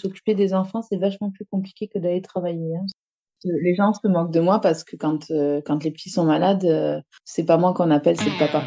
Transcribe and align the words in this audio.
S'occuper 0.00 0.34
des 0.34 0.54
enfants, 0.54 0.80
c'est 0.80 0.96
vachement 0.96 1.30
plus 1.30 1.44
compliqué 1.44 1.86
que 1.86 1.98
d'aller 1.98 2.22
travailler. 2.22 2.74
Hein. 2.74 2.86
Les 3.44 3.74
gens 3.74 3.92
se 3.92 4.08
moquent 4.08 4.32
de 4.32 4.40
moi 4.40 4.58
parce 4.60 4.82
que 4.82 4.96
quand, 4.96 5.30
euh, 5.30 5.60
quand 5.64 5.84
les 5.84 5.90
petits 5.90 6.08
sont 6.08 6.24
malades, 6.24 6.64
euh, 6.64 7.00
c'est 7.24 7.44
pas 7.44 7.58
moi 7.58 7.74
qu'on 7.74 7.90
appelle, 7.90 8.16
c'est 8.16 8.30
le 8.30 8.38
papa. 8.38 8.62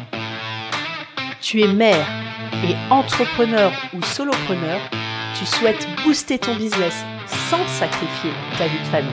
Tu 1.40 1.60
es 1.62 1.72
mère 1.72 2.06
et 2.64 2.74
entrepreneur 2.92 3.72
ou 3.94 4.02
solopreneur, 4.02 4.78
tu 5.36 5.44
souhaites 5.44 5.88
booster 6.04 6.38
ton 6.38 6.54
business 6.54 7.02
sans 7.26 7.66
sacrifier 7.66 8.30
ta 8.56 8.66
vie 8.68 8.78
de 8.78 8.84
famille. 8.84 9.10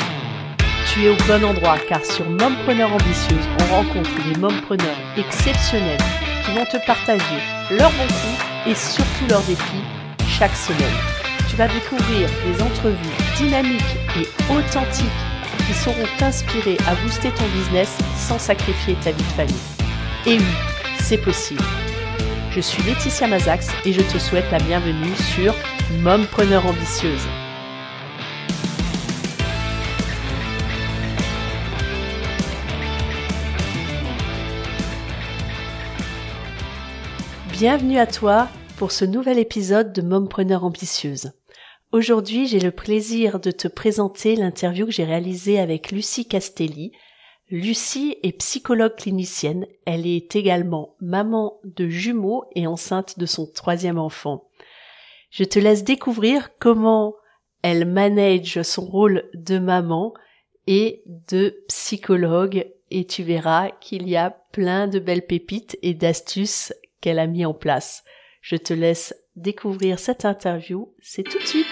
Tu 0.93 1.05
es 1.05 1.09
au 1.09 1.17
bon 1.27 1.43
endroit 1.43 1.77
car 1.89 2.05
sur 2.05 2.29
Mompreneur 2.29 2.93
Ambitieuse, 2.93 3.47
on 3.61 3.75
rencontre 3.75 4.11
des 4.31 4.39
mompreneurs 4.39 4.97
exceptionnels 5.17 6.01
qui 6.45 6.51
vont 6.51 6.65
te 6.65 6.85
partager 6.85 7.39
leurs 7.71 7.91
bons 7.91 8.07
coups 8.07 8.67
et 8.67 8.75
surtout 8.75 9.27
leurs 9.27 9.43
défis 9.43 9.83
chaque 10.27 10.55
semaine. 10.55 11.20
Découvrir 11.67 12.27
des 12.43 12.59
entrevues 12.63 12.97
dynamiques 13.37 13.95
et 14.17 14.51
authentiques 14.51 15.05
qui 15.67 15.73
sauront 15.75 16.07
t'inspirer 16.17 16.75
à 16.87 16.95
booster 16.95 17.29
ton 17.29 17.45
business 17.55 17.99
sans 18.17 18.39
sacrifier 18.39 18.95
ta 18.95 19.11
vie 19.11 19.21
de 19.21 19.29
famille. 19.29 19.55
Et 20.25 20.39
oui, 20.39 20.45
c'est 21.01 21.19
possible. 21.19 21.61
Je 22.49 22.61
suis 22.61 22.81
Laetitia 22.81 23.27
Mazax 23.27 23.67
et 23.85 23.93
je 23.93 24.01
te 24.01 24.17
souhaite 24.17 24.49
la 24.51 24.57
bienvenue 24.57 25.15
sur 25.15 25.53
Mompreneur 26.01 26.65
Ambitieuse. 26.65 27.27
Bienvenue 37.51 37.99
à 37.99 38.07
toi 38.07 38.47
pour 38.77 38.91
ce 38.91 39.05
nouvel 39.05 39.37
épisode 39.37 39.93
de 39.93 40.01
Mompreneur 40.01 40.65
Ambitieuse. 40.65 41.33
Aujourd'hui, 41.91 42.47
j'ai 42.47 42.61
le 42.61 42.71
plaisir 42.71 43.41
de 43.41 43.51
te 43.51 43.67
présenter 43.67 44.37
l'interview 44.37 44.85
que 44.85 44.93
j'ai 44.93 45.03
réalisée 45.03 45.59
avec 45.59 45.91
Lucie 45.91 46.25
Castelli. 46.25 46.93
Lucie 47.49 48.15
est 48.23 48.31
psychologue 48.37 48.95
clinicienne. 48.95 49.67
Elle 49.85 50.07
est 50.07 50.37
également 50.37 50.95
maman 51.01 51.59
de 51.65 51.89
jumeaux 51.89 52.45
et 52.55 52.65
enceinte 52.65 53.19
de 53.19 53.25
son 53.25 53.45
troisième 53.45 53.97
enfant. 53.97 54.45
Je 55.31 55.43
te 55.43 55.59
laisse 55.59 55.83
découvrir 55.83 56.57
comment 56.59 57.15
elle 57.61 57.83
manage 57.83 58.61
son 58.61 58.85
rôle 58.85 59.29
de 59.33 59.59
maman 59.59 60.13
et 60.67 61.03
de 61.27 61.61
psychologue 61.67 62.71
et 62.89 63.05
tu 63.05 63.23
verras 63.23 63.69
qu'il 63.69 64.07
y 64.07 64.15
a 64.15 64.29
plein 64.53 64.87
de 64.87 64.99
belles 64.99 65.25
pépites 65.25 65.77
et 65.81 65.93
d'astuces 65.93 66.73
qu'elle 67.01 67.19
a 67.19 67.27
mis 67.27 67.45
en 67.45 67.53
place. 67.53 68.05
Je 68.41 68.55
te 68.55 68.73
laisse 68.73 69.13
découvrir 69.35 69.99
cette 69.99 70.25
interview, 70.25 70.93
c'est 71.01 71.23
tout 71.23 71.37
de 71.37 71.45
suite. 71.45 71.67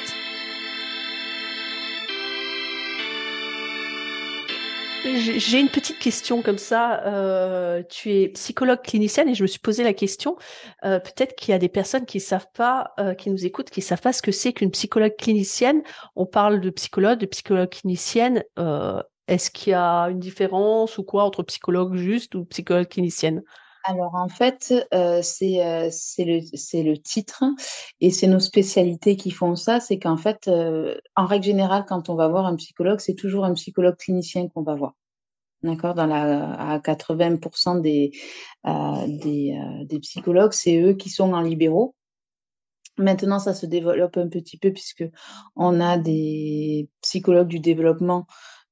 J'ai 5.03 5.59
une 5.59 5.69
petite 5.69 5.97
question 5.99 6.41
comme 6.41 6.57
ça. 6.57 7.03
Euh, 7.05 7.83
tu 7.89 8.11
es 8.11 8.27
psychologue 8.29 8.81
clinicienne 8.81 9.29
et 9.29 9.33
je 9.33 9.43
me 9.43 9.47
suis 9.47 9.59
posé 9.59 9.83
la 9.83 9.93
question. 9.93 10.35
Euh, 10.83 10.99
Peut-être 10.99 11.35
qu'il 11.35 11.51
y 11.51 11.55
a 11.55 11.57
des 11.57 11.69
personnes 11.69 12.05
qui 12.05 12.19
savent 12.19 12.49
pas, 12.53 12.93
euh, 12.99 13.13
qui 13.13 13.29
nous 13.29 13.45
écoutent, 13.45 13.69
qui 13.69 13.81
savent 13.81 14.01
pas 14.01 14.11
ce 14.11 14.21
que 14.21 14.31
c'est 14.31 14.51
qu'une 14.51 14.71
psychologue 14.71 15.15
clinicienne. 15.17 15.83
On 16.15 16.25
parle 16.25 16.59
de 16.59 16.69
psychologue, 16.69 17.19
de 17.19 17.25
psychologue 17.27 17.69
clinicienne. 17.69 18.43
Euh, 18.57 19.01
Est-ce 19.27 19.51
qu'il 19.51 19.71
y 19.71 19.73
a 19.73 20.05
une 20.09 20.19
différence 20.19 20.97
ou 20.97 21.03
quoi 21.03 21.23
entre 21.23 21.43
psychologue 21.43 21.95
juste 21.95 22.35
ou 22.35 22.43
psychologue 22.45 22.87
clinicienne? 22.87 23.41
Alors 23.89 24.13
en 24.13 24.29
fait, 24.29 24.71
euh, 24.93 25.21
c'est 25.23 25.65
euh, 25.65 25.89
le, 26.19 26.83
le 26.83 26.97
titre 26.97 27.43
et 27.99 28.11
c'est 28.11 28.27
nos 28.27 28.39
spécialités 28.39 29.15
qui 29.15 29.31
font 29.31 29.55
ça. 29.55 29.79
C'est 29.79 29.97
qu'en 29.97 30.15
fait, 30.15 30.47
euh, 30.47 30.95
en 31.15 31.25
règle 31.25 31.45
générale, 31.45 31.85
quand 31.87 32.07
on 32.09 32.15
va 32.15 32.27
voir 32.27 32.45
un 32.45 32.55
psychologue, 32.55 32.99
c'est 32.99 33.15
toujours 33.15 33.45
un 33.45 33.53
psychologue 33.55 33.97
clinicien 33.97 34.47
qu'on 34.49 34.61
va 34.61 34.75
voir. 34.75 34.93
D'accord? 35.63 35.95
Dans 35.95 36.05
la, 36.05 36.53
à 36.53 36.77
80% 36.77 37.81
des, 37.81 38.11
des, 39.07 39.59
des 39.85 39.99
psychologues, 39.99 40.53
c'est 40.53 40.79
eux 40.79 40.93
qui 40.93 41.09
sont 41.09 41.33
en 41.33 41.41
libéraux. 41.41 41.95
Maintenant, 42.97 43.39
ça 43.39 43.55
se 43.55 43.65
développe 43.65 44.17
un 44.17 44.29
petit 44.29 44.57
peu 44.57 44.71
puisque 44.71 45.03
on 45.55 45.81
a 45.81 45.97
des 45.97 46.89
psychologues 47.01 47.47
du 47.47 47.59
développement 47.59 48.27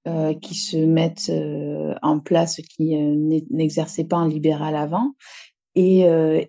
euh, 0.08 0.34
qui 0.34 0.56
se 0.56 0.78
mettent 0.78 1.30
euh, 1.30 1.94
en 2.02 2.20
place, 2.20 2.62
qui 2.62 2.96
euh, 2.96 3.42
n'exerçaient 3.50 4.06
pas 4.06 4.16
en 4.16 4.26
libéral 4.26 4.74
avant. 4.78 5.16
Et, 5.76 6.00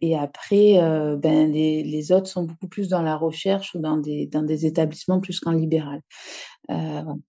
et 0.00 0.16
après, 0.16 0.78
ben, 1.18 1.52
les, 1.52 1.82
les, 1.82 2.12
autres 2.12 2.28
sont 2.28 2.44
beaucoup 2.44 2.66
plus 2.66 2.88
dans 2.88 3.02
la 3.02 3.14
recherche 3.14 3.74
ou 3.74 3.78
dans 3.78 3.98
des, 3.98 4.26
dans 4.26 4.42
des 4.42 4.64
établissements 4.64 5.20
plus 5.20 5.38
qu'en 5.38 5.52
libéral. 5.52 6.00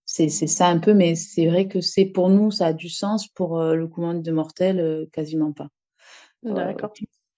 c'est 0.06 0.30
ça 0.30 0.70
un 0.70 0.80
peu, 0.80 0.94
mais 0.94 1.16
c'est 1.16 1.48
vrai 1.48 1.68
que 1.68 1.82
c'est 1.82 2.06
pour 2.06 2.30
nous, 2.30 2.52
ça 2.52 2.68
a 2.68 2.74
du 2.74 2.88
sens. 2.88 3.28
Pour 3.28 3.62
le 3.62 3.86
commande 3.88 4.24
de 4.24 4.32
mortel, 4.32 5.10
quasiment 5.12 5.52
pas. 5.52 5.68
D'accord. 6.44 6.94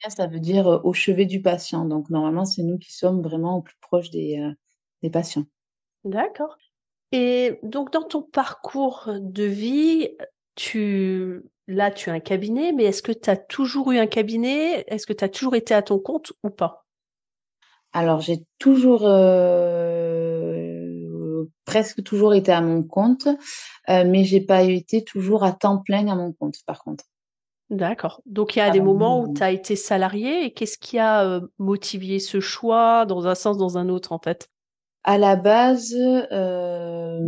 ça 0.08 0.28
veut 0.28 0.40
dire 0.40 0.68
au 0.84 0.94
chevet 0.94 1.26
du 1.26 1.42
patient. 1.42 1.86
Donc 1.86 2.12
normalement, 2.12 2.46
c'est 2.46 2.62
nous 2.62 2.78
qui 2.78 2.94
sommes 2.94 3.24
vraiment 3.24 3.58
au 3.58 3.62
plus 3.64 3.78
proche 3.82 4.12
des, 4.12 4.48
des 5.02 5.10
patients. 5.10 5.46
D'accord. 6.04 6.56
Et 7.12 7.60
donc 7.64 7.92
dans 7.92 8.04
ton 8.04 8.22
parcours 8.22 9.10
de 9.20 9.44
vie, 9.44 10.10
tu 10.56 11.44
là 11.68 11.92
tu 11.92 12.10
as 12.10 12.14
un 12.14 12.20
cabinet, 12.20 12.72
mais 12.72 12.86
est-ce 12.86 13.02
que 13.02 13.12
tu 13.12 13.30
as 13.30 13.36
toujours 13.38 13.92
eu 13.92 13.98
un 13.98 14.08
cabinet? 14.08 14.86
Est-ce 14.88 15.06
que 15.06 15.14
tu 15.14 15.24
as 15.24 15.30
toujours 15.30 15.56
été 15.56 15.74
à 15.74 15.82
ton 15.82 16.00
compte 16.00 16.34
ou 16.44 16.50
pas? 16.50 16.86
Alors 17.94 18.22
j'ai 18.22 18.46
toujours 18.60 19.02
euh, 19.04 20.72
presque 21.66 22.02
toujours 22.04 22.34
été 22.34 22.54
à 22.54 22.62
mon 22.62 22.84
compte, 22.84 23.28
euh, 23.90 24.06
mais 24.08 24.24
j'ai 24.24 24.40
pas 24.40 24.62
été 24.64 25.04
toujours 25.04 25.44
à 25.44 25.52
temps 25.52 25.80
plein 25.80 26.08
à 26.08 26.16
mon 26.16 26.32
compte 26.32 26.56
par 26.66 26.82
contre. 26.84 27.04
D'accord. 27.70 28.22
Donc 28.26 28.56
il 28.56 28.60
y 28.60 28.62
a 28.62 28.70
des 28.70 28.82
moments 28.82 29.22
où 29.22 29.34
tu 29.34 29.42
as 29.44 29.52
été 29.52 29.76
salarié 29.76 30.46
et 30.46 30.54
qu'est-ce 30.54 30.78
qui 30.78 31.00
a 31.00 31.26
euh, 31.26 31.42
motivé 31.58 32.20
ce 32.20 32.40
choix 32.40 33.06
dans 33.06 33.28
un 33.28 33.36
sens, 33.36 33.58
dans 33.58 33.78
un 33.78 33.90
autre 33.90 34.12
en 34.12 34.20
fait? 34.20 34.50
À 35.04 35.18
la 35.18 35.36
base, 35.36 35.96
euh, 35.96 37.20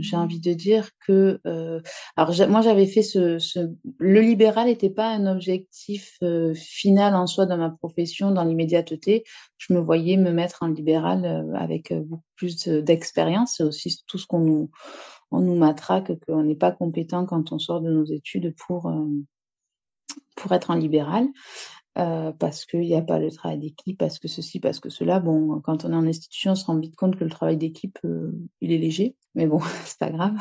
j'ai 0.00 0.16
envie 0.16 0.40
de 0.40 0.54
dire 0.54 0.90
que, 1.06 1.40
euh, 1.46 1.80
alors 2.16 2.32
moi 2.48 2.62
j'avais 2.62 2.86
fait 2.86 3.02
ce, 3.02 3.38
ce, 3.38 3.70
le 3.98 4.20
libéral 4.20 4.66
n'était 4.68 4.90
pas 4.90 5.08
un 5.08 5.26
objectif 5.26 6.16
euh, 6.22 6.54
final 6.54 7.14
en 7.14 7.26
soi 7.26 7.44
dans 7.44 7.58
ma 7.58 7.70
profession, 7.70 8.30
dans 8.30 8.44
l'immédiateté. 8.44 9.24
Je 9.58 9.74
me 9.74 9.80
voyais 9.80 10.16
me 10.16 10.30
mettre 10.32 10.62
en 10.62 10.68
libéral 10.68 11.24
euh, 11.26 11.54
avec 11.54 11.92
euh, 11.92 12.00
beaucoup 12.00 12.22
plus 12.36 12.66
d'expérience. 12.66 13.56
C'est 13.56 13.64
aussi 13.64 14.02
tout 14.06 14.18
ce 14.18 14.26
qu'on 14.26 14.40
nous, 14.40 14.70
on 15.30 15.40
nous 15.40 15.56
matraque 15.56 16.12
qu'on 16.26 16.44
n'est 16.44 16.54
pas 16.56 16.72
compétent 16.72 17.26
quand 17.26 17.52
on 17.52 17.58
sort 17.58 17.82
de 17.82 17.90
nos 17.90 18.04
études 18.04 18.54
pour 18.66 18.90
pour 20.36 20.52
être 20.52 20.70
en 20.70 20.74
libéral. 20.74 21.26
Euh, 21.98 22.30
parce 22.32 22.64
qu'il 22.64 22.82
n'y 22.82 22.94
a 22.94 23.02
pas 23.02 23.18
le 23.18 23.30
travail 23.30 23.58
d'équipe, 23.58 23.98
parce 23.98 24.20
que 24.20 24.28
ceci, 24.28 24.60
parce 24.60 24.78
que 24.78 24.88
cela. 24.88 25.18
Bon, 25.18 25.60
quand 25.60 25.84
on 25.84 25.92
est 25.92 25.96
en 25.96 26.06
institution, 26.06 26.52
on 26.52 26.54
se 26.54 26.64
rend 26.64 26.78
vite 26.78 26.94
compte 26.94 27.16
que 27.16 27.24
le 27.24 27.30
travail 27.30 27.56
d'équipe, 27.56 27.98
euh, 28.04 28.30
il 28.60 28.72
est 28.72 28.78
léger, 28.78 29.16
mais 29.34 29.46
bon, 29.46 29.58
c'est 29.84 29.98
pas 29.98 30.10
grave. 30.10 30.34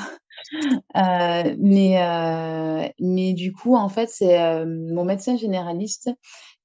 Euh, 0.95 1.55
mais, 1.57 2.93
mais 2.99 3.33
du 3.33 3.53
coup, 3.53 3.75
en 3.75 3.89
fait, 3.89 4.07
c'est 4.09 4.65
mon 4.65 5.03
médecin 5.03 5.35
généraliste 5.35 6.11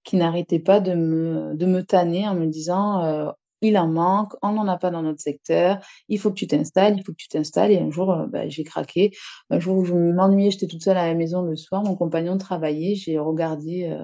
qui 0.05 0.17
n'arrêtait 0.17 0.59
pas 0.59 0.81
de 0.81 0.95
me, 0.95 1.55
de 1.57 1.67
me 1.67 1.83
tanner 1.83 2.29
en 2.29 2.35
me 2.35 2.47
disant 2.47 3.33
il 3.63 3.79
en 3.79 3.89
manque, 3.89 4.35
on 4.43 4.53
n'en 4.53 4.67
a 4.69 4.77
pas 4.77 4.91
dans 4.91 5.03
notre 5.03 5.21
secteur, 5.21 5.79
il 6.09 6.19
faut 6.19 6.31
que 6.31 6.35
tu 6.35 6.49
t'installes, 6.49 6.97
il 6.99 7.05
faut 7.05 7.13
que 7.13 7.17
tu 7.17 7.29
t'installes. 7.29 7.73
Et 7.73 7.79
un 7.79 7.91
jour, 7.91 8.27
bah, 8.29 8.49
j'ai 8.49 8.65
craqué. 8.65 9.13
Un 9.51 9.59
jour 9.59 9.79
où 9.79 9.85
je 9.85 9.95
m'ennuyais, 9.95 10.51
j'étais 10.51 10.67
toute 10.67 10.83
seule 10.83 10.99
à 10.99 11.07
la 11.07 11.15
maison 11.15 11.43
le 11.43 11.57
soir, 11.57 11.83
mon 11.83 11.97
compagnon 11.97 12.37
travaillait, 12.37 12.95
j'ai 12.95 13.19
regardé 13.19 13.97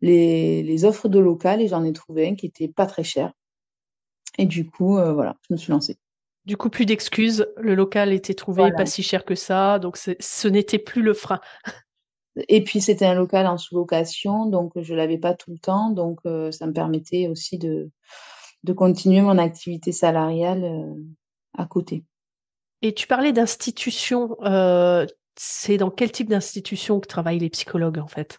les, 0.00 0.62
les 0.62 0.84
offres 0.84 1.08
de 1.08 1.18
local 1.18 1.60
et 1.60 1.68
j'en 1.68 1.84
ai 1.84 1.92
trouvé 1.92 2.28
un 2.28 2.34
qui 2.34 2.46
était 2.46 2.68
pas 2.68 2.86
très 2.86 3.04
cher. 3.04 3.32
Et 4.38 4.46
du 4.46 4.68
coup, 4.68 4.98
euh, 4.98 5.12
voilà, 5.12 5.36
je 5.48 5.54
me 5.54 5.58
suis 5.58 5.72
lancée. 5.72 5.98
Du 6.46 6.56
coup, 6.56 6.70
plus 6.70 6.86
d'excuses. 6.86 7.46
Le 7.56 7.74
local 7.74 8.12
était 8.12 8.34
trouvé 8.34 8.72
pas 8.72 8.86
si 8.86 9.02
cher 9.02 9.24
que 9.24 9.34
ça, 9.34 9.78
donc 9.78 9.98
ce 9.98 10.48
n'était 10.48 10.78
plus 10.78 11.02
le 11.02 11.14
frein. 11.14 11.40
Et 12.48 12.64
puis 12.64 12.80
c'était 12.80 13.06
un 13.06 13.14
local 13.14 13.46
en 13.46 13.58
sous-location, 13.58 14.46
donc 14.46 14.72
je 14.76 14.94
l'avais 14.94 15.18
pas 15.18 15.34
tout 15.34 15.50
le 15.50 15.58
temps, 15.58 15.90
donc 15.90 16.20
euh, 16.26 16.50
ça 16.52 16.66
me 16.66 16.72
permettait 16.72 17.26
aussi 17.28 17.58
de, 17.58 17.90
de 18.62 18.72
continuer 18.72 19.20
mon 19.20 19.36
activité 19.36 19.92
salariale 19.92 20.64
euh, 20.64 20.94
à 21.58 21.66
côté. 21.66 22.04
Et 22.82 22.94
tu 22.94 23.06
parlais 23.06 23.32
d'institution. 23.32 24.36
c'est 25.36 25.76
dans 25.76 25.90
quel 25.90 26.12
type 26.12 26.30
d'institution 26.30 27.00
que 27.00 27.08
travaillent 27.08 27.40
les 27.40 27.50
psychologues 27.50 27.98
en 27.98 28.06
fait? 28.06 28.38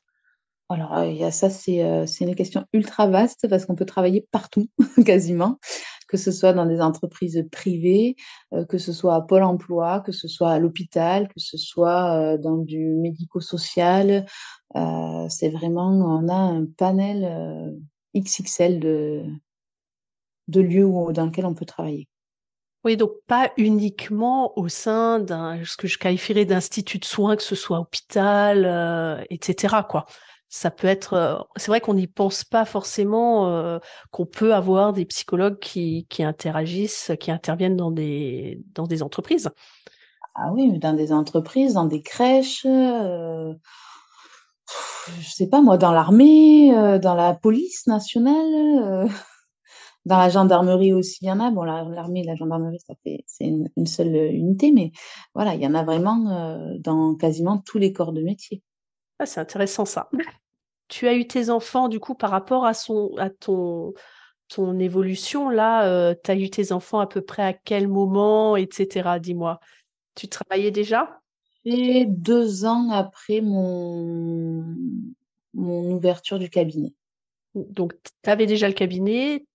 Alors, 0.72 0.98
euh, 0.98 1.32
ça, 1.32 1.50
c'est 1.50 1.84
euh, 1.84 2.06
c'est 2.06 2.26
une 2.26 2.36
question 2.36 2.66
ultra 2.74 3.08
vaste 3.08 3.48
parce 3.50 3.66
qu'on 3.66 3.76
peut 3.76 3.86
travailler 3.86 4.28
partout, 4.32 4.68
quasiment, 5.06 5.60
que 6.08 6.18
ce 6.18 6.32
soit 6.32 6.54
dans 6.54 6.66
des 6.66 6.82
entreprises 6.82 7.46
privées, 7.52 8.16
euh, 8.54 8.66
que 8.66 8.78
ce 8.78 8.94
soit 8.94 9.16
à 9.16 9.22
Pôle 9.22 9.44
emploi, 9.44 10.00
que 10.02 10.12
ce 10.12 10.28
soit 10.28 10.52
à 10.52 10.60
l'hôpital, 10.60 11.28
que 11.28 11.40
ce 11.40 11.58
soit 11.58 12.38
dans 12.38 12.58
du 12.58 12.80
médico-social. 12.96 14.26
c'est 15.30 15.50
vraiment, 15.50 15.90
on 15.90 16.30
a 16.30 16.36
un 16.36 16.66
panel 16.66 17.80
XXL 18.16 18.80
de, 18.80 19.24
de 20.48 20.62
lieux 20.62 20.90
dans 21.14 21.26
lesquels 21.26 21.46
on 21.46 21.54
peut 21.54 21.66
travailler. 21.66 22.08
Oui, 22.84 22.98
donc 22.98 23.12
pas 23.28 23.52
uniquement 23.58 24.58
au 24.58 24.68
sein 24.68 25.20
d'un 25.20 25.64
ce 25.64 25.78
que 25.78 25.88
je 25.88 26.00
qualifierais 26.00 26.46
d'institut 26.46 26.98
de 26.98 27.06
soins, 27.06 27.36
que 27.36 27.44
ce 27.44 27.54
soit 27.56 27.80
hôpital, 27.80 29.26
etc. 29.30 29.76
Quoi. 29.88 30.06
Ça 30.54 30.70
peut 30.70 30.88
être. 30.88 31.14
euh, 31.14 31.38
c'est 31.56 31.68
vrai 31.72 31.80
qu'on 31.80 31.94
n'y 31.94 32.08
pense 32.08 32.44
pas 32.44 32.66
forcément 32.66 33.48
euh, 33.48 33.80
qu'on 34.12 34.26
peut 34.26 34.54
avoir 34.54 34.92
des 34.92 35.06
psychologues 35.06 35.60
qui, 35.60 36.06
qui 36.10 36.24
interagissent, 36.24 37.12
qui 37.22 37.32
interviennent 37.32 37.78
dans 37.78 37.90
des 37.90 38.62
dans 38.74 38.86
des 38.86 39.02
entreprises. 39.02 39.50
Ah 40.36 40.52
oui, 40.54 40.78
dans 40.80 40.94
des 40.94 41.14
entreprises, 41.14 41.74
dans 41.76 41.86
des 41.86 42.02
crèches, 42.02 42.66
euh, 42.66 43.54
je 45.20 45.30
sais 45.30 45.48
pas 45.48 45.62
moi, 45.62 45.78
dans 45.78 45.92
l'armée, 45.92 46.76
euh, 46.78 47.00
dans 47.00 47.16
la 47.16 47.34
police 47.34 47.88
nationale, 47.88 48.36
euh, 48.56 49.08
dans 50.06 50.18
la 50.20 50.30
gendarmerie 50.30 50.94
aussi, 50.94 51.20
il 51.24 51.28
y 51.28 51.32
en 51.32 51.40
a. 51.42 51.52
Bon, 51.52 51.64
la- 51.64 51.84
l'armée 51.86 52.22
et 52.22 52.26
la 52.26 52.36
gendarmerie, 52.36 52.80
ça 52.88 52.96
fait, 53.04 53.24
c'est 53.28 53.46
une, 53.46 53.70
une 53.78 53.88
seule 53.88 54.16
unité, 54.16 54.72
mais 54.72 54.92
voilà, 55.36 55.56
il 55.56 55.62
y 55.62 55.68
en 55.68 55.76
a 55.76 55.84
vraiment 55.84 56.30
euh, 56.32 56.76
dans 56.80 57.16
quasiment 57.16 57.60
tous 57.60 57.78
les 57.80 57.94
corps 57.94 58.14
de 58.14 58.22
métier. 58.24 58.64
Ah, 59.20 59.26
c'est 59.26 59.40
intéressant 59.40 59.86
ça. 59.86 60.10
Tu 60.92 61.08
as 61.08 61.14
eu 61.14 61.26
tes 61.26 61.50
enfants 61.50 61.88
du 61.88 62.02
coup 62.02 62.16
par 62.16 62.32
rapport 62.32 62.66
à 62.66 62.74
son 62.74 63.16
à 63.18 63.30
ton 63.30 63.94
ton 64.50 64.78
évolution 64.78 65.50
là, 65.50 65.88
euh, 65.88 66.14
tu 66.22 66.30
as 66.30 66.36
eu 66.36 66.50
tes 66.50 66.74
enfants 66.74 67.00
à 67.00 67.08
peu 67.08 67.22
près 67.22 67.44
à 67.44 67.54
quel 67.54 67.88
moment, 67.88 68.58
etc. 68.58 69.20
Dis-moi. 69.22 69.62
Tu 70.16 70.28
travaillais 70.28 70.72
déjà? 70.72 71.22
Et 71.64 72.06
deux 72.06 72.66
ans 72.66 72.90
après 72.90 73.40
mon, 73.40 74.76
mon 75.54 75.92
ouverture 75.94 76.40
du 76.40 76.50
cabinet. 76.50 76.94
Donc, 77.56 77.94
tu 78.24 78.30
avais 78.30 78.46
déjà 78.46 78.68
le 78.68 78.74
cabinet, 78.74 79.46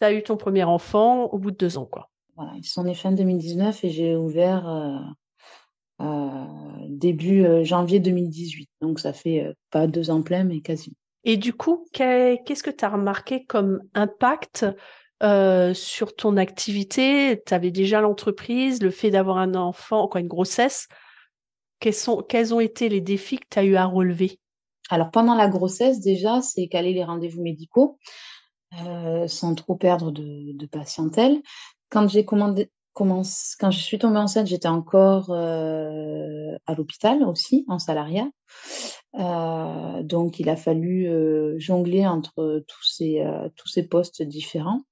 tu 0.00 0.06
as 0.06 0.14
eu 0.14 0.22
ton 0.22 0.38
premier 0.38 0.64
enfant 0.64 1.24
au 1.26 1.38
bout 1.38 1.50
de 1.50 1.56
deux 1.56 1.76
ans, 1.76 1.86
quoi. 1.86 2.08
Voilà, 2.36 2.52
ils 2.56 2.64
sont 2.64 2.84
nés 2.84 2.94
fin 2.94 3.12
2019 3.12 3.84
et 3.84 3.90
j'ai 3.90 4.16
ouvert 4.16 4.66
euh, 4.66 4.96
euh, 4.96 4.98
début 6.88 7.44
euh, 7.44 7.64
janvier 7.64 8.00
2018. 8.00 8.68
Donc 8.80 9.00
ça 9.00 9.12
fait 9.12 9.44
euh, 9.44 9.52
pas 9.70 9.86
deux 9.86 10.10
ans 10.10 10.22
plein, 10.22 10.44
mais 10.44 10.60
quasiment. 10.60 10.96
Et 11.24 11.36
du 11.36 11.52
coup, 11.52 11.86
qu'est- 11.92 12.42
qu'est-ce 12.44 12.62
que 12.62 12.70
tu 12.70 12.84
as 12.84 12.88
remarqué 12.90 13.44
comme 13.44 13.80
impact 13.94 14.66
euh, 15.22 15.74
sur 15.74 16.14
ton 16.16 16.36
activité? 16.36 17.42
Tu 17.46 17.54
avais 17.54 17.70
déjà 17.70 18.00
l'entreprise, 18.00 18.82
le 18.82 18.90
fait 18.90 19.10
d'avoir 19.10 19.38
un 19.38 19.54
enfant, 19.54 20.08
quoi, 20.08 20.20
une 20.20 20.28
grossesse. 20.28 20.88
Quels 21.78 21.94
sont, 21.94 22.22
quels 22.22 22.54
ont 22.54 22.60
été 22.60 22.88
les 22.88 23.00
défis 23.00 23.38
que 23.38 23.46
tu 23.50 23.58
as 23.58 23.64
eu 23.64 23.76
à 23.76 23.86
relever? 23.86 24.38
Alors 24.90 25.10
pendant 25.10 25.34
la 25.34 25.48
grossesse, 25.48 26.00
déjà, 26.00 26.42
c'est 26.42 26.68
caler 26.68 26.92
les 26.92 27.04
rendez-vous 27.04 27.42
médicaux 27.42 27.98
euh, 28.86 29.28
sans 29.28 29.54
trop 29.54 29.76
perdre 29.76 30.10
de, 30.10 30.52
de 30.56 30.66
patientèle. 30.66 31.40
Quand 31.90 32.08
j'ai 32.08 32.24
commandé, 32.24 32.70
quand 32.94 33.70
je 33.70 33.78
suis 33.78 33.98
tombée 33.98 34.18
enceinte, 34.18 34.46
j'étais 34.46 34.68
encore 34.68 35.30
euh, 35.30 36.56
à 36.66 36.74
l'hôpital 36.74 37.22
aussi, 37.24 37.64
en 37.68 37.78
salariat. 37.78 38.28
Euh, 39.18 40.02
donc, 40.02 40.40
il 40.40 40.48
a 40.48 40.56
fallu 40.56 41.08
euh, 41.08 41.58
jongler 41.58 42.06
entre 42.06 42.64
tous 42.66 42.84
ces, 42.84 43.24
tous 43.56 43.68
ces 43.68 43.84
postes 43.84 44.22
différents. 44.22 44.82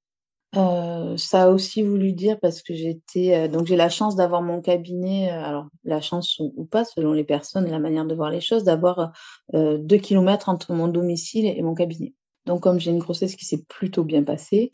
Ça 0.54 1.44
a 1.44 1.48
aussi 1.50 1.82
voulu 1.82 2.12
dire 2.12 2.40
parce 2.40 2.62
que 2.62 2.72
j'étais 2.72 3.48
donc 3.50 3.66
j'ai 3.66 3.76
la 3.76 3.90
chance 3.90 4.16
d'avoir 4.16 4.40
mon 4.40 4.62
cabinet 4.62 5.28
alors 5.28 5.66
la 5.84 6.00
chance 6.00 6.38
ou, 6.38 6.54
ou 6.56 6.64
pas 6.64 6.86
selon 6.86 7.12
les 7.12 7.22
personnes 7.22 7.66
et 7.66 7.70
la 7.70 7.78
manière 7.78 8.06
de 8.06 8.14
voir 8.14 8.30
les 8.30 8.40
choses 8.40 8.64
d'avoir 8.64 9.12
deux 9.52 9.98
kilomètres 9.98 10.48
entre 10.48 10.72
mon 10.72 10.88
domicile 10.88 11.44
et 11.44 11.60
mon 11.60 11.74
cabinet 11.74 12.14
donc 12.46 12.62
comme 12.62 12.80
j'ai 12.80 12.90
une 12.90 12.98
grossesse 12.98 13.36
qui 13.36 13.44
s'est 13.44 13.62
plutôt 13.68 14.04
bien 14.04 14.24
passée 14.24 14.72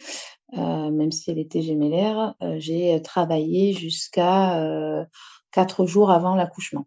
même 0.53 1.13
si 1.13 1.31
elle 1.31 1.39
était 1.39 1.63
gémellaire 1.63 2.35
euh, 2.43 2.57
j'ai 2.59 3.01
travaillé 3.03 3.73
jusqu'à 3.73 4.61
euh, 4.63 5.05
quatre 5.51 5.87
jours 5.87 6.11
avant 6.11 6.35
l'accouchement 6.35 6.87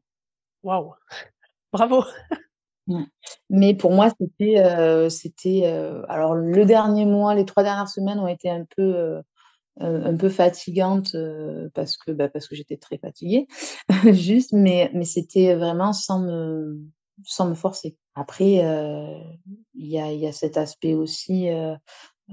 Waouh! 0.63 0.94
Bravo! 1.71 2.04
Ouais. 2.88 3.04
Mais 3.50 3.75
pour 3.75 3.92
moi, 3.92 4.09
c'était, 4.19 4.59
euh, 4.59 5.09
c'était, 5.09 5.63
euh, 5.65 6.04
alors 6.07 6.36
le 6.36 6.65
dernier 6.65 7.06
mois, 7.06 7.36
les 7.36 7.45
trois 7.45 7.63
dernières 7.63 7.89
semaines 7.89 8.19
ont 8.19 8.27
été 8.27 8.50
un 8.50 8.65
peu, 8.75 8.81
euh, 8.95 9.21
euh, 9.81 10.06
un 10.06 10.18
peu 10.18 10.30
fatigantes 10.30 11.13
euh, 11.15 11.69
parce 11.74 11.98
que, 11.98 12.12
bah, 12.12 12.30
parce 12.30 12.48
que 12.48 12.56
j'étais 12.56 12.77
très 12.77 12.98
fatiguée, 12.98 13.48
juste, 14.13 14.54
mais, 14.54 14.89
mais 14.94 15.06
c'était 15.06 15.56
vraiment 15.56 15.94
sans 15.94 16.19
me, 16.19 16.80
sans 17.25 17.50
me 17.50 17.56
forcer. 17.56 17.98
Après, 18.15 18.65
euh, 18.65 19.19
il 19.75 19.88
y 19.88 20.00
a, 20.00 20.12
il 20.12 20.19
y 20.19 20.27
a 20.27 20.31
cet 20.31 20.57
aspect 20.57 20.95
aussi, 20.95 21.50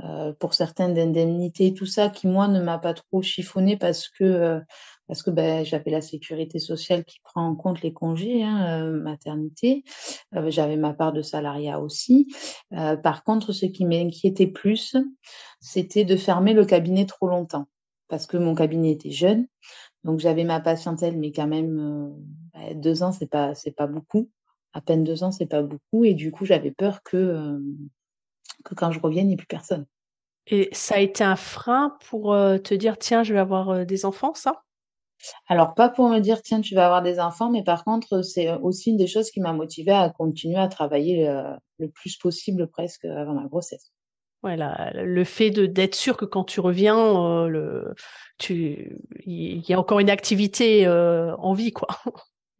euh, 0.02 0.32
pour 0.32 0.54
certains 0.54 0.88
d'indemnité, 0.88 1.72
tout 1.72 1.86
ça, 1.86 2.08
qui 2.08 2.26
moi 2.26 2.48
ne 2.48 2.60
m'a 2.60 2.78
pas 2.78 2.94
trop 2.94 3.22
chiffonné 3.22 3.76
parce 3.76 4.08
que, 4.08 4.24
euh, 4.24 4.60
parce 5.06 5.22
que 5.22 5.30
ben, 5.30 5.64
j'avais 5.64 5.92
la 5.92 6.00
sécurité 6.00 6.58
sociale 6.58 7.04
qui 7.04 7.20
prend 7.22 7.46
en 7.46 7.54
compte 7.54 7.80
les 7.82 7.92
congés, 7.92 8.42
hein, 8.42 8.82
euh, 8.82 9.00
maternité. 9.00 9.84
J'avais 10.48 10.76
ma 10.76 10.94
part 10.94 11.12
de 11.12 11.22
salariat 11.22 11.80
aussi. 11.80 12.26
Par 12.70 13.22
contre, 13.22 13.52
ce 13.52 13.66
qui 13.66 13.84
m'inquiétait 13.84 14.48
plus, 14.48 14.96
c'était 15.60 16.04
de 16.04 16.16
fermer 16.16 16.54
le 16.54 16.64
cabinet 16.64 17.06
trop 17.06 17.28
longtemps 17.28 17.66
parce 18.08 18.26
que 18.26 18.36
mon 18.36 18.54
cabinet 18.54 18.92
était 18.92 19.10
jeune. 19.10 19.46
Donc 20.02 20.18
j'avais 20.20 20.44
ma 20.44 20.60
patientèle, 20.60 21.18
mais 21.18 21.32
quand 21.32 21.46
même 21.46 22.14
ben, 22.54 22.80
deux 22.80 23.02
ans, 23.02 23.12
c'est 23.12 23.30
pas 23.30 23.54
c'est 23.54 23.72
pas 23.76 23.86
beaucoup. 23.86 24.30
À 24.72 24.80
peine 24.80 25.04
deux 25.04 25.22
ans, 25.22 25.30
c'est 25.30 25.46
pas 25.46 25.62
beaucoup. 25.62 26.04
Et 26.04 26.14
du 26.14 26.32
coup, 26.32 26.44
j'avais 26.46 26.72
peur 26.72 27.02
que 27.04 27.60
que 28.64 28.74
quand 28.74 28.92
je 28.92 29.00
revienne, 29.00 29.26
il 29.26 29.28
n'y 29.28 29.34
ait 29.34 29.36
plus 29.36 29.46
personne. 29.46 29.86
Et 30.46 30.68
ça 30.72 30.96
a 30.96 30.98
été 30.98 31.24
un 31.24 31.36
frein 31.36 31.96
pour 32.08 32.34
euh, 32.34 32.58
te 32.58 32.74
dire, 32.74 32.98
tiens, 32.98 33.22
je 33.22 33.32
vais 33.32 33.40
avoir 33.40 33.70
euh, 33.70 33.84
des 33.84 34.04
enfants, 34.04 34.34
ça? 34.34 34.64
Alors, 35.48 35.74
pas 35.74 35.88
pour 35.88 36.08
me 36.10 36.18
dire, 36.18 36.42
tiens, 36.42 36.60
tu 36.60 36.74
vas 36.74 36.84
avoir 36.86 37.02
des 37.02 37.18
enfants, 37.18 37.50
mais 37.50 37.64
par 37.64 37.84
contre, 37.84 38.22
c'est 38.22 38.52
aussi 38.52 38.90
une 38.90 38.98
des 38.98 39.06
choses 39.06 39.30
qui 39.30 39.40
m'a 39.40 39.52
motivée 39.54 39.92
à 39.92 40.10
continuer 40.10 40.58
à 40.58 40.68
travailler 40.68 41.26
le, 41.26 41.56
le 41.78 41.88
plus 41.90 42.16
possible 42.18 42.68
presque 42.68 43.04
avant 43.06 43.32
ma 43.34 43.46
grossesse. 43.46 43.90
La- 44.42 44.90
le 44.92 45.24
fait 45.24 45.50
d'être 45.50 45.94
sûr 45.94 46.18
que 46.18 46.26
quand 46.26 46.44
tu 46.44 46.60
reviens, 46.60 46.98
euh, 46.98 47.48
le, 47.48 47.94
tu, 48.36 48.98
il 49.24 49.66
y 49.66 49.72
a 49.72 49.80
encore 49.80 50.00
une 50.00 50.10
activité 50.10 50.86
euh, 50.86 51.34
en 51.36 51.54
vie, 51.54 51.72
quoi. 51.72 51.88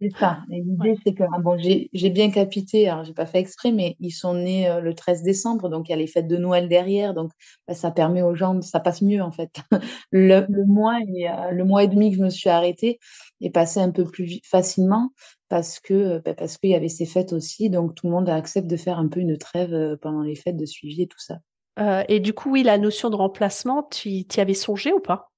C'est 0.05 0.19
ça. 0.19 0.43
Ouais. 0.51 0.61
l'idée, 0.61 0.99
c'est 1.05 1.15
que, 1.15 1.23
ah 1.33 1.39
bon, 1.39 1.57
j'ai, 1.59 2.11
bien 2.11 2.31
capité, 2.31 2.89
alors 2.89 3.05
j'ai 3.05 3.15
pas 3.15 3.27
fait 3.27 3.39
exprès, 3.39 3.73
mais 3.73 3.97
ils 4.01 4.11
sont 4.11 4.35
nés 4.35 4.69
euh, 4.69 4.81
le 4.81 4.95
13 4.95 5.23
décembre, 5.23 5.69
donc 5.69 5.89
il 5.89 5.93
y 5.93 5.95
a 5.95 5.97
les 5.97 6.07
fêtes 6.07 6.29
de 6.29 6.37
Noël 6.37 6.69
derrière, 6.69 7.15
donc 7.15 7.33
bah, 7.67 7.75
ça 7.75 7.91
permet 7.91 8.23
aux 8.23 8.35
gens, 8.35 8.61
ça 8.61 8.81
passe 8.81 9.01
mieux 9.03 9.23
en 9.23 9.31
fait. 9.31 9.51
Le, 10.13 10.47
le 10.49 10.65
mois 10.65 10.99
et, 11.09 11.29
euh, 11.29 11.51
le 11.51 11.65
mois 11.65 11.83
et 11.83 11.89
demi 11.89 12.11
que 12.11 12.19
je 12.19 12.23
me 12.23 12.31
suis 12.31 12.51
arrêtée 12.51 12.99
est 13.41 13.51
passé 13.51 13.81
un 13.81 13.91
peu 13.91 14.05
plus 14.05 14.41
facilement 14.45 15.11
parce 15.49 15.81
que, 15.81 16.21
bah, 16.25 16.35
parce 16.35 16.59
qu'il 16.59 16.71
y 16.71 16.75
avait 16.75 16.89
ces 16.89 17.07
fêtes 17.07 17.33
aussi, 17.33 17.71
donc 17.71 17.95
tout 17.95 18.07
le 18.07 18.13
monde 18.13 18.29
accepte 18.29 18.67
de 18.67 18.77
faire 18.77 18.99
un 18.99 19.09
peu 19.09 19.21
une 19.21 19.39
trêve 19.39 19.73
euh, 19.73 19.97
pendant 20.01 20.23
les 20.23 20.35
fêtes 20.35 20.57
de 20.57 20.67
suivi 20.67 21.03
et 21.03 21.07
tout 21.07 21.21
ça. 21.21 21.39
Euh, 21.79 22.05
et 22.09 22.21
du 22.21 22.33
coup, 22.33 22.51
oui, 22.51 22.63
la 22.63 22.79
notion 22.79 23.11
de 23.11 23.17
remplacement, 23.17 23.83
tu 23.91 24.09
y 24.09 24.27
avais 24.39 24.55
songé 24.55 24.93
ou 24.93 25.01
pas? 25.01 25.33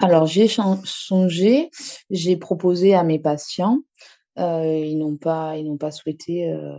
Alors 0.00 0.26
j'ai 0.26 0.48
chan- 0.48 0.80
songé, 0.84 1.70
j'ai 2.10 2.36
proposé 2.36 2.94
à 2.94 3.04
mes 3.04 3.18
patients, 3.18 3.78
euh, 4.38 4.64
ils 4.84 4.98
n'ont 4.98 5.16
pas, 5.16 5.56
ils 5.58 5.66
n'ont 5.66 5.78
pas 5.78 5.90
souhaité. 5.92 6.50
euh, 6.50 6.78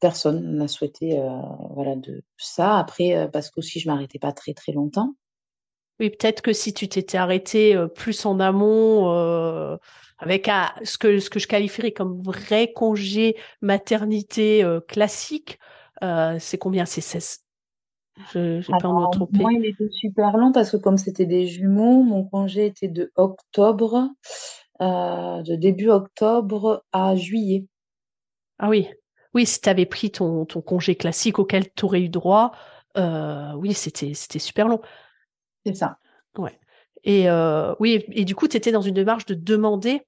Personne 0.00 0.56
n'a 0.56 0.66
souhaité, 0.68 1.18
heu, 1.18 1.28
voilà, 1.74 1.94
de 1.96 2.22
ça. 2.38 2.78
Après, 2.78 3.28
parce 3.32 3.50
qu'aussi 3.50 3.80
je 3.80 3.88
m'arrêtais 3.88 4.18
pas 4.18 4.32
très, 4.32 4.54
très 4.54 4.72
longtemps. 4.72 5.14
Oui, 6.00 6.10
peut-être 6.10 6.40
que 6.42 6.52
si 6.54 6.72
tu 6.72 6.88
t'étais 6.88 7.18
arrêté 7.18 7.76
euh, 7.76 7.86
plus 7.86 8.24
en 8.26 8.40
amont, 8.40 9.12
euh, 9.14 9.76
avec 10.18 10.48
un- 10.48 10.72
ce 10.84 10.96
que 10.98 11.18
ce 11.20 11.28
que 11.30 11.38
je 11.38 11.46
qualifierais 11.48 11.92
comme 11.92 12.22
vrai 12.22 12.72
congé 12.72 13.36
maternité 13.60 14.64
euh, 14.64 14.80
classique, 14.80 15.58
euh, 16.02 16.38
c'est 16.40 16.56
combien? 16.58 16.86
C'est 16.86 17.02
16. 17.02 17.40
Je 18.32 18.60
j'ai 18.60 18.72
peur 18.72 18.80
de 18.80 18.86
me 18.86 19.00
Alors 19.00 19.28
moi, 19.32 19.52
il 19.52 19.66
était 19.66 19.90
super 19.90 20.36
long 20.36 20.52
parce 20.52 20.70
que 20.70 20.76
comme 20.76 20.98
c'était 20.98 21.26
des 21.26 21.46
jumeaux, 21.46 22.02
mon 22.02 22.24
congé 22.24 22.66
était 22.66 22.88
de 22.88 23.12
octobre, 23.16 24.10
heu, 24.80 25.42
de 25.42 25.54
début 25.56 25.90
octobre 25.90 26.84
à 26.92 27.16
juillet. 27.16 27.66
Ah 28.58 28.68
oui, 28.68 28.88
oui, 29.34 29.46
si 29.46 29.60
tu 29.60 29.68
avais 29.68 29.86
pris 29.86 30.10
ton, 30.10 30.44
ton 30.44 30.60
congé 30.60 30.94
classique 30.94 31.38
auquel 31.38 31.72
tu 31.72 31.84
aurais 31.84 32.02
eu 32.02 32.08
droit, 32.08 32.52
euh, 32.96 33.52
oui, 33.54 33.74
c'était 33.74 34.14
c'était 34.14 34.38
super 34.38 34.68
long. 34.68 34.80
C'est 35.64 35.74
ça. 35.74 35.98
Ouais. 36.36 36.58
Et 37.04 37.30
euh, 37.30 37.74
oui, 37.80 38.04
et 38.08 38.24
du 38.24 38.34
coup, 38.34 38.48
tu 38.48 38.56
étais 38.56 38.72
dans 38.72 38.82
une 38.82 38.94
démarche 38.94 39.26
de 39.26 39.34
demander 39.34 40.02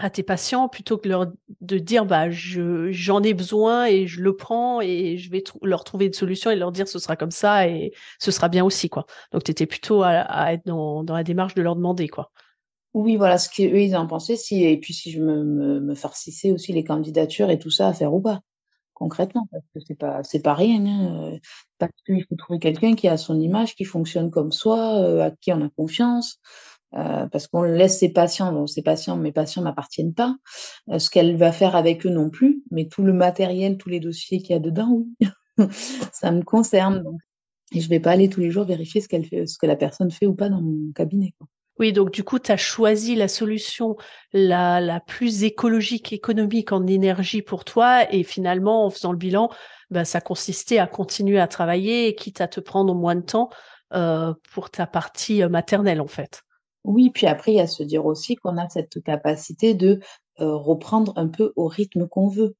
à 0.00 0.08
tes 0.08 0.22
patients 0.22 0.68
plutôt 0.68 0.96
que 0.96 1.08
leur, 1.08 1.26
de 1.60 1.78
dire 1.78 2.06
bah 2.06 2.30
je 2.30 2.90
j'en 2.90 3.22
ai 3.22 3.34
besoin 3.34 3.86
et 3.86 4.06
je 4.06 4.22
le 4.22 4.34
prends 4.34 4.80
et 4.80 5.18
je 5.18 5.30
vais 5.30 5.44
leur 5.62 5.84
trouver 5.84 6.06
une 6.06 6.14
solution 6.14 6.50
et 6.50 6.56
leur 6.56 6.72
dire 6.72 6.88
ce 6.88 6.98
sera 6.98 7.16
comme 7.16 7.30
ça 7.30 7.68
et 7.68 7.92
ce 8.18 8.30
sera 8.30 8.48
bien 8.48 8.64
aussi 8.64 8.88
quoi. 8.88 9.06
Donc 9.32 9.44
tu 9.44 9.50
étais 9.50 9.66
plutôt 9.66 10.02
à, 10.02 10.52
être 10.54 10.64
dans, 10.64 11.04
dans 11.04 11.14
la 11.14 11.22
démarche 11.22 11.54
de 11.54 11.62
leur 11.62 11.76
demander 11.76 12.08
quoi. 12.08 12.32
Oui, 12.94 13.16
voilà 13.16 13.38
ce 13.38 13.48
qu'eux, 13.48 13.80
ils 13.80 13.94
en 13.94 14.06
pensaient 14.06 14.36
et 14.50 14.80
puis 14.80 14.94
si 14.94 15.12
je 15.12 15.20
me 15.22 15.44
me 15.44 15.80
me 15.80 15.94
farcissais 15.94 16.50
aussi 16.50 16.72
les 16.72 16.82
candidatures 16.82 17.50
et 17.50 17.58
tout 17.58 17.70
ça 17.70 17.88
à 17.88 17.92
faire 17.92 18.12
ou 18.14 18.20
pas. 18.20 18.40
Concrètement, 18.94 19.48
parce 19.52 19.64
que 19.74 19.80
c'est 19.86 19.98
pas 19.98 20.22
c'est 20.22 20.42
pas 20.42 20.54
rien, 20.54 20.84
hein, 20.86 21.34
heu, 21.34 21.40
parce 21.78 21.92
qu'il 22.06 22.24
faut 22.24 22.36
trouver 22.36 22.58
quelqu'un 22.58 22.94
qui 22.94 23.08
a 23.08 23.16
son 23.16 23.40
image, 23.40 23.74
qui 23.76 23.84
fonctionne 23.84 24.30
comme 24.30 24.52
soi, 24.52 25.00
heu, 25.00 25.22
à 25.22 25.30
qui 25.30 25.52
on 25.52 25.62
a 25.64 25.70
confiance. 25.70 26.38
Parce 26.92 27.46
qu'on 27.46 27.62
laisse 27.62 27.98
ses 27.98 28.12
patients, 28.12 28.52
donc 28.52 28.68
ses 28.68 28.82
patients, 28.82 29.16
mes 29.16 29.32
patients 29.32 29.62
m'appartiennent 29.62 30.14
pas. 30.14 30.36
ce 30.98 31.08
qu'elle 31.10 31.36
va 31.36 31.52
faire 31.52 31.76
avec 31.76 32.04
eux 32.06 32.10
non 32.10 32.30
plus, 32.30 32.62
mais 32.70 32.86
tout 32.86 33.02
le 33.02 33.12
matériel, 33.12 33.78
tous 33.78 33.88
les 33.88 34.00
dossiers 34.00 34.38
qu'il 34.38 34.50
y 34.50 34.54
a 34.54 34.58
dedans, 34.58 34.90
oui, 34.90 35.28
ça 36.12 36.30
me 36.30 36.42
concerne. 36.42 37.02
Donc. 37.02 37.20
Et 37.72 37.80
je 37.80 37.88
vais 37.88 38.00
pas 38.00 38.10
aller 38.10 38.28
tous 38.28 38.40
les 38.40 38.50
jours 38.50 38.64
vérifier 38.64 39.00
ce 39.00 39.08
qu'elle 39.08 39.24
fait, 39.24 39.46
ce 39.46 39.58
que 39.58 39.66
la 39.66 39.76
personne 39.76 40.10
fait 40.10 40.26
ou 40.26 40.34
pas 40.34 40.48
dans 40.48 40.60
mon 40.60 40.92
cabinet. 40.92 41.34
Oui, 41.78 41.92
donc 41.92 42.10
du 42.10 42.24
coup, 42.24 42.38
tu 42.38 42.52
as 42.52 42.56
choisi 42.56 43.14
la 43.14 43.28
solution 43.28 43.96
la, 44.32 45.00
plus 45.06 45.44
écologique, 45.44 46.12
économique 46.12 46.72
en 46.72 46.86
énergie 46.86 47.42
pour 47.42 47.64
toi, 47.64 48.12
et 48.12 48.22
finalement, 48.22 48.84
en 48.84 48.90
faisant 48.90 49.12
le 49.12 49.18
bilan, 49.18 49.50
ben, 49.90 50.04
ça 50.04 50.20
consistait 50.20 50.78
à 50.78 50.86
continuer 50.86 51.40
à 51.40 51.48
travailler, 51.48 52.14
quitte 52.14 52.40
à 52.40 52.48
te 52.48 52.60
prendre 52.60 52.94
moins 52.94 53.14
de 53.14 53.22
temps 53.22 53.48
euh, 53.94 54.34
pour 54.52 54.70
ta 54.70 54.86
partie 54.86 55.42
euh, 55.42 55.48
maternelle, 55.48 56.02
en 56.02 56.06
fait. 56.06 56.42
Oui, 56.84 57.10
puis 57.10 57.26
après, 57.26 57.52
il 57.52 57.56
y 57.56 57.60
a 57.60 57.66
se 57.66 57.82
dire 57.82 58.06
aussi 58.06 58.36
qu'on 58.36 58.56
a 58.56 58.68
cette 58.68 59.02
capacité 59.02 59.74
de 59.74 60.00
euh, 60.40 60.56
reprendre 60.56 61.12
un 61.16 61.28
peu 61.28 61.52
au 61.56 61.66
rythme 61.66 62.08
qu'on 62.08 62.28
veut. 62.28 62.54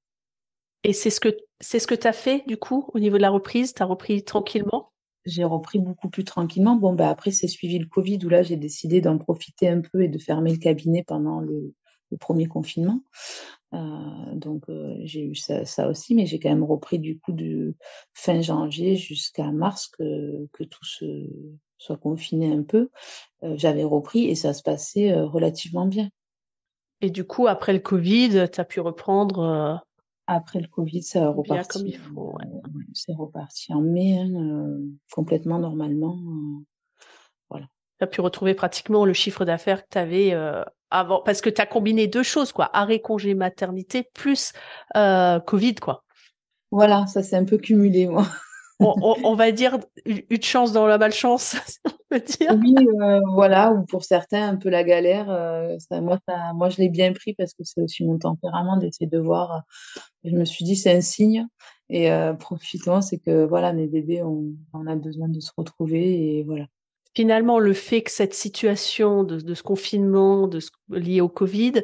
Et 0.85 0.93
c'est 0.93 1.11
ce 1.11 1.21
que 1.21 1.37
c'est 1.61 1.79
ce 1.79 1.87
que 1.87 1.95
tu 1.95 2.07
as 2.07 2.13
fait 2.13 2.43
du 2.47 2.57
coup 2.57 2.89
au 2.95 2.99
niveau 2.99 3.17
de 3.17 3.23
la 3.23 3.31
reprise, 3.31 3.75
tu 3.75 3.83
as 3.83 3.87
repris 3.87 4.25
tranquillement? 4.25 4.91
J'ai 5.27 5.45
repris 5.45 5.79
beaucoup 5.79 6.09
plus 6.09 6.25
tranquillement. 6.25 6.77
Bon, 6.77 6.95
bah, 6.95 7.11
après, 7.11 7.31
c'est 7.31 7.49
suivi 7.49 7.79
le 7.79 7.87
Covid 7.87 8.19
où 8.25 8.31
là, 8.31 8.43
j'ai 8.43 8.57
décidé 8.57 9.03
d'en 9.03 9.19
profiter 9.19 9.69
un 9.69 9.83
peu 9.83 10.03
et 10.03 10.09
de 10.09 10.19
fermer 10.19 10.53
le 10.53 10.59
cabinet 10.59 11.05
pendant 11.07 11.41
le, 11.41 11.75
premier 12.19 12.47
confinement. 12.47 13.03
Euh, 13.73 14.35
donc, 14.35 14.69
euh, 14.69 14.97
j'ai 15.01 15.25
eu 15.25 15.35
ça, 15.35 15.89
aussi, 15.89 16.15
mais 16.15 16.27
j'ai 16.27 16.41
quand 16.41 16.49
même 16.49 16.65
repris 16.65 16.99
du 16.99 17.19
coup 17.19 17.33
de 17.33 17.75
fin 18.15 18.41
janvier 18.41 18.97
jusqu'à 18.97 19.51
mars 19.53 19.89
que, 19.89 20.47
que 20.53 20.65
tout 20.65 20.85
se, 20.85 21.29
soit 21.79 21.97
confiné 21.97 22.53
un 22.53 22.63
peu. 22.63 22.91
Euh, 23.43 23.55
j'avais 23.57 23.85
repris 23.85 24.25
et 24.25 24.35
ça 24.35 24.53
se 24.53 24.63
passait 24.63 25.15
relativement 25.21 25.87
bien. 25.87 26.11
Et 27.01 27.11
du 27.11 27.25
coup, 27.25 27.47
après 27.47 27.73
le 27.73 27.79
Covid, 27.79 28.49
tu 28.53 28.61
as 28.61 28.65
pu 28.65 28.81
reprendre 28.81 29.83
après 30.27 30.61
le 30.61 30.69
Covid, 30.69 31.03
ça 31.03 31.25
a 31.25 31.29
reparti. 31.31 31.79
comme 31.79 31.87
il 31.89 31.99
faut. 31.99 32.39
c'est 32.93 33.15
reparti 33.15 33.73
en 33.73 33.81
mai, 33.81 34.17
hein, 34.17 34.79
complètement 35.11 35.59
normalement. 35.59 36.21
Voilà. 37.49 37.67
Tu 38.01 38.05
as 38.05 38.09
pu 38.09 38.21
retrouver 38.21 38.55
pratiquement 38.55 39.05
le 39.05 39.13
chiffre 39.13 39.45
d'affaires 39.45 39.85
que 39.85 39.91
tu 39.93 39.99
avais 39.99 40.33
euh, 40.33 40.65
avant, 40.91 41.23
parce 41.23 41.41
que 41.41 41.51
tu 41.51 41.61
as 41.61 41.67
combiné 41.67 42.07
deux 42.07 42.23
choses, 42.23 42.53
quoi. 42.53 42.71
Arrêt 42.73 43.01
congé 43.01 43.35
maternité 43.35 44.09
plus 44.15 44.53
Covid, 44.95 45.75
quoi. 45.77 46.05
Voilà, 46.73 47.07
ça 47.07 47.23
s'est 47.23 47.37
un 47.37 47.45
peu 47.45 47.59
cumulé, 47.59 48.07
moi 48.07 48.27
on, 48.81 49.35
va 49.35 49.53
dire 49.53 49.79
une 50.07 50.43
chance 50.43 50.73
dans 50.73 50.87
la 50.87 50.99
malchance, 50.99 51.57
on 51.85 51.91
peut 52.09 52.21
dire. 52.21 52.57
Oui, 52.59 52.75
euh, 53.03 53.21
voilà, 53.33 53.73
ou 53.73 53.85
pour 53.85 54.05
certains, 54.05 54.49
un 54.49 54.57
peu 54.57 54.69
la 54.69 54.85
galère. 54.85 55.31
Euh, 55.31 55.77
moi, 56.01 56.19
moi, 56.55 56.69
je 56.71 56.79
l'ai 56.79 56.89
bien 56.89 57.13
pris 57.13 57.35
parce 57.35 57.53
que 57.53 57.63
c'est 57.65 57.83
aussi 57.83 58.05
mon 58.05 58.19
tempérament 58.19 58.77
d'essayer 58.77 59.07
de 59.07 59.19
voir. 59.19 59.53
Euh, 59.53 59.61
je 60.25 60.37
me 60.37 60.45
suis 60.45 60.65
dit, 60.65 60.77
c'est 60.77 60.95
un 60.95 61.01
signe. 61.01 61.47
Et 61.93 62.09
profitons, 62.39 63.01
c'est 63.01 63.19
que 63.19 63.45
voilà, 63.45 63.73
mes 63.73 63.89
bébés, 63.89 64.23
on, 64.23 64.87
a 64.87 64.95
besoin 64.95 65.29
de 65.29 65.41
se 65.41 65.51
retrouver 65.57 66.39
et 66.39 66.45
voilà. 66.45 66.67
Finalement, 67.15 67.59
le 67.59 67.73
fait 67.73 68.03
que 68.03 68.11
cette 68.11 68.35
situation 68.35 69.25
de, 69.25 69.55
ce 69.55 69.63
confinement, 69.63 70.47
de 70.47 70.61
ce, 70.61 70.71
lié 70.91 71.21
au 71.21 71.29
Covid, 71.29 71.83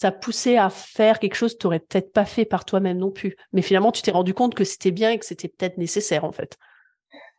ça 0.00 0.12
poussé 0.12 0.56
à 0.56 0.70
faire 0.70 1.18
quelque 1.18 1.34
chose 1.34 1.54
que 1.54 1.58
tu 1.58 1.66
n'aurais 1.66 1.80
peut-être 1.80 2.12
pas 2.12 2.24
fait 2.24 2.44
par 2.44 2.64
toi-même 2.64 2.98
non 2.98 3.10
plus. 3.10 3.36
Mais 3.52 3.62
finalement, 3.62 3.90
tu 3.90 4.02
t'es 4.02 4.12
rendu 4.12 4.34
compte 4.34 4.54
que 4.54 4.64
c'était 4.64 4.92
bien 4.92 5.10
et 5.10 5.18
que 5.18 5.26
c'était 5.26 5.48
peut-être 5.48 5.78
nécessaire 5.78 6.24
en 6.24 6.32
fait. 6.32 6.56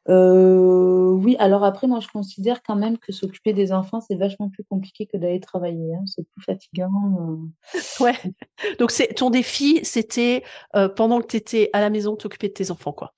Euh, 0.10 1.12
oui, 1.12 1.36
alors 1.40 1.64
après, 1.64 1.88
moi, 1.88 2.00
je 2.00 2.08
considère 2.08 2.64
quand 2.64 2.76
même 2.76 2.98
que 2.98 3.12
s'occuper 3.12 3.54
des 3.54 3.72
enfants, 3.72 4.02
c'est 4.02 4.16
vachement 4.16 4.50
plus 4.50 4.64
compliqué 4.64 5.06
que 5.06 5.18
d'aller 5.18 5.40
travailler. 5.40 5.94
Hein. 5.94 6.04
C'est 6.06 6.28
plus 6.28 6.42
fatigant. 6.42 6.90
Euh. 7.20 7.74
Ouais. 8.04 8.16
Donc, 8.80 8.92
c'est 8.92 9.08
ton 9.14 9.30
défi, 9.30 9.82
c'était 9.84 10.44
euh, 10.76 10.90
pendant 10.90 11.22
que 11.22 11.28
tu 11.28 11.38
étais 11.38 11.70
à 11.74 11.82
la 11.82 11.90
maison, 11.90 12.16
t'occuper 12.16 12.48
de 12.48 12.54
tes 12.54 12.72
enfants, 12.72 12.94
quoi. 12.94 13.14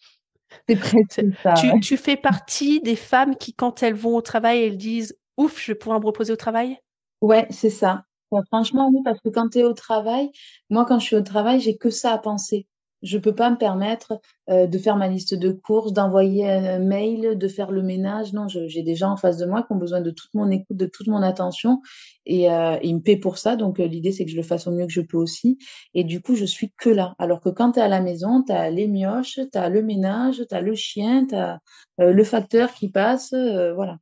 Ça. 1.43 1.53
Tu, 1.53 1.79
tu, 1.79 1.98
fais 1.98 2.17
partie 2.17 2.81
des 2.81 2.96
femmes 2.96 3.36
qui, 3.36 3.53
quand 3.53 3.84
elles 3.84 3.93
vont 3.93 4.15
au 4.15 4.22
travail, 4.22 4.63
elles 4.63 4.77
disent 4.77 5.17
Ouf, 5.38 5.62
je 5.62 5.72
vais 5.72 5.77
pouvoir 5.77 6.00
me 6.00 6.05
reposer 6.05 6.34
au 6.34 6.38
travail? 6.38 6.77
Ouais, 7.22 7.48
c'est 7.50 7.70
ça 7.70 8.03
franchement, 8.48 8.89
oui, 8.93 9.01
parce 9.03 9.20
que 9.20 9.29
quand 9.29 9.50
tu 9.50 9.60
es 9.60 9.63
au 9.63 9.74
travail, 9.74 10.31
moi, 10.70 10.86
quand 10.86 11.00
je 11.00 11.05
suis 11.05 11.15
au 11.15 11.22
travail, 11.22 11.60
j'ai 11.60 11.75
que 11.75 11.89
ça 11.89 12.13
à 12.13 12.17
penser. 12.17 12.67
Je 13.01 13.17
peux 13.17 13.34
pas 13.34 13.50
me 13.50 13.58
permettre 13.58 14.20
euh, 14.50 14.67
de 14.67 14.77
faire 14.77 14.96
ma 14.96 15.08
liste 15.08 15.34
de 15.34 15.51
courses, 15.51 15.93
d'envoyer 15.93 16.50
un 16.50 16.79
mail, 16.79 17.38
de 17.38 17.48
faire 17.48 17.72
le 17.72 17.81
ménage. 17.81 18.34
Non, 18.34 18.48
j'ai 18.48 18.84
des 18.84 18.96
gens 18.96 19.12
en 19.12 19.17
face 19.17 19.38
de 19.38 19.46
moi 19.46 19.63
qui 19.63 19.74
ont 19.74 19.77
besoin 19.77 20.01
de 20.01 20.12
toute 20.12 20.34
mon 20.34 20.50
écoute, 20.51 20.77
de 20.77 20.86
toute 20.86 21.08
mon 21.08 21.22
attention, 21.22 21.81
et, 22.25 22.51
euh, 22.51 22.77
ils 22.84 22.96
me 22.96 23.01
paient 23.01 23.17
pour 23.17 23.38
ça. 23.38 23.55
Donc 23.55 23.79
euh, 23.79 23.88
l'idée, 23.88 24.12
c'est 24.12 24.25
que 24.25 24.31
je 24.31 24.38
le 24.38 24.43
fasse 24.43 24.67
au 24.67 24.72
mieux 24.72 24.86
que 24.86 24.93
je 24.93 25.01
peux 25.01 25.17
aussi. 25.17 25.58
Et 25.93 26.03
du 26.03 26.22
coup, 26.22 26.36
je 26.36 26.46
suis 26.46 26.72
que 26.77 26.89
là. 26.89 27.15
Alors 27.20 27.41
que 27.41 27.50
quand 27.50 27.74
tu 27.74 27.79
es 27.79 27.81
à 27.84 27.88
la 27.88 28.01
maison, 28.01 28.43
tu 28.43 28.51
as 28.51 28.70
les 28.70 28.88
mioches, 28.88 29.39
tu 29.51 29.58
as 29.58 29.70
le 29.70 29.81
ménage, 29.84 30.43
tu 30.48 30.55
as 30.55 30.62
le 30.62 30.75
chien, 30.75 31.25
tu 31.27 31.36
as 31.36 31.60
le 31.98 32.24
facteur 32.24 32.74
qui 32.74 32.89
passe. 32.89 33.34
voilà. 33.75 33.98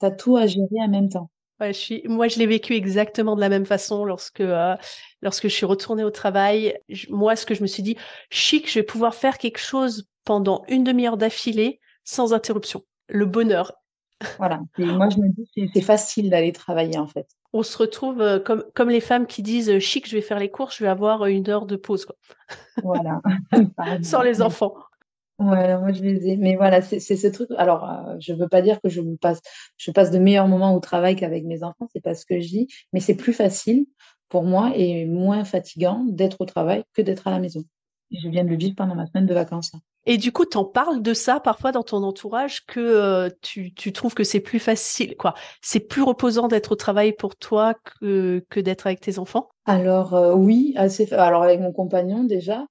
Tu 0.00 0.06
as 0.06 0.10
tout 0.10 0.36
à 0.36 0.46
gérer 0.46 0.80
en 0.80 0.88
même 0.88 1.08
temps. 1.08 1.30
Ouais, 1.60 1.72
je 1.72 1.78
suis... 1.78 2.02
Moi, 2.06 2.28
je 2.28 2.38
l'ai 2.38 2.46
vécu 2.46 2.74
exactement 2.74 3.34
de 3.34 3.40
la 3.40 3.48
même 3.48 3.66
façon 3.66 4.04
lorsque 4.04 4.40
euh, 4.40 4.76
lorsque 5.22 5.44
je 5.44 5.54
suis 5.54 5.66
retournée 5.66 6.04
au 6.04 6.10
travail. 6.10 6.78
Moi, 7.08 7.36
ce 7.36 7.46
que 7.46 7.54
je 7.54 7.62
me 7.62 7.66
suis 7.66 7.82
dit, 7.82 7.96
chic, 8.30 8.70
je 8.70 8.78
vais 8.78 8.82
pouvoir 8.82 9.14
faire 9.14 9.38
quelque 9.38 9.58
chose 9.58 10.06
pendant 10.24 10.64
une 10.68 10.84
demi-heure 10.84 11.16
d'affilée 11.16 11.80
sans 12.04 12.34
interruption. 12.34 12.82
Le 13.08 13.24
bonheur. 13.24 13.72
Voilà. 14.38 14.60
Et 14.78 14.84
moi, 14.84 15.08
je 15.08 15.18
me 15.18 15.28
dis, 15.28 15.70
c'est 15.74 15.82
facile 15.82 16.30
d'aller 16.30 16.52
travailler 16.52 16.98
en 16.98 17.06
fait. 17.06 17.26
On 17.52 17.62
se 17.62 17.76
retrouve 17.78 18.20
euh, 18.20 18.38
comme 18.38 18.64
comme 18.74 18.88
les 18.88 19.00
femmes 19.00 19.26
qui 19.26 19.42
disent, 19.42 19.78
chic, 19.78 20.08
je 20.08 20.16
vais 20.16 20.22
faire 20.22 20.38
les 20.38 20.50
courses, 20.50 20.76
je 20.76 20.84
vais 20.84 20.90
avoir 20.90 21.26
une 21.26 21.48
heure 21.48 21.66
de 21.66 21.76
pause. 21.76 22.06
Quoi. 22.06 22.16
Voilà. 22.82 23.20
sans 24.02 24.22
les 24.22 24.42
enfants. 24.42 24.74
Ouais, 25.38 25.76
moi 25.78 25.92
je 25.92 26.02
les 26.02 26.28
ai. 26.28 26.36
Mais 26.36 26.56
voilà, 26.56 26.80
c'est 26.80 27.00
ce 27.00 27.26
truc. 27.26 27.50
Alors, 27.58 27.84
euh, 27.84 28.16
je 28.20 28.32
veux 28.32 28.48
pas 28.48 28.62
dire 28.62 28.80
que 28.80 28.88
je 28.88 29.02
passe, 29.20 29.40
je 29.76 29.90
passe 29.90 30.10
de 30.10 30.18
meilleurs 30.18 30.48
moments 30.48 30.74
au 30.74 30.80
travail 30.80 31.14
qu'avec 31.14 31.44
mes 31.44 31.62
enfants, 31.62 31.88
c'est 31.92 32.02
pas 32.02 32.14
ce 32.14 32.24
que 32.24 32.40
je 32.40 32.48
dis, 32.48 32.68
mais 32.92 33.00
c'est 33.00 33.16
plus 33.16 33.34
facile 33.34 33.86
pour 34.28 34.44
moi 34.44 34.72
et 34.74 35.04
moins 35.04 35.44
fatigant 35.44 36.04
d'être 36.08 36.40
au 36.40 36.46
travail 36.46 36.84
que 36.94 37.02
d'être 37.02 37.26
à 37.26 37.30
la 37.30 37.38
maison. 37.38 37.62
je 38.10 38.28
viens 38.28 38.44
de 38.44 38.48
le 38.48 38.56
vivre 38.56 38.74
pendant 38.76 38.94
ma 38.94 39.06
semaine 39.06 39.26
de 39.26 39.34
vacances. 39.34 39.72
Et 40.06 40.18
du 40.18 40.30
coup, 40.30 40.46
tu 40.46 40.56
en 40.56 40.64
parles 40.64 41.02
de 41.02 41.12
ça 41.14 41.40
parfois 41.40 41.72
dans 41.72 41.82
ton 41.82 42.04
entourage 42.04 42.64
que 42.64 42.80
euh, 42.80 43.28
tu, 43.42 43.74
tu, 43.74 43.92
trouves 43.92 44.14
que 44.14 44.22
c'est 44.22 44.40
plus 44.40 44.60
facile, 44.60 45.16
quoi. 45.16 45.34
C'est 45.62 45.80
plus 45.80 46.02
reposant 46.02 46.46
d'être 46.46 46.72
au 46.72 46.76
travail 46.76 47.12
pour 47.12 47.34
toi 47.34 47.74
que, 47.74 48.44
que 48.48 48.60
d'être 48.60 48.86
avec 48.86 49.00
tes 49.00 49.18
enfants? 49.18 49.48
Alors 49.64 50.14
euh, 50.14 50.32
oui, 50.32 50.74
assez. 50.76 51.12
Alors 51.12 51.42
avec 51.42 51.60
mon 51.60 51.72
compagnon 51.72 52.22
déjà, 52.22 52.66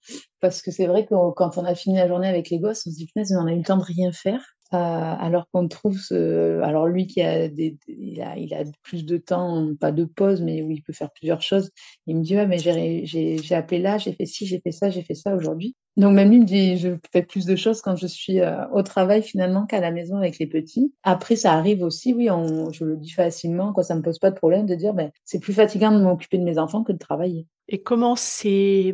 parce 0.45 0.61
que 0.61 0.71
c'est 0.71 0.87
vrai 0.87 1.05
que 1.05 1.13
quand 1.33 1.57
on 1.57 1.65
a 1.65 1.75
fini 1.75 1.97
la 1.97 2.07
journée 2.07 2.27
avec 2.27 2.49
les 2.49 2.59
gosses, 2.59 2.85
on 2.87 2.91
se 2.91 2.95
dit 2.95 3.07
punaise, 3.07 3.35
on 3.39 3.47
a 3.47 3.53
eu 3.53 3.57
le 3.57 3.63
temps 3.63 3.77
de 3.77 3.83
rien 3.83 4.11
faire. 4.11 4.41
Euh, 4.73 4.77
alors 4.77 5.47
qu'on 5.51 5.67
trouve 5.67 5.99
ce... 5.99 6.59
alors 6.61 6.87
lui 6.87 7.05
qui 7.05 7.21
a 7.21 7.47
des 7.49 7.77
il 7.87 8.19
a, 8.21 8.31
a 8.31 8.63
plus 8.81 9.05
de 9.05 9.17
temps 9.17 9.75
pas 9.79 9.91
de 9.91 10.05
pause 10.05 10.41
mais 10.41 10.63
où 10.63 10.71
il 10.71 10.81
peut 10.81 10.91
faire 10.91 11.11
plusieurs 11.11 11.43
choses 11.43 11.69
il 12.07 12.17
me 12.17 12.23
dit 12.23 12.35
ouais 12.35 12.47
mais 12.47 12.57
j'ai 12.57 13.55
appelé 13.55 13.79
là 13.79 13.99
j'ai 13.99 14.11
fait 14.13 14.25
ci 14.25 14.47
j'ai 14.47 14.59
fait 14.59 14.71
ça 14.71 14.89
j'ai 14.89 15.03
fait 15.03 15.13
ça 15.13 15.35
aujourd'hui 15.35 15.75
donc 15.97 16.13
même 16.13 16.29
lui 16.29 16.39
me 16.39 16.45
dit 16.45 16.77
je 16.77 16.89
fais 17.11 17.21
plus 17.21 17.45
de 17.45 17.55
choses 17.55 17.81
quand 17.81 17.95
je 17.95 18.07
suis 18.07 18.41
euh, 18.41 18.67
au 18.69 18.83
travail 18.83 19.23
finalement 19.23 19.65
qu'à 19.65 19.79
la 19.79 19.91
maison 19.91 20.17
avec 20.17 20.39
les 20.39 20.47
petits 20.47 20.93
après 21.03 21.35
ça 21.35 21.53
arrive 21.53 21.83
aussi 21.83 22.13
oui 22.13 22.29
on, 22.29 22.71
je 22.71 22.85
le 22.85 22.97
dis 22.97 23.11
facilement 23.11 23.73
quoi 23.73 23.83
ça 23.83 23.95
me 23.95 24.01
pose 24.01 24.19
pas 24.19 24.31
de 24.31 24.35
problème 24.35 24.65
de 24.65 24.75
dire 24.75 24.93
ben 24.93 25.11
c'est 25.23 25.39
plus 25.39 25.53
fatigant 25.53 25.91
de 25.91 26.03
m'occuper 26.03 26.37
de 26.37 26.43
mes 26.43 26.57
enfants 26.57 26.83
que 26.83 26.91
de 26.91 26.97
travailler 26.97 27.47
et 27.67 27.81
comment 27.81 28.15
c'est 28.15 28.93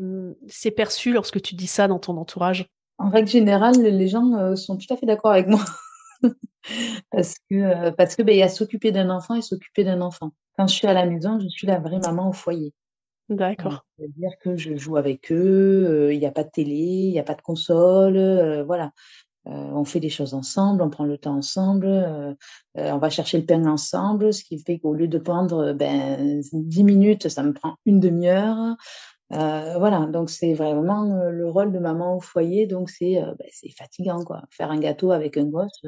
perçu 0.75 1.13
lorsque 1.13 1.41
tu 1.41 1.55
dis 1.55 1.67
ça 1.67 1.88
dans 1.88 2.00
ton 2.00 2.17
entourage? 2.17 2.67
En 2.98 3.10
règle 3.10 3.29
générale, 3.29 3.81
les 3.81 4.08
gens 4.08 4.34
euh, 4.36 4.55
sont 4.55 4.77
tout 4.77 4.91
à 4.93 4.98
fait 4.98 5.05
d'accord 5.05 5.31
avec 5.31 5.48
moi. 5.48 5.63
parce 7.12 7.36
que, 7.50 7.55
euh, 7.55 7.91
parce 7.91 8.15
que 8.15 8.22
ben, 8.22 8.34
il 8.34 8.39
y 8.39 8.43
a 8.43 8.50
s'occuper 8.50 8.91
d'un 8.91 9.10
enfant 9.10 9.36
et 9.36 9.41
s'occuper 9.41 9.84
d'un 9.84 10.01
enfant. 10.01 10.31
Quand 10.58 10.67
je 10.67 10.75
suis 10.75 10.88
à 10.88 10.93
la 10.93 11.05
maison, 11.05 11.39
je 11.39 11.48
suis 11.48 11.67
la 11.67 11.79
vraie 11.79 12.00
maman 12.00 12.29
au 12.29 12.34
foyer. 12.34 12.74
D'accord. 13.29 13.85
C'est-à-dire 13.97 14.31
que 14.41 14.57
je 14.57 14.75
joue 14.75 14.97
avec 14.97 15.31
eux, 15.31 16.09
il 16.11 16.19
n'y 16.19 16.25
a 16.25 16.31
pas 16.31 16.43
de 16.43 16.49
télé, 16.49 16.73
il 16.73 17.11
n'y 17.11 17.19
a 17.19 17.23
pas 17.23 17.35
de 17.35 17.41
console, 17.41 18.63
voilà. 18.65 18.91
on 19.45 19.85
fait 19.85 20.01
des 20.01 20.09
choses 20.09 20.33
ensemble, 20.33 20.81
on 20.81 20.89
prend 20.89 21.05
le 21.05 21.17
temps 21.17 21.37
ensemble, 21.37 21.87
on 22.75 22.97
va 22.97 23.09
chercher 23.09 23.39
le 23.39 23.45
pain 23.45 23.65
ensemble, 23.67 24.33
ce 24.33 24.43
qui 24.43 24.59
fait 24.59 24.79
qu'au 24.79 24.93
lieu 24.93 25.07
de 25.07 25.17
prendre 25.17 25.73
ben, 25.73 26.41
10 26.53 26.83
minutes, 26.83 27.29
ça 27.29 27.43
me 27.43 27.53
prend 27.53 27.75
une 27.85 27.99
demi-heure. 28.01 28.75
Voilà, 29.29 30.07
donc 30.07 30.29
c'est 30.29 30.53
vraiment 30.53 31.29
le 31.29 31.49
rôle 31.49 31.71
de 31.71 31.79
maman 31.79 32.17
au 32.17 32.19
foyer, 32.19 32.67
donc 32.67 32.89
c'est 32.89 33.21
c'est 33.51 33.71
fatigant 33.71 34.23
quoi. 34.25 34.43
Faire 34.51 34.71
un 34.71 34.79
gâteau 34.79 35.11
avec 35.11 35.37
un 35.37 35.45
gosse, 35.45 35.85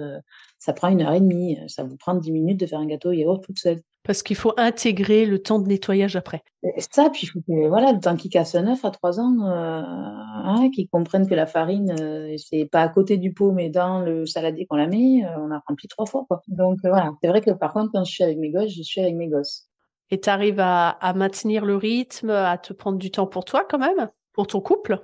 ça 0.59 0.73
prend 0.73 0.89
une 0.89 1.01
heure 1.01 1.13
et 1.13 1.19
demie, 1.21 1.59
ça 1.67 1.83
vous 1.83 1.97
prend 1.97 2.15
dix 2.15 2.31
minutes 2.31 2.59
de 2.61 2.65
faire 2.67 2.79
un 2.79 2.87
gâteau 2.87 3.11
yaourt 3.11 3.43
toute 3.43 3.59
seule. 3.59 3.81
Parce 4.03 4.21
qu'il 4.21 4.35
faut 4.35 4.53
intégrer 4.57 5.25
le 5.25 5.39
temps 5.39 5.59
de 5.59 5.67
nettoyage 5.67 6.17
après. 6.17 6.43
Ça, 6.91 7.09
puis 7.09 7.21
il 7.23 7.27
faut 7.27 7.39
que, 7.39 7.67
voilà, 7.69 7.93
le 7.93 7.99
temps 8.01 8.17
qu'ils 8.17 8.31
cassent 8.31 8.55
un 8.55 8.67
œuf 8.67 8.83
à 8.83 8.91
trois 8.91 9.19
ans, 9.19 9.33
euh, 9.45 9.81
hein, 9.85 10.69
qu'ils 10.73 10.89
comprennent 10.89 11.27
que 11.27 11.35
la 11.35 11.45
farine, 11.45 11.95
euh, 11.99 12.35
c'est 12.37 12.65
pas 12.65 12.81
à 12.81 12.89
côté 12.89 13.17
du 13.17 13.31
pot, 13.33 13.53
mais 13.53 13.69
dans 13.69 13.99
le 13.99 14.25
saladier 14.25 14.65
qu'on 14.65 14.75
la 14.75 14.87
met, 14.87 15.23
euh, 15.23 15.39
on 15.39 15.51
a 15.51 15.61
rempli 15.67 15.87
trois 15.87 16.05
fois, 16.05 16.25
quoi. 16.27 16.41
Donc 16.49 16.79
euh, 16.83 16.89
voilà, 16.89 17.11
c'est 17.21 17.29
vrai 17.29 17.39
que 17.39 17.51
par 17.51 17.71
contre, 17.71 17.91
quand 17.93 18.03
je 18.03 18.11
suis 18.11 18.23
avec 18.25 18.37
mes 18.37 18.51
gosses, 18.51 18.73
je 18.75 18.83
suis 18.83 18.99
avec 18.99 19.15
mes 19.15 19.29
gosses. 19.29 19.69
Et 20.11 20.19
tu 20.19 20.29
arrives 20.29 20.59
à, 20.59 20.89
à 20.89 21.13
maintenir 21.13 21.65
le 21.65 21.77
rythme, 21.77 22.29
à 22.29 22.57
te 22.57 22.73
prendre 22.73 22.97
du 22.97 23.09
temps 23.09 23.27
pour 23.27 23.45
toi 23.45 23.65
quand 23.69 23.79
même, 23.79 24.09
pour 24.33 24.47
ton 24.47 24.59
couple? 24.59 24.99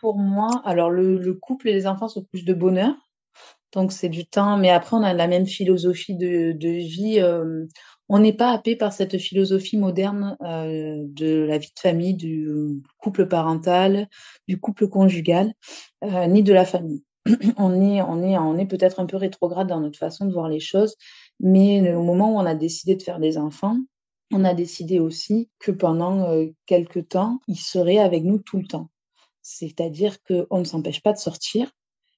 Pour 0.00 0.18
moi, 0.18 0.62
alors 0.64 0.90
le, 0.90 1.16
le 1.16 1.34
couple 1.34 1.68
et 1.68 1.72
les 1.72 1.86
enfants 1.86 2.08
se 2.08 2.20
couchent 2.20 2.44
de 2.44 2.54
bonheur. 2.54 2.94
Donc 3.72 3.90
c'est 3.90 4.10
du 4.10 4.26
temps, 4.26 4.58
mais 4.58 4.68
après 4.68 4.96
on 4.96 5.02
a 5.02 5.14
la 5.14 5.26
même 5.26 5.46
philosophie 5.46 6.14
de, 6.14 6.52
de 6.52 6.68
vie. 6.68 7.20
euh, 7.20 7.64
on 8.12 8.18
n'est 8.18 8.34
pas 8.34 8.50
happé 8.50 8.76
par 8.76 8.92
cette 8.92 9.16
philosophie 9.16 9.78
moderne 9.78 10.36
euh, 10.42 10.98
de 11.06 11.46
la 11.48 11.56
vie 11.56 11.72
de 11.74 11.80
famille, 11.80 12.12
du 12.12 12.46
couple 12.98 13.26
parental, 13.26 14.06
du 14.46 14.60
couple 14.60 14.86
conjugal, 14.86 15.54
euh, 16.04 16.26
ni 16.26 16.42
de 16.42 16.52
la 16.52 16.66
famille. 16.66 17.04
On 17.56 17.80
est, 17.80 18.02
on 18.02 18.22
est, 18.22 18.36
on 18.36 18.58
est 18.58 18.66
peut-être 18.66 19.00
un 19.00 19.06
peu 19.06 19.16
rétrograde 19.16 19.68
dans 19.68 19.80
notre 19.80 19.98
façon 19.98 20.26
de 20.26 20.32
voir 20.32 20.48
les 20.48 20.60
choses, 20.60 20.96
mais 21.40 21.94
au 21.94 22.02
moment 22.02 22.34
où 22.34 22.36
on 22.36 22.44
a 22.44 22.54
décidé 22.54 22.96
de 22.96 23.02
faire 23.02 23.18
des 23.18 23.38
enfants, 23.38 23.78
on 24.30 24.44
a 24.44 24.52
décidé 24.52 24.98
aussi 24.98 25.48
que 25.58 25.70
pendant 25.70 26.28
euh, 26.30 26.46
quelques 26.66 27.08
temps, 27.08 27.40
ils 27.46 27.56
seraient 27.56 27.98
avec 27.98 28.24
nous 28.24 28.38
tout 28.38 28.58
le 28.58 28.66
temps. 28.66 28.90
C'est-à-dire 29.40 30.18
qu'on 30.24 30.58
ne 30.58 30.64
s'empêche 30.64 31.00
pas 31.00 31.12
de 31.12 31.18
sortir. 31.18 31.70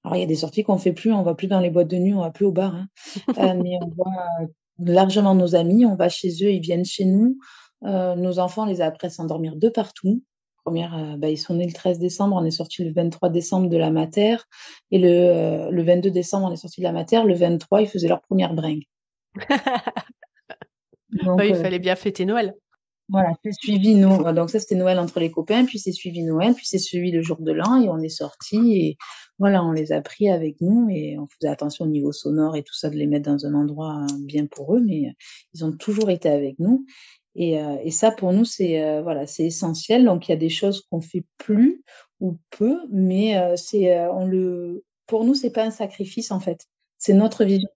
Alors, 0.02 0.16
il 0.16 0.20
y 0.20 0.24
a 0.24 0.26
des 0.26 0.36
sorties 0.36 0.64
qu'on 0.64 0.78
fait 0.78 0.92
plus, 0.92 1.12
on 1.12 1.22
va 1.22 1.34
plus 1.34 1.46
dans 1.46 1.60
les 1.60 1.70
boîtes 1.70 1.88
de 1.88 1.98
nuit, 1.98 2.14
on 2.14 2.22
va 2.22 2.30
plus 2.30 2.46
au 2.46 2.52
bar, 2.52 2.74
hein. 2.74 2.88
Euh, 3.38 3.54
mais 3.62 3.78
on 3.80 3.88
voit 3.90 4.48
largement 4.78 5.34
nos 5.34 5.54
amis, 5.54 5.86
on 5.86 5.94
va 5.94 6.08
chez 6.08 6.28
eux, 6.42 6.50
ils 6.50 6.60
viennent 6.60 6.84
chez 6.84 7.04
nous. 7.04 7.38
Euh, 7.84 8.14
nos 8.14 8.38
enfants, 8.38 8.62
on 8.62 8.66
les 8.66 8.80
a 8.80 8.86
appris 8.86 9.06
à 9.06 9.10
s'endormir 9.10 9.56
de 9.56 9.68
partout. 9.68 10.22
Première, 10.64 10.96
euh, 10.96 11.16
bah, 11.18 11.28
ils 11.28 11.36
sont 11.36 11.54
nés 11.54 11.66
le 11.66 11.72
13 11.72 11.98
décembre, 11.98 12.36
on 12.40 12.44
est 12.44 12.50
sorti 12.50 12.84
le 12.84 12.92
23 12.92 13.28
décembre 13.28 13.68
de 13.68 13.76
la 13.76 13.90
mater. 13.90 14.36
Et 14.90 14.98
le, 14.98 15.08
euh, 15.08 15.70
le 15.70 15.82
22 15.82 16.10
décembre, 16.10 16.46
on 16.48 16.52
est 16.52 16.56
sorti 16.56 16.80
de 16.80 16.84
la 16.84 16.92
mater. 16.92 17.22
Le 17.22 17.34
23, 17.34 17.82
ils 17.82 17.88
faisaient 17.88 18.08
leur 18.08 18.22
première 18.22 18.54
bringue. 18.54 18.84
Donc, 21.10 21.38
Bah, 21.38 21.44
Il 21.44 21.54
euh, 21.54 21.62
fallait 21.62 21.78
bien 21.78 21.96
fêter 21.96 22.24
Noël. 22.24 22.54
Voilà, 23.08 23.32
c'est 23.44 23.52
suivi 23.52 23.94
nous. 23.94 24.22
Donc 24.32 24.50
ça, 24.50 24.58
c'était 24.60 24.76
Noël 24.76 24.98
entre 24.98 25.20
les 25.20 25.30
copains, 25.30 25.66
puis 25.66 25.78
c'est 25.78 25.92
suivi 25.92 26.22
Noël, 26.22 26.54
puis 26.54 26.66
c'est 26.66 26.78
suivi 26.78 27.10
le 27.10 27.20
jour 27.22 27.36
de 27.40 27.52
l'an, 27.52 27.82
et 27.82 27.88
on 27.88 27.98
est 27.98 28.08
sortis, 28.08 28.76
et 28.76 28.96
voilà, 29.38 29.62
on 29.62 29.72
les 29.72 29.92
a 29.92 30.00
pris 30.00 30.30
avec 30.30 30.60
nous, 30.60 30.88
et 30.90 31.18
on 31.18 31.26
faisait 31.26 31.50
attention 31.50 31.84
au 31.84 31.88
niveau 31.88 32.12
sonore 32.12 32.56
et 32.56 32.62
tout 32.62 32.74
ça, 32.74 32.88
de 32.88 32.96
les 32.96 33.06
mettre 33.06 33.30
dans 33.30 33.44
un 33.44 33.54
endroit 33.54 34.00
euh, 34.10 34.14
bien 34.20 34.46
pour 34.46 34.74
eux, 34.74 34.80
mais 34.80 35.08
euh, 35.08 35.12
ils 35.52 35.64
ont 35.64 35.72
toujours 35.76 36.08
été 36.10 36.30
avec 36.30 36.58
nous. 36.58 36.86
Et, 37.36 37.60
euh, 37.60 37.76
et 37.82 37.90
ça, 37.90 38.10
pour 38.10 38.32
nous, 38.32 38.44
c'est 38.44 38.82
euh, 38.82 39.02
voilà, 39.02 39.26
c'est 39.26 39.44
essentiel. 39.44 40.04
Donc 40.04 40.28
il 40.28 40.30
y 40.30 40.34
a 40.34 40.38
des 40.38 40.48
choses 40.48 40.82
qu'on 40.90 41.00
fait 41.00 41.24
plus 41.38 41.82
ou 42.20 42.38
peu, 42.50 42.78
mais 42.90 43.36
euh, 43.36 43.56
c'est 43.56 44.08
on 44.08 44.26
le, 44.26 44.84
pour 45.06 45.24
nous, 45.24 45.34
c'est 45.34 45.50
pas 45.50 45.64
un 45.64 45.70
sacrifice 45.70 46.30
en 46.30 46.40
fait. 46.40 46.66
C'est 46.98 47.12
notre 47.12 47.44
vision. 47.44 47.68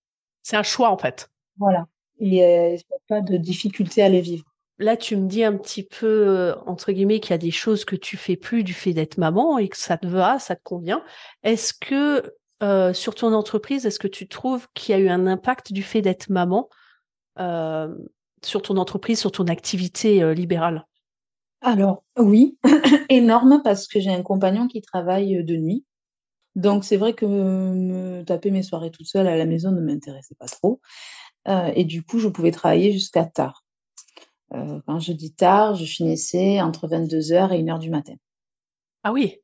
C'est 0.43 0.57
un 0.57 0.63
choix 0.63 0.91
en 0.91 0.99
fait. 0.99 1.29
Voilà. 1.59 1.87
Et 2.21 2.27
il 2.27 2.33
n'y 2.33 2.43
a 2.43 2.79
pas 3.09 3.21
de 3.21 3.37
difficulté 3.37 4.03
à 4.03 4.09
les 4.09 4.21
vivre. 4.21 4.45
Là, 4.81 4.97
tu 4.97 5.17
me 5.17 5.27
dis 5.27 5.43
un 5.43 5.57
petit 5.57 5.83
peu, 5.83 6.07
euh, 6.07 6.55
entre 6.67 6.93
guillemets, 6.93 7.19
qu'il 7.19 7.33
y 7.33 7.35
a 7.35 7.39
des 7.39 7.51
choses 7.51 7.85
que 7.85 7.97
tu 7.97 8.17
fais 8.17 8.37
plus 8.37 8.63
du 8.63 8.75
fait 8.75 8.93
d'être 8.93 9.19
maman 9.19 9.59
et 9.59 9.69
que 9.69 9.77
ça 9.77 9.99
te 9.99 10.07
va, 10.07 10.39
ça 10.39 10.55
te 10.55 10.63
convient. 10.63 11.03
Est-ce 11.43 11.75
que, 11.75 12.33
euh, 12.63 12.93
sur 12.93 13.17
ton 13.17 13.33
entreprise, 13.33 13.87
est-ce 13.87 13.99
que 13.99 14.07
tu 14.07 14.29
trouves 14.29 14.69
qu'il 14.75 14.95
y 14.95 14.99
a 14.99 15.01
eu 15.01 15.09
un 15.09 15.27
impact 15.27 15.73
du 15.73 15.83
fait 15.83 16.01
d'être 16.01 16.29
maman 16.29 16.69
euh, 17.41 17.93
sur 18.45 18.63
ton 18.63 18.77
entreprise, 18.77 19.19
sur 19.19 19.33
ton 19.33 19.47
activité 19.47 20.33
libérale? 20.33 20.87
Alors, 21.61 22.05
oui, 22.17 22.57
énorme 23.09 23.63
parce 23.65 23.89
que 23.89 23.99
j'ai 23.99 24.11
un 24.11 24.23
compagnon 24.23 24.69
qui 24.69 24.81
travaille 24.81 25.43
de 25.43 25.57
nuit. 25.57 25.85
Donc, 26.55 26.85
c'est 26.85 26.97
vrai 26.97 27.15
que 27.15 27.27
me 27.27 28.23
taper 28.23 28.53
mes 28.53 28.63
soirées 28.63 28.93
toute 28.93 29.07
seule 29.07 29.27
à 29.27 29.37
la 29.37 29.45
maison 29.45 29.73
ne 29.73 29.81
m'intéressait 29.81 30.37
pas 30.37 30.47
trop. 30.47 30.81
Et 31.75 31.85
du 31.85 32.05
coup, 32.05 32.19
je 32.19 32.29
pouvais 32.29 32.51
travailler 32.51 32.93
jusqu'à 32.93 33.25
tard. 33.25 33.65
Euh, 34.55 34.81
quand 34.87 34.99
je 34.99 35.13
dis 35.13 35.35
tard, 35.35 35.75
je 35.75 35.85
finissais 35.85 36.61
entre 36.61 36.89
22h 36.89 37.53
et 37.53 37.63
1h 37.63 37.79
du 37.79 37.91
matin. 37.91 38.15
Ah 39.03 39.13
oui, 39.13 39.39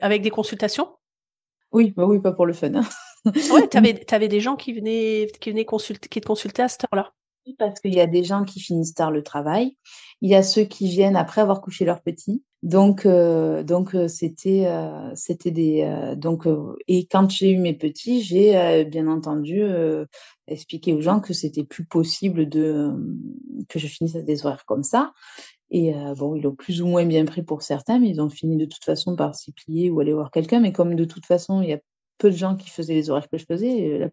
avec 0.00 0.22
des 0.22 0.30
consultations? 0.30 0.96
Oui, 1.72 1.92
bah 1.96 2.06
oui, 2.06 2.20
pas 2.20 2.32
pour 2.32 2.46
le 2.46 2.52
fun. 2.52 2.74
hein. 2.74 2.84
Ouais, 3.52 3.66
t'avais, 3.68 3.94
t'avais 3.94 4.28
des 4.28 4.40
gens 4.40 4.54
qui 4.56 4.72
venaient, 4.72 5.26
qui 5.40 5.50
venaient 5.50 5.64
consulter, 5.64 6.08
qui 6.08 6.20
te 6.20 6.26
consultaient 6.26 6.62
à 6.62 6.68
cette 6.68 6.84
heure-là? 6.84 7.12
Parce 7.58 7.80
qu'il 7.80 7.94
y 7.94 8.00
a 8.00 8.06
des 8.06 8.24
gens 8.24 8.44
qui 8.44 8.60
finissent 8.60 8.94
tard 8.94 9.10
le 9.10 9.22
travail. 9.22 9.76
Il 10.20 10.30
y 10.30 10.34
a 10.34 10.42
ceux 10.42 10.64
qui 10.64 10.88
viennent 10.88 11.16
après 11.16 11.40
avoir 11.40 11.60
couché 11.60 11.84
leur 11.84 12.00
petit. 12.00 12.42
Donc, 12.64 13.04
euh, 13.04 13.62
donc 13.62 13.94
euh, 13.94 14.08
c'était, 14.08 14.64
euh, 14.66 15.14
c'était 15.14 15.50
des, 15.50 16.14
donc, 16.16 16.48
et 16.88 17.06
quand 17.06 17.28
j'ai 17.30 17.50
eu 17.50 17.58
mes 17.58 17.74
petits, 17.74 18.22
j'ai 18.22 18.84
bien 18.86 19.06
entendu 19.06 19.62
expliqué 20.46 20.94
aux 20.94 21.02
gens 21.02 21.20
que 21.20 21.34
c'était 21.34 21.64
plus 21.64 21.84
possible 21.84 22.48
de, 22.48 22.90
que 23.68 23.78
je 23.78 23.86
finisse 23.86 24.16
à 24.16 24.22
des 24.22 24.46
horaires 24.46 24.64
comme 24.64 24.82
ça. 24.82 25.12
Et 25.70 25.92
bon, 26.16 26.36
ils 26.36 26.42
l'ont 26.42 26.54
plus 26.54 26.80
ou 26.80 26.86
moins 26.86 27.04
bien 27.04 27.26
pris 27.26 27.42
pour 27.42 27.62
certains, 27.62 27.98
mais 27.98 28.08
ils 28.08 28.20
ont 28.22 28.30
fini 28.30 28.56
de 28.56 28.64
toute 28.64 28.84
façon 28.84 29.14
par 29.14 29.34
s'y 29.34 29.52
plier 29.52 29.90
ou 29.90 30.00
aller 30.00 30.14
voir 30.14 30.30
quelqu'un. 30.30 30.60
Mais 30.60 30.72
comme 30.72 30.94
de 30.94 31.04
toute 31.04 31.26
façon, 31.26 31.60
il 31.60 31.68
y 31.68 31.74
a 31.74 31.80
peu 32.16 32.30
de 32.30 32.36
gens 32.36 32.56
qui 32.56 32.70
faisaient 32.70 32.94
les 32.94 33.10
horaires 33.10 33.28
que 33.28 33.36
je 33.36 33.44
faisais, 33.44 33.76
il 33.76 34.10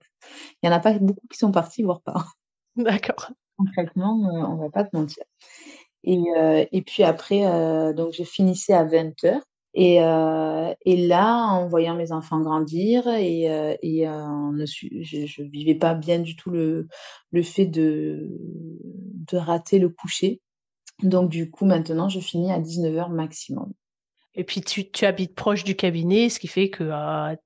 y 0.64 0.68
en 0.68 0.72
a 0.74 0.80
pas 0.80 0.98
beaucoup 1.00 1.28
qui 1.32 1.38
sont 1.38 1.52
partis, 1.52 1.84
voire 1.84 2.02
pas 2.02 2.26
D'accord. 2.76 3.32
concrètement, 3.58 4.18
euh, 4.26 4.46
on 4.48 4.56
va 4.56 4.70
pas 4.70 4.84
te 4.84 4.96
mentir. 4.96 5.24
Et, 6.04 6.20
euh, 6.38 6.66
et 6.72 6.82
puis 6.82 7.04
après, 7.04 7.46
euh, 7.46 7.94
donc 7.94 8.14
je 8.14 8.24
finissais 8.24 8.74
à 8.74 8.84
20 8.84 9.24
heures. 9.26 9.42
Et, 9.74 10.04
euh, 10.04 10.74
et 10.86 11.08
là, 11.08 11.48
en 11.48 11.68
voyant 11.68 11.96
mes 11.96 12.12
enfants 12.12 12.42
grandir, 12.42 13.08
et, 13.08 13.44
et 13.82 14.10
on 14.10 14.52
ne 14.52 14.66
je, 14.66 14.88
je 15.26 15.44
vivais 15.44 15.76
pas 15.76 15.94
bien 15.94 16.20
du 16.20 16.36
tout 16.36 16.50
le, 16.50 16.88
le 17.32 17.44
fait 17.44 17.68
de, 17.68 18.28
de 19.32 19.38
rater 19.38 19.80
le 19.80 19.90
coucher. 19.90 20.42
Donc 21.04 21.30
du 21.30 21.50
coup, 21.50 21.66
maintenant, 21.66 22.10
je 22.10 22.20
finis 22.20 22.52
à 22.52 22.60
19 22.60 22.96
heures 22.98 23.10
maximum. 23.10 23.72
Et 24.36 24.44
puis 24.44 24.62
tu, 24.62 24.92
tu 24.92 25.06
habites 25.06 25.36
proche 25.36 25.64
du 25.64 25.76
cabinet, 25.76 26.30
ce 26.30 26.40
qui 26.40 26.48
fait 26.48 26.70
que 26.70 26.92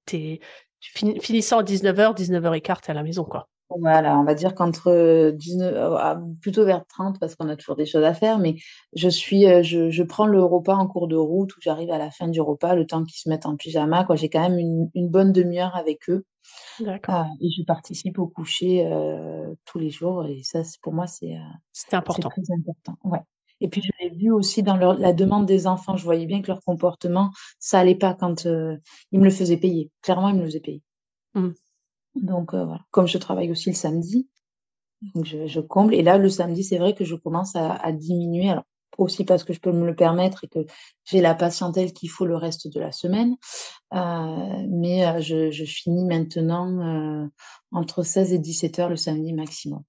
t'es, 0.06 0.40
tu 0.80 0.92
finis, 0.98 1.20
finissant 1.20 1.60
à 1.60 1.64
19h, 1.64 2.16
19h15, 2.16 2.82
t'es 2.82 2.92
à 2.92 2.96
la 2.96 3.04
maison, 3.04 3.24
quoi. 3.24 3.50
Voilà, 3.70 4.20
on 4.20 4.24
va 4.24 4.36
dire 4.36 4.54
qu'entre 4.54 5.32
19, 5.32 5.74
euh, 5.74 5.96
ah, 5.98 6.22
plutôt 6.40 6.66
vers 6.66 6.86
30 6.86 7.20
parce 7.20 7.36
qu'on 7.36 7.50
a 7.50 7.56
toujours 7.56 7.76
des 7.76 7.88
choses 7.88 8.04
à 8.04 8.14
faire, 8.14 8.38
mais 8.38 8.58
je 8.96 9.10
suis, 9.10 9.48
euh, 9.48 9.64
je, 9.64 9.90
je 9.90 10.04
prends 10.04 10.28
le 10.28 10.44
repas 10.44 10.76
en 10.76 10.86
cours 10.86 11.08
de 11.08 11.16
route 11.16 11.56
où 11.58 11.60
j'arrive 11.62 11.90
à 11.90 11.98
la 11.98 12.12
fin 12.12 12.28
du 12.28 12.40
repas, 12.42 12.76
le 12.76 12.86
temps 12.86 13.04
qu'ils 13.04 13.18
se 13.18 13.28
mettent 13.28 13.48
en 13.48 13.56
pyjama, 13.56 14.04
quoi. 14.04 14.16
J'ai 14.16 14.30
quand 14.30 14.42
même 14.42 14.60
une, 14.60 14.92
une 14.94 15.10
bonne 15.10 15.32
demi-heure 15.32 15.76
avec 15.76 16.10
eux, 16.10 16.26
D'accord. 16.80 17.26
et 17.42 17.50
je 17.50 17.64
participe 17.64 18.20
au 18.20 18.28
coucher 18.28 18.86
euh, 18.86 19.54
tous 19.66 19.80
les 19.80 19.90
jours, 19.90 20.28
et 20.28 20.42
ça, 20.44 20.62
pour 20.84 20.94
moi, 20.94 21.08
c'est 21.08 21.36
euh, 21.36 21.98
important. 21.98 22.30
très 22.30 22.44
important. 22.56 22.98
Ouais. 23.04 23.20
Et 23.62 23.68
puis 23.68 23.82
je 23.82 23.92
l'ai 24.00 24.10
vu 24.10 24.32
aussi 24.32 24.64
dans 24.64 24.78
leur, 24.78 24.98
la 25.00 25.14
demande 25.14 25.46
des 25.46 25.66
enfants, 25.66 25.96
je 25.96 26.04
voyais 26.04 26.26
bien 26.26 26.42
que 26.42 26.48
leur 26.48 26.62
comportement, 26.62 27.32
ça 27.60 27.80
allait 27.80 27.96
pas 27.96 28.14
quand 28.14 28.46
euh, 28.46 28.78
ils 29.12 29.20
me 29.20 29.26
le 29.26 29.32
faisaient 29.32 29.58
payer. 29.58 29.90
Clairement, 30.02 30.30
ils 30.30 30.36
me 30.36 30.42
le 30.42 30.46
faisaient 30.46 30.60
payer. 30.60 30.84
Mm. 31.34 31.50
Donc 32.16 32.54
euh, 32.54 32.66
voilà, 32.66 32.82
comme 32.92 33.08
je 33.08 33.18
travaille 33.18 33.52
aussi 33.52 33.70
le 33.70 33.76
samedi. 33.76 34.28
Donc 35.14 35.26
je, 35.26 35.60
comble. 35.60 35.94
Et 35.94 36.02
là, 36.02 36.18
le 36.18 36.30
samedi, 36.30 36.64
c'est 36.64 36.78
vrai 36.78 36.96
que 36.96 37.04
je 37.06 37.16
commence 37.16 37.56
à, 37.56 37.92
diminuer. 37.92 38.54
Aussi 38.98 39.26
parce 39.26 39.44
que 39.44 39.52
je 39.52 39.60
peux 39.60 39.74
me 39.74 39.86
le 39.86 39.94
permettre 39.94 40.46
et 40.46 40.48
que 40.48 40.60
j'ai 41.04 41.20
la 41.20 41.36
patientèle 41.36 41.92
qu'il 41.92 42.10
faut 42.10 42.26
le 42.26 42.38
reste 42.38 42.74
de 42.74 42.80
la 42.80 42.94
semaine. 42.94 43.36
Euh, 43.94 44.66
mais 44.70 45.06
euh, 45.06 45.20
je, 45.20 45.66
finis 45.66 46.06
maintenant 46.06 47.30
entre 47.74 48.04
16 48.04 48.32
et 48.32 48.40
17 48.40 48.80
heures 48.80 48.90
le 48.90 48.96
samedi 48.96 49.34
maximum. 49.34 49.84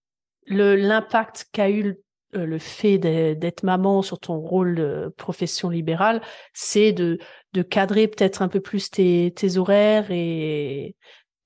L'impact 0.49 1.47
qu'a 1.53 1.71
eu 1.71 2.03
le, 2.33 2.59
fait 2.59 2.99
d'être 2.99 3.63
maman 3.63 4.03
sur 4.03 4.19
ton 4.19 4.39
rôle 4.41 4.75
de 4.75 5.15
profession 5.17 5.71
libérale, 5.71 6.21
c'est 6.53 6.93
de, 6.93 7.19
de 7.53 7.63
cadrer 7.63 8.09
peut-être 8.09 8.43
un 8.43 8.49
peu 8.49 8.61
plus 8.61 8.91
tes, 8.91 9.33
tes 9.37 9.57
horaires 9.57 10.11
et 10.11 10.97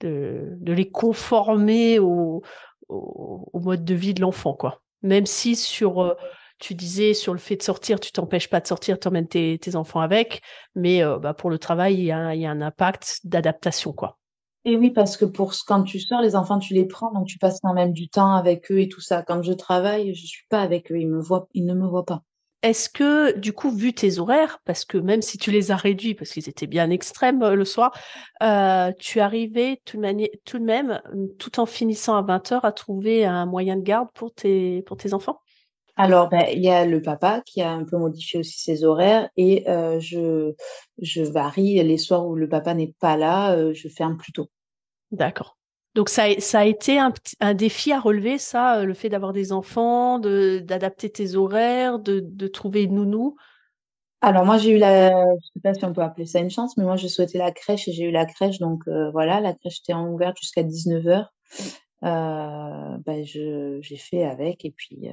de, 0.00 0.58
les 0.72 0.90
conformer 0.90 1.98
au, 1.98 2.42
mode 3.54 3.84
de 3.84 3.94
vie 3.94 4.14
de 4.14 4.20
l'enfant, 4.20 4.54
quoi. 4.54 4.82
Même 5.02 5.26
si 5.26 5.56
sur, 5.56 6.02
euh, 6.02 6.14
tu 6.58 6.74
disais 6.74 7.14
sur 7.14 7.32
le 7.32 7.38
fait 7.38 7.56
de 7.56 7.62
sortir, 7.62 8.00
tu 8.00 8.12
t'empêches 8.12 8.50
pas 8.50 8.60
de 8.60 8.66
sortir, 8.66 8.98
tu 8.98 9.08
emmènes 9.08 9.28
tes, 9.28 9.58
tes 9.58 9.76
enfants 9.76 10.00
avec, 10.00 10.42
mais 10.74 11.02
euh, 11.02 11.18
bah, 11.18 11.34
pour 11.34 11.50
le 11.50 11.58
travail, 11.58 11.94
il 11.94 12.04
y 12.04 12.12
a, 12.12 12.18
un- 12.18 12.60
impact 12.60 13.20
d'adaptation, 13.24 13.92
quoi. 13.92 14.18
Et 14.66 14.76
oui, 14.76 14.90
parce 14.90 15.16
que 15.16 15.24
pour 15.24 15.54
quand 15.66 15.84
tu 15.84 15.98
sors, 15.98 16.20
les 16.20 16.36
enfants, 16.36 16.58
tu 16.58 16.74
les 16.74 16.84
prends, 16.84 17.12
donc 17.12 17.26
tu 17.26 17.38
passes 17.38 17.60
quand 17.62 17.72
même 17.72 17.92
du 17.94 18.10
temps 18.10 18.34
avec 18.34 18.70
eux 18.70 18.80
et 18.80 18.88
tout 18.88 19.00
ça. 19.00 19.22
Quand 19.22 19.42
je 19.42 19.54
travaille, 19.54 20.14
je 20.14 20.26
suis 20.26 20.44
pas 20.50 20.60
avec 20.60 20.92
eux, 20.92 20.98
ils 20.98 21.08
ne 21.08 21.74
me 21.74 21.86
voient 21.86 22.04
pas. 22.04 22.22
Est-ce 22.62 22.90
que, 22.90 23.38
du 23.38 23.54
coup, 23.54 23.70
vu 23.70 23.94
tes 23.94 24.18
horaires, 24.18 24.58
parce 24.66 24.84
que 24.84 24.98
même 24.98 25.22
si 25.22 25.38
tu 25.38 25.50
les 25.50 25.70
as 25.70 25.76
réduits, 25.76 26.14
parce 26.14 26.30
qu'ils 26.30 26.46
étaient 26.48 26.66
bien 26.66 26.90
extrêmes 26.90 27.42
euh, 27.42 27.54
le 27.54 27.64
soir, 27.64 27.90
euh, 28.42 28.92
tu 28.98 29.20
arrivais 29.20 29.80
tout 29.86 29.96
de, 29.96 30.02
mani- 30.02 30.30
tout 30.44 30.58
de 30.58 30.64
même, 30.64 31.00
euh, 31.14 31.26
tout 31.38 31.58
en 31.58 31.64
finissant 31.66 32.16
à 32.16 32.22
20 32.22 32.52
heures, 32.52 32.66
à 32.66 32.72
trouver 32.72 33.24
un 33.24 33.46
moyen 33.46 33.76
de 33.76 33.82
garde 33.82 34.08
pour 34.14 34.34
tes, 34.34 34.82
pour 34.82 34.98
tes 34.98 35.14
enfants? 35.14 35.40
Alors, 35.96 36.28
ben, 36.30 36.46
il 36.52 36.62
y 36.62 36.68
a 36.68 36.84
le 36.86 37.00
papa 37.02 37.42
qui 37.46 37.60
a 37.62 37.70
un 37.72 37.84
peu 37.84 37.96
modifié 37.98 38.40
aussi 38.40 38.58
ses 38.58 38.82
horaires 38.84 39.28
et 39.36 39.68
euh, 39.68 40.00
je, 40.00 40.54
je 41.00 41.22
varie 41.22 41.74
les 41.84 41.98
soirs 41.98 42.26
où 42.26 42.34
le 42.36 42.48
papa 42.48 42.74
n'est 42.74 42.94
pas 43.00 43.16
là, 43.16 43.72
je 43.72 43.88
ferme 43.88 44.16
plus 44.16 44.32
tôt. 44.32 44.48
D'accord. 45.12 45.56
Donc 45.94 46.08
ça, 46.08 46.22
a 46.24 46.64
été 46.64 46.98
un, 46.98 47.54
défi 47.54 47.92
à 47.92 48.00
relever, 48.00 48.38
ça, 48.38 48.78
euh, 48.78 48.84
le 48.84 48.94
fait 48.94 49.08
d'avoir 49.08 49.32
des 49.32 49.52
enfants, 49.52 50.18
d'adapter 50.18 51.10
tes 51.10 51.34
horaires, 51.34 51.98
de, 51.98 52.20
de 52.24 52.46
trouver 52.46 52.86
nounou. 52.86 53.36
Alors 54.22 54.44
moi 54.44 54.58
j'ai 54.58 54.72
eu 54.72 54.78
la, 54.78 55.10
je 55.10 55.46
sais 55.54 55.60
pas 55.62 55.72
si 55.72 55.84
on 55.84 55.94
peut 55.94 56.02
appeler 56.02 56.26
ça 56.26 56.40
une 56.40 56.50
chance, 56.50 56.76
mais 56.76 56.84
moi 56.84 56.96
j'ai 56.96 57.08
souhaité 57.08 57.38
la 57.38 57.52
crèche 57.52 57.88
et 57.88 57.92
j'ai 57.92 58.04
eu 58.04 58.10
la 58.10 58.26
crèche, 58.26 58.58
donc 58.58 58.82
voilà, 59.12 59.40
la 59.40 59.54
crèche 59.54 59.80
était 59.80 59.94
ouverte 59.94 60.36
jusqu'à 60.38 60.62
19h. 60.62 61.26
Euh, 62.02 62.96
ben 63.04 63.24
je, 63.24 63.78
j'ai 63.82 63.96
fait 63.96 64.24
avec 64.24 64.64
et 64.64 64.70
puis 64.70 65.10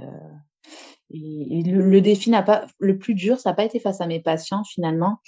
et, 1.09 1.63
le, 1.63 2.01
défi 2.01 2.29
n'a 2.29 2.43
pas, 2.43 2.65
le 2.79 2.97
plus 2.97 3.13
dur, 3.13 3.39
ça 3.39 3.51
n'a 3.51 3.55
pas 3.55 3.63
été 3.63 3.79
face 3.79 4.01
à 4.01 4.07
mes 4.07 4.19
patients 4.19 4.63
finalement, 4.63 5.19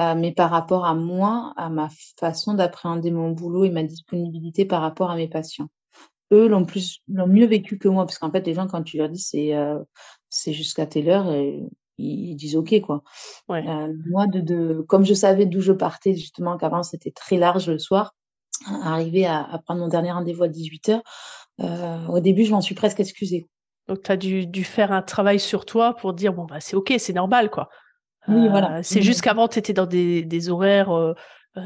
euh, 0.00 0.14
mais 0.14 0.32
par 0.32 0.50
rapport 0.50 0.84
à 0.84 0.94
moi, 0.94 1.52
à 1.56 1.68
ma 1.68 1.88
façon 2.18 2.54
d'appréhender 2.54 3.10
mon 3.10 3.30
boulot 3.30 3.64
et 3.64 3.70
ma 3.70 3.82
disponibilité 3.82 4.64
par 4.64 4.80
rapport 4.80 5.10
à 5.10 5.16
mes 5.16 5.28
patients. 5.28 5.68
Eux 6.32 6.48
l'ont 6.48 6.64
plus, 6.64 7.00
l'ont 7.08 7.26
mieux 7.26 7.46
vécu 7.46 7.78
que 7.78 7.88
moi, 7.88 8.06
parce 8.06 8.18
qu'en 8.18 8.30
fait, 8.30 8.46
les 8.46 8.54
gens, 8.54 8.66
quand 8.66 8.82
tu 8.82 8.96
leur 8.96 9.08
dis 9.08 9.20
c'est, 9.20 9.54
euh, 9.54 9.78
c'est 10.28 10.52
jusqu'à 10.52 10.86
telle 10.86 11.08
heure, 11.08 11.32
ils, 11.32 11.68
ils 11.98 12.36
disent 12.36 12.56
OK, 12.56 12.80
quoi. 12.80 13.02
Ouais. 13.48 13.66
Euh, 13.68 13.92
moi, 14.08 14.26
de, 14.26 14.40
de, 14.40 14.84
comme 14.88 15.04
je 15.04 15.14
savais 15.14 15.46
d'où 15.46 15.60
je 15.60 15.72
partais, 15.72 16.14
justement, 16.14 16.56
qu'avant 16.56 16.82
c'était 16.82 17.10
très 17.10 17.36
large 17.36 17.68
le 17.70 17.78
soir, 17.78 18.14
arriver 18.66 19.26
à, 19.26 19.42
à 19.42 19.58
prendre 19.58 19.80
mon 19.80 19.88
dernier 19.88 20.12
rendez-vous 20.12 20.44
à 20.44 20.48
18h, 20.48 21.00
euh, 21.60 22.06
au 22.06 22.20
début, 22.20 22.44
je 22.44 22.52
m'en 22.52 22.60
suis 22.60 22.74
presque 22.74 23.00
excusée. 23.00 23.48
Donc, 23.88 24.02
tu 24.02 24.12
as 24.12 24.16
dû, 24.16 24.46
dû, 24.46 24.64
faire 24.64 24.92
un 24.92 25.02
travail 25.02 25.40
sur 25.40 25.66
toi 25.66 25.94
pour 25.94 26.12
dire, 26.12 26.32
bon, 26.32 26.44
bah, 26.44 26.60
c'est 26.60 26.76
OK, 26.76 26.92
c'est 26.98 27.12
normal, 27.12 27.50
quoi. 27.50 27.68
Oui, 28.28 28.48
voilà. 28.48 28.78
Euh, 28.78 28.80
c'est 28.82 29.02
juste 29.02 29.22
qu'avant, 29.22 29.48
tu 29.48 29.58
étais 29.58 29.72
dans 29.72 29.86
des, 29.86 30.22
des 30.24 30.48
horaires 30.48 31.14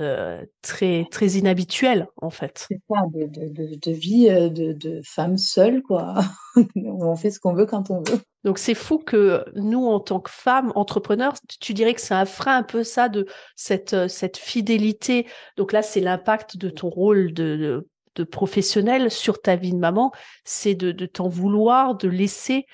euh, 0.00 0.24
euh, 0.24 0.44
très, 0.62 1.06
très 1.10 1.32
inhabituels, 1.32 2.06
en 2.20 2.30
fait. 2.30 2.66
C'est 2.68 2.80
ça, 2.88 3.00
de, 3.12 3.26
de, 3.26 3.76
de, 3.76 3.92
vie 3.92 4.28
euh, 4.28 4.48
de, 4.48 4.72
de 4.72 5.00
femme 5.04 5.36
seule, 5.36 5.82
quoi. 5.82 6.22
on 6.76 7.16
fait 7.16 7.30
ce 7.30 7.40
qu'on 7.40 7.54
veut 7.54 7.66
quand 7.66 7.90
on 7.90 8.02
veut. 8.02 8.20
Donc, 8.44 8.58
c'est 8.58 8.74
fou 8.74 8.98
que 8.98 9.44
nous, 9.54 9.86
en 9.86 10.00
tant 10.00 10.20
que 10.20 10.30
femmes 10.30 10.72
entrepreneurs, 10.74 11.34
tu 11.60 11.74
dirais 11.74 11.94
que 11.94 12.00
c'est 12.00 12.14
un 12.14 12.26
frein 12.26 12.58
un 12.58 12.62
peu 12.62 12.84
ça 12.84 13.08
de 13.08 13.26
cette, 13.56 14.08
cette 14.08 14.36
fidélité. 14.36 15.26
Donc 15.56 15.72
là, 15.72 15.82
c'est 15.82 16.00
l'impact 16.00 16.56
de 16.56 16.68
ton 16.68 16.88
rôle 16.90 17.32
de, 17.32 17.86
de 18.14 18.24
professionnel 18.24 19.10
sur 19.10 19.40
ta 19.40 19.56
vie 19.56 19.72
de 19.72 19.78
maman, 19.78 20.12
c'est 20.44 20.74
de, 20.74 20.92
de 20.92 21.06
t'en 21.06 21.28
vouloir, 21.28 21.96
de 21.96 22.08
laisser 22.08 22.66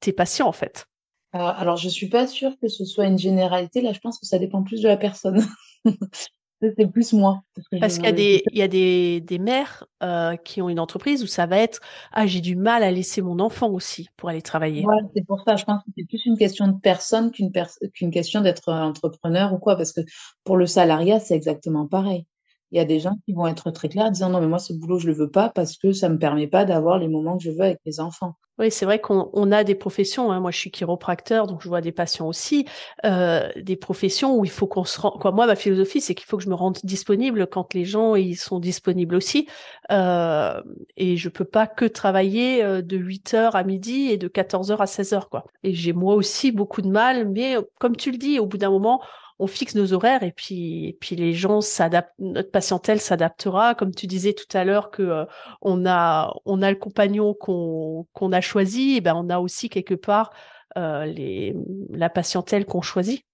tes 0.00 0.12
patients 0.12 0.48
en 0.48 0.52
fait. 0.52 0.86
alors, 1.32 1.76
je 1.76 1.88
suis 1.88 2.08
pas 2.08 2.26
sûre 2.26 2.52
que 2.60 2.68
ce 2.68 2.84
soit 2.84 3.06
une 3.06 3.18
généralité. 3.18 3.82
Là, 3.82 3.92
je 3.92 4.00
pense 4.00 4.18
que 4.18 4.26
ça 4.26 4.38
dépend 4.38 4.62
plus 4.62 4.80
de 4.80 4.88
la 4.88 4.96
personne. 4.96 5.44
c'est 6.60 6.86
plus 6.86 7.12
moi. 7.12 7.42
Parce, 7.80 7.96
qu'il 7.96 8.04
y 8.04 8.08
a 8.08 8.12
des, 8.12 8.42
il 8.52 8.58
y 8.58 8.62
a 8.62 8.68
des, 8.68 9.20
des 9.20 9.38
mères 9.38 9.86
euh, 10.02 10.36
qui 10.36 10.60
ont 10.60 10.68
une 10.68 10.80
entreprise 10.80 11.22
où 11.22 11.26
ça 11.26 11.46
va 11.46 11.58
être 11.58 11.80
ah 12.12 12.26
j'ai 12.26 12.40
du 12.40 12.56
mal 12.56 12.82
à 12.82 12.90
laisser 12.90 13.22
mon 13.22 13.38
enfant 13.38 13.70
aussi 13.70 14.08
pour 14.16 14.28
aller 14.28 14.42
travailler. 14.42 14.84
Ouais, 14.84 14.96
c'est 15.14 15.26
pour 15.26 15.42
ça. 15.46 15.56
Je 15.56 15.64
pense 15.64 15.82
que 15.84 15.90
c'est 15.96 16.04
plus 16.04 16.24
une 16.26 16.36
question 16.36 16.68
de 16.68 16.78
personne 16.78 17.30
qu'une 17.30 17.50
qu'une 17.94 18.10
question 18.10 18.40
d'être 18.40 18.72
entrepreneur 18.72 19.52
ou 19.52 19.58
quoi. 19.58 19.76
Parce 19.76 19.92
que 19.92 20.02
pour 20.44 20.56
le 20.56 20.66
salariat, 20.66 21.18
c'est 21.18 21.34
exactement 21.34 21.86
pareil 21.86 22.26
il 22.72 22.78
y 22.78 22.80
a 22.80 22.84
des 22.84 23.00
gens 23.00 23.16
qui 23.26 23.32
vont 23.32 23.46
être 23.46 23.70
très 23.70 23.88
clairs 23.88 24.06
en 24.06 24.10
disant 24.10 24.30
non 24.30 24.40
mais 24.40 24.46
moi 24.46 24.58
ce 24.58 24.72
boulot 24.72 24.98
je 24.98 25.06
le 25.06 25.14
veux 25.14 25.30
pas 25.30 25.50
parce 25.50 25.76
que 25.76 25.92
ça 25.92 26.08
me 26.08 26.18
permet 26.18 26.46
pas 26.46 26.64
d'avoir 26.64 26.98
les 26.98 27.08
moments 27.08 27.36
que 27.36 27.44
je 27.44 27.50
veux 27.50 27.62
avec 27.62 27.80
mes 27.86 28.00
enfants. 28.00 28.36
Oui, 28.60 28.70
c'est 28.70 28.84
vrai 28.84 29.00
qu'on 29.00 29.52
a 29.52 29.64
des 29.64 29.74
professions. 29.74 30.30
Hein. 30.30 30.40
Moi, 30.40 30.50
je 30.50 30.58
suis 30.58 30.70
chiropracteur, 30.70 31.46
donc 31.46 31.62
je 31.62 31.68
vois 31.68 31.80
des 31.80 31.92
patients 31.92 32.28
aussi. 32.28 32.66
Euh, 33.06 33.48
des 33.56 33.74
professions 33.74 34.36
où 34.36 34.44
il 34.44 34.50
faut 34.50 34.66
qu'on 34.66 34.84
se 34.84 35.00
rende. 35.00 35.18
Quoi, 35.18 35.32
moi, 35.32 35.46
ma 35.46 35.56
philosophie, 35.56 36.02
c'est 36.02 36.14
qu'il 36.14 36.26
faut 36.26 36.36
que 36.36 36.42
je 36.42 36.50
me 36.50 36.54
rende 36.54 36.76
disponible 36.84 37.46
quand 37.46 37.72
les 37.72 37.86
gens 37.86 38.16
ils 38.16 38.36
sont 38.36 38.58
disponibles 38.58 39.14
aussi. 39.14 39.48
Euh, 39.90 40.60
et 40.98 41.16
je 41.16 41.30
peux 41.30 41.46
pas 41.46 41.66
que 41.66 41.86
travailler 41.86 42.62
euh, 42.62 42.82
de 42.82 42.98
8 42.98 43.32
heures 43.32 43.56
à 43.56 43.64
midi 43.64 44.10
et 44.10 44.18
de 44.18 44.28
14 44.28 44.70
heures 44.72 44.82
à 44.82 44.86
16 44.86 45.14
heures, 45.14 45.30
quoi. 45.30 45.46
Et 45.62 45.72
j'ai 45.72 45.94
moi 45.94 46.14
aussi 46.14 46.52
beaucoup 46.52 46.82
de 46.82 46.90
mal, 46.90 47.30
mais 47.30 47.56
comme 47.78 47.96
tu 47.96 48.10
le 48.10 48.18
dis, 48.18 48.38
au 48.38 48.44
bout 48.44 48.58
d'un 48.58 48.70
moment, 48.70 49.00
on 49.40 49.46
fixe 49.46 49.74
nos 49.74 49.94
horaires 49.94 50.22
et 50.22 50.32
puis, 50.32 50.88
et 50.88 50.92
puis 50.92 51.16
les 51.16 51.32
gens 51.32 51.62
s'adaptent, 51.62 52.14
notre 52.18 52.50
patientèle 52.50 53.00
s'adaptera. 53.00 53.74
Comme 53.74 53.94
tu 53.94 54.06
disais 54.06 54.34
tout 54.34 54.56
à 54.56 54.64
l'heure 54.64 54.90
que 54.90 55.02
euh, 55.02 55.24
on 55.62 55.86
a, 55.86 56.32
on 56.44 56.60
a 56.60 56.70
le 56.70 56.76
compagnon 56.76 57.32
qu'on 57.34 58.06
qu'on 58.12 58.32
a 58.32 58.42
choisi, 58.42 58.96
et 58.96 59.00
ben 59.00 59.14
on 59.16 59.30
a 59.30 59.38
aussi 59.38 59.70
quelque 59.70 59.94
part 59.94 60.30
euh, 60.76 61.06
les, 61.06 61.56
la 61.88 62.10
patientèle 62.10 62.66
qu'on 62.66 62.82
choisit. 62.82 63.24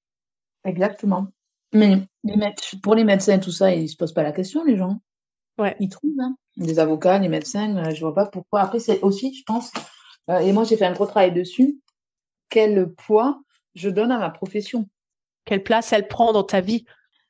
Exactement. 0.64 1.27
Mais 1.73 2.07
les 2.23 2.55
pour 2.83 2.95
les 2.95 3.05
médecins, 3.05 3.38
tout 3.40 3.51
ça, 3.51 3.75
ils 3.75 3.88
se 3.88 3.97
posent 3.97 4.14
pas 4.14 4.23
la 4.23 4.33
question, 4.33 4.64
les 4.64 4.77
gens. 4.77 5.01
Ouais. 5.59 5.75
Ils 5.81 5.88
trouvent. 5.88 6.21
Hein. 6.21 6.37
Les 6.57 6.79
avocats, 6.79 7.19
les 7.19 7.29
médecins, 7.29 7.77
euh, 7.77 7.90
je 7.90 8.01
vois 8.01 8.14
pas 8.14 8.27
pourquoi. 8.27 8.61
Après, 8.61 8.79
c'est 8.79 9.01
aussi, 9.03 9.35
je 9.35 9.42
pense, 9.45 9.73
et 10.29 10.53
moi 10.53 10.64
j'ai 10.64 10.77
fait 10.77 10.87
un 10.87 10.92
gros 10.92 11.07
travail 11.07 11.33
dessus, 11.33 11.81
quel 12.49 12.92
poids 12.95 13.40
je 13.75 13.90
donne 13.90 14.12
à 14.12 14.19
ma 14.19 14.31
profession. 14.31 14.88
Quelle 15.46 15.62
place 15.62 15.92
elle 15.92 16.09
prend 16.09 16.32
dans 16.32 16.44
ta 16.44 16.61
vie 16.61 16.85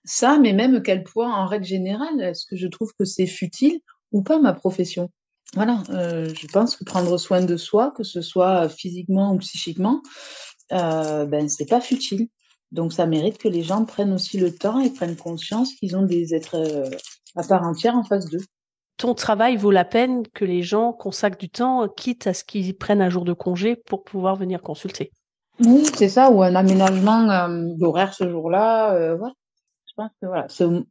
Ça, 0.04 0.38
mais 0.38 0.52
même 0.52 0.82
quel 0.82 1.04
poids 1.04 1.28
en 1.28 1.46
règle 1.46 1.66
générale, 1.66 2.20
est-ce 2.20 2.46
que 2.46 2.56
je 2.56 2.66
trouve 2.66 2.92
que 2.98 3.04
c'est 3.04 3.26
futile 3.26 3.78
ou 4.10 4.22
pas 4.22 4.40
ma 4.40 4.52
profession? 4.52 5.10
Voilà, 5.54 5.82
euh, 5.90 6.28
je 6.34 6.46
pense 6.48 6.76
que 6.76 6.84
prendre 6.84 7.16
soin 7.18 7.42
de 7.42 7.56
soi, 7.56 7.92
que 7.96 8.02
ce 8.02 8.20
soit 8.20 8.68
physiquement 8.68 9.32
ou 9.32 9.38
psychiquement, 9.38 10.02
euh, 10.72 11.24
ben 11.26 11.48
c'est 11.48 11.68
pas 11.68 11.80
futile. 11.80 12.28
Donc 12.72 12.92
ça 12.92 13.06
mérite 13.06 13.38
que 13.38 13.48
les 13.48 13.62
gens 13.62 13.84
prennent 13.84 14.12
aussi 14.12 14.38
le 14.38 14.52
temps 14.52 14.80
et 14.80 14.90
prennent 14.90 15.16
conscience 15.16 15.72
qu'ils 15.74 15.96
ont 15.96 16.02
des 16.02 16.34
êtres 16.34 16.56
euh, 16.56 16.90
à 17.36 17.44
part 17.44 17.62
entière 17.62 17.94
en 17.94 18.02
face 18.02 18.28
d'eux. 18.28 18.44
Ton 18.96 19.14
travail 19.14 19.56
vaut 19.56 19.70
la 19.70 19.84
peine 19.84 20.26
que 20.28 20.44
les 20.44 20.62
gens 20.62 20.92
consacrent 20.92 21.38
du 21.38 21.50
temps, 21.50 21.86
quitte 21.86 22.26
à 22.26 22.34
ce 22.34 22.44
qu'ils 22.44 22.76
prennent 22.76 23.02
un 23.02 23.10
jour 23.10 23.24
de 23.24 23.34
congé 23.34 23.76
pour 23.76 24.04
pouvoir 24.04 24.36
venir 24.36 24.62
consulter. 24.62 25.12
Oui, 25.60 25.84
c'est 25.94 26.08
ça, 26.08 26.30
ou 26.30 26.42
un 26.42 26.54
aménagement 26.54 27.30
euh, 27.30 27.64
d'horaire 27.76 28.14
ce 28.14 28.28
jour-là. 28.28 28.94
Euh, 28.94 29.16
voilà. 29.16 29.34
Je 29.86 29.92
pense 29.96 30.10
que 30.20 30.26
voilà, 30.26 30.46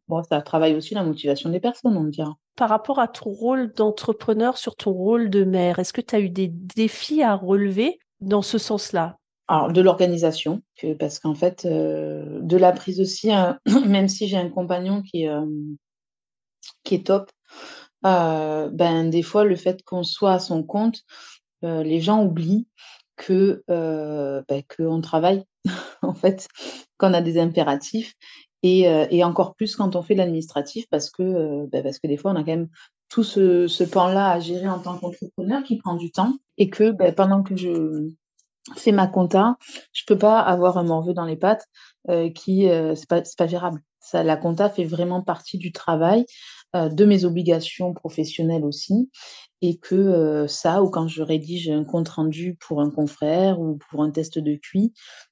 bon, 0.08 0.24
ça 0.24 0.42
travaille 0.42 0.74
aussi 0.74 0.96
la 0.96 1.04
motivation 1.04 1.50
des 1.52 1.60
personnes, 1.60 1.96
on 1.96 2.06
dira. 2.06 2.34
Par 2.56 2.70
rapport 2.70 3.00
à 3.00 3.08
ton 3.08 3.30
rôle 3.30 3.72
d'entrepreneur 3.72 4.58
sur 4.58 4.76
ton 4.76 4.92
rôle 4.92 5.30
de 5.30 5.44
mère, 5.44 5.78
est-ce 5.78 5.94
que 5.94 6.02
tu 6.02 6.16
as 6.16 6.20
eu 6.20 6.30
des 6.30 6.48
défis 6.48 7.22
à 7.22 7.36
relever 7.36 8.00
dans 8.20 8.42
ce 8.42 8.58
sens-là? 8.58 9.18
Alors, 9.48 9.72
de 9.72 9.82
l'organisation, 9.82 10.64
parce 11.00 11.20
qu'en 11.20 11.36
fait, 11.36 11.66
euh, 11.66 12.40
de 12.42 12.58
la 12.58 12.72
prise 12.72 13.00
aussi, 13.00 13.32
hein, 13.32 13.60
même 13.86 14.08
si 14.08 14.28
j'ai 14.28 14.38
un 14.38 14.50
compagnon 14.50 15.04
qui, 15.04 15.28
euh, 15.28 15.46
qui 16.84 16.96
est 16.96 17.06
top, 17.06 17.30
euh, 18.06 18.70
ben, 18.70 19.10
des 19.10 19.22
fois, 19.22 19.44
le 19.44 19.56
fait 19.56 19.84
qu'on 19.84 20.04
soit 20.04 20.34
à 20.34 20.40
son 20.40 20.64
compte, 20.64 21.02
les 21.62 22.00
gens 22.00 22.24
oublient 22.24 22.68
que 23.16 23.64
euh, 23.70 24.42
bah, 24.48 24.62
qu'on 24.76 25.02
travaille 25.02 25.44
en 26.02 26.14
fait, 26.14 26.48
qu'on 26.98 27.14
a 27.14 27.22
des 27.22 27.40
impératifs 27.40 28.14
et, 28.64 28.88
euh, 28.90 29.06
et, 29.12 29.24
encore 29.24 29.56
plus 29.56 29.76
quand 29.76 29.96
on 29.96 30.02
fait 30.02 30.16
l'administratif 30.16 30.86
parce 30.90 31.10
que 31.10 31.24
euh, 31.24 31.68
bah, 31.72 31.84
parce 31.84 32.00
que 32.00 32.08
des 32.08 32.18
fois 32.18 32.32
on 32.32 32.36
a 32.36 32.40
quand 32.40 32.48
même 32.48 32.70
tout 33.10 33.24
ce, 33.24 33.68
ce 33.68 33.84
pan-là 33.84 34.32
à 34.32 34.40
gérer 34.40 34.68
en 34.68 34.80
tant 34.80 34.98
qu'entrepreneur 34.98 35.64
qui 35.64 35.78
prend 35.78 35.96
du 35.96 36.12
temps 36.12 36.34
et 36.58 36.70
que 36.70 36.92
bah, 36.92 37.12
pendant 37.12 37.44
que 37.44 37.56
je 37.56 38.10
fais 38.76 38.92
ma 38.92 39.08
compta, 39.08 39.58
je 39.94 40.04
peux 40.08 40.18
pas 40.18 40.40
avoir 40.40 40.78
un 40.78 40.84
morveux 40.84 41.14
dans 41.14 41.26
les 41.26 41.38
pattes 41.38 41.68
qui 42.34 42.68
c'est 42.68 43.08
pas 43.08 43.24
c'est 43.24 43.38
pas 43.38 43.46
gérable. 43.46 43.82
La 44.14 44.38
compta 44.38 44.70
fait 44.70 44.84
vraiment 44.84 45.22
partie 45.22 45.58
du 45.58 45.72
travail, 45.72 46.26
euh, 46.76 46.90
de 46.90 47.06
mes 47.06 47.24
obligations 47.24 47.94
professionnelles 47.94 48.66
aussi 48.66 49.10
et 49.62 49.78
que 49.78 49.96
euh, 49.96 50.48
ça, 50.48 50.84
ou 50.84 50.90
quand 50.90 51.08
je 51.08 51.22
rédige 51.22 51.70
un 51.70 51.86
compte 51.86 52.10
rendu 52.10 52.58
pour 52.60 52.82
un 52.82 52.90
confrère 52.90 53.62
ou 53.62 53.78
pour 53.90 54.04
un 54.04 54.12
test 54.12 54.40
de 54.40 54.56
QI, 54.56 54.92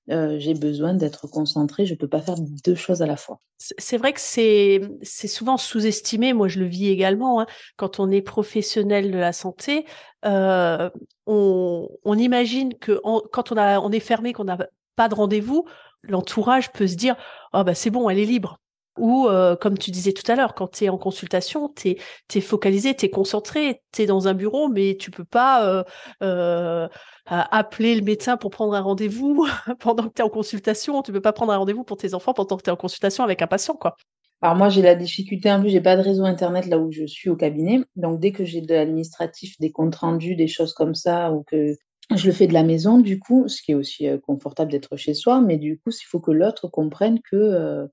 euh, 0.10 0.38
j'ai 0.40 0.54
besoin 0.54 0.94
d'être 0.94 1.28
concentrée. 1.28 1.86
Je 1.86 1.94
ne 1.94 1.98
peux 1.98 2.08
pas 2.08 2.22
faire 2.22 2.36
deux 2.64 2.76
choses 2.76 3.02
à 3.02 3.08
la 3.08 3.18
fois. 3.18 3.42
C'est 3.58 3.98
vrai 3.98 4.14
que 4.14 4.22
c'est 4.22 4.80
souvent 5.28 5.58
sous-estimé. 5.58 6.32
Moi, 6.32 6.48
je 6.48 6.60
le 6.60 6.66
vis 6.66 6.88
également. 6.88 7.42
Hein. 7.42 7.48
Quand 7.76 8.00
on 8.00 8.10
est 8.10 8.22
professionnel 8.22 9.12
de 9.12 9.18
la 9.18 9.34
santé, 9.34 9.86
on, 10.24 11.90
imagine 12.06 12.74
que 12.76 13.02
quand 13.32 13.52
on 13.52 13.92
est 13.92 14.00
fermé, 14.00 14.32
qu'on 14.32 14.46
n'a 14.46 14.58
pas 14.96 15.10
de 15.10 15.16
rendez-vous, 15.16 15.66
l'entourage 16.04 16.72
peut 16.72 16.88
se 16.88 16.96
dire 16.96 17.16
oh 17.54 17.64
c'est 17.74 17.90
bon, 17.90 18.10
elle 18.10 18.20
est 18.20 18.26
libre. 18.26 18.60
Ou, 18.97 19.27
euh, 19.27 19.56
comme 19.56 19.77
tu 19.77 19.89
disais 19.89 20.13
tout 20.13 20.29
à 20.32 20.36
l'heure, 20.36 20.53
quand 20.53 20.67
tu 20.67 20.86
es 20.86 20.89
en 20.89 20.99
consultation, 20.99 21.73
tu 21.75 21.95
es, 22.36 22.41
focalisé, 22.41 22.95
tu 22.95 23.06
es 23.06 23.10
concentré, 23.10 23.82
tu 23.91 24.03
es 24.03 24.06
dans 24.06 24.27
un 24.27 24.36
bureau, 24.36 24.69
mais 24.69 24.97
tu 24.99 25.10
peux 25.10 25.25
pas 25.25 25.67
euh, 25.67 25.84
euh, 26.21 26.88
appeler 27.25 27.95
le 27.95 28.01
médecin 28.01 28.38
pour 28.38 28.51
prendre 28.51 28.75
un 28.75 28.82
rendez-vous 28.82 29.47
pendant 29.79 30.03
que 30.03 30.13
tu 30.13 30.21
es 30.21 30.25
en 30.25 30.29
consultation. 30.29 31.01
Tu 31.01 31.12
peux 31.12 31.21
pas 31.21 31.34
prendre 31.34 31.53
un 31.53 31.58
rendez-vous 31.58 31.84
pour 31.84 31.97
tes 31.97 32.13
enfants 32.13 32.34
pendant 32.34 32.56
que 32.56 32.63
tu 32.63 32.69
es 32.69 32.73
en 32.73 32.77
consultation 32.77 33.23
avec 33.23 33.41
un 33.41 33.47
patient. 33.47 33.75
quoi. 33.75 33.95
Alors 34.43 34.56
moi, 34.56 34.69
j'ai 34.69 34.84
la 34.84 34.93
difficulté 34.93 35.49
un 35.49 35.60
peu, 35.60 35.69
j'ai 35.69 35.82
pas 35.82 35.95
de 35.95 36.01
réseau 36.01 36.25
internet 36.25 36.67
là 36.67 36.77
où 36.77 36.91
je 36.91 37.06
suis 37.08 37.29
au 37.29 37.36
cabinet. 37.36 37.82
Donc 37.95 38.19
dès 38.19 38.32
que 38.32 38.45
j'ai 38.45 38.62
de 38.62 38.75
l'administratif, 38.75 39.58
des 39.60 39.71
comptes 39.71 39.95
rendus, 39.95 40.36
des 40.36 40.47
choses 40.47 40.73
comme 40.73 40.93
ça, 40.93 41.32
ou 41.32 41.43
que 41.43 41.75
je 42.13 42.27
le 42.27 42.32
fais 42.32 42.45
de 42.45 42.53
la 42.53 42.63
maison, 42.63 42.99
du 42.99 43.17
coup, 43.17 43.47
ce 43.47 43.62
qui 43.63 43.71
est 43.71 43.75
aussi 43.75 44.06
confortable 44.27 44.71
d'être 44.71 44.97
chez 44.97 45.15
soi, 45.15 45.41
mais 45.41 45.58
du 45.58 45.79
coup, 45.79 45.89
il 45.89 46.06
faut 46.06 46.19
que 46.19 46.32
l'autre 46.32 46.67
comprenne 46.67 47.19
que, 47.21 47.88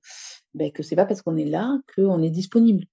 ben, 0.53 0.71
que 0.71 0.83
c'est 0.83 0.95
pas 0.95 1.05
parce 1.05 1.21
qu'on 1.21 1.37
est 1.37 1.45
là 1.45 1.79
qu'on 1.95 2.21
est 2.21 2.29
disponible. 2.29 2.85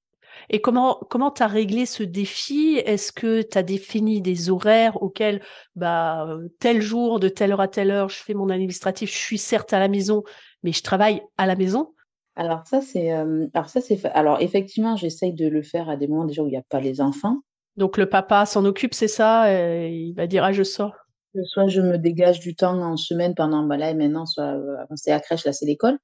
Et 0.51 0.61
comment 0.61 1.01
comment 1.11 1.31
tu 1.31 1.43
as 1.43 1.47
réglé 1.47 1.87
ce 1.87 2.03
défi? 2.03 2.81
Est-ce 2.85 3.13
que 3.13 3.43
tu 3.43 3.59
as 3.59 3.63
défini 3.63 4.21
des 4.21 4.51
horaires 4.51 5.03
auxquels 5.03 5.41
bah 5.75 6.29
tel 6.61 6.81
jour 6.81 7.19
de 7.19 7.29
telle 7.29 7.53
heure 7.53 7.61
à 7.61 7.69
telle 7.69 7.91
heure 7.91 8.09
je 8.09 8.19
fais 8.19 8.35
mon 8.35 8.49
administratif, 8.51 9.11
je 9.11 9.17
suis 9.17 9.39
certes 9.39 9.73
à 9.73 9.79
la 9.79 9.89
maison 9.89 10.23
mais 10.63 10.73
je 10.73 10.83
travaille 10.83 11.23
à 11.39 11.47
la 11.47 11.57
maison? 11.57 11.95
Alors 12.37 12.65
ça 12.67 12.81
c'est 12.83 13.11
alors 13.11 13.69
ça 13.69 13.81
c'est 13.81 14.05
alors 14.07 14.41
effectivement, 14.41 14.97
j'essaye 14.97 15.33
de 15.33 15.49
le 15.49 15.63
faire 15.63 15.89
à 15.89 15.97
des 15.97 16.07
moments 16.07 16.27
déjà 16.27 16.43
où 16.43 16.47
il 16.47 16.51
n'y 16.51 16.57
a 16.57 16.63
pas 16.69 16.81
les 16.81 17.01
enfants. 17.01 17.39
Donc 17.77 17.97
le 17.97 18.09
papa 18.09 18.47
s'en 18.47 18.65
occupe, 18.65 18.95
c'est 18.95 19.09
ça? 19.09 19.51
Il 19.89 20.13
va 20.15 20.27
dire 20.27 20.45
ah 20.45 20.53
je 20.53 20.63
sors. 20.63 20.95
Soit 21.45 21.69
je 21.69 21.81
me 21.81 21.99
dégage 21.99 22.39
du 22.41 22.55
temps 22.55 22.81
en 22.81 22.97
semaine 22.97 23.35
pendant 23.35 23.63
bah 23.65 23.77
là 23.77 23.91
et 23.91 23.95
maintenant 23.95 24.27
soit 24.27 24.51
avant 24.51 24.97
c'est 24.97 25.11
la 25.11 25.21
crèche 25.21 25.45
là 25.45 25.53
c'est 25.53 25.67
l'école 25.67 25.99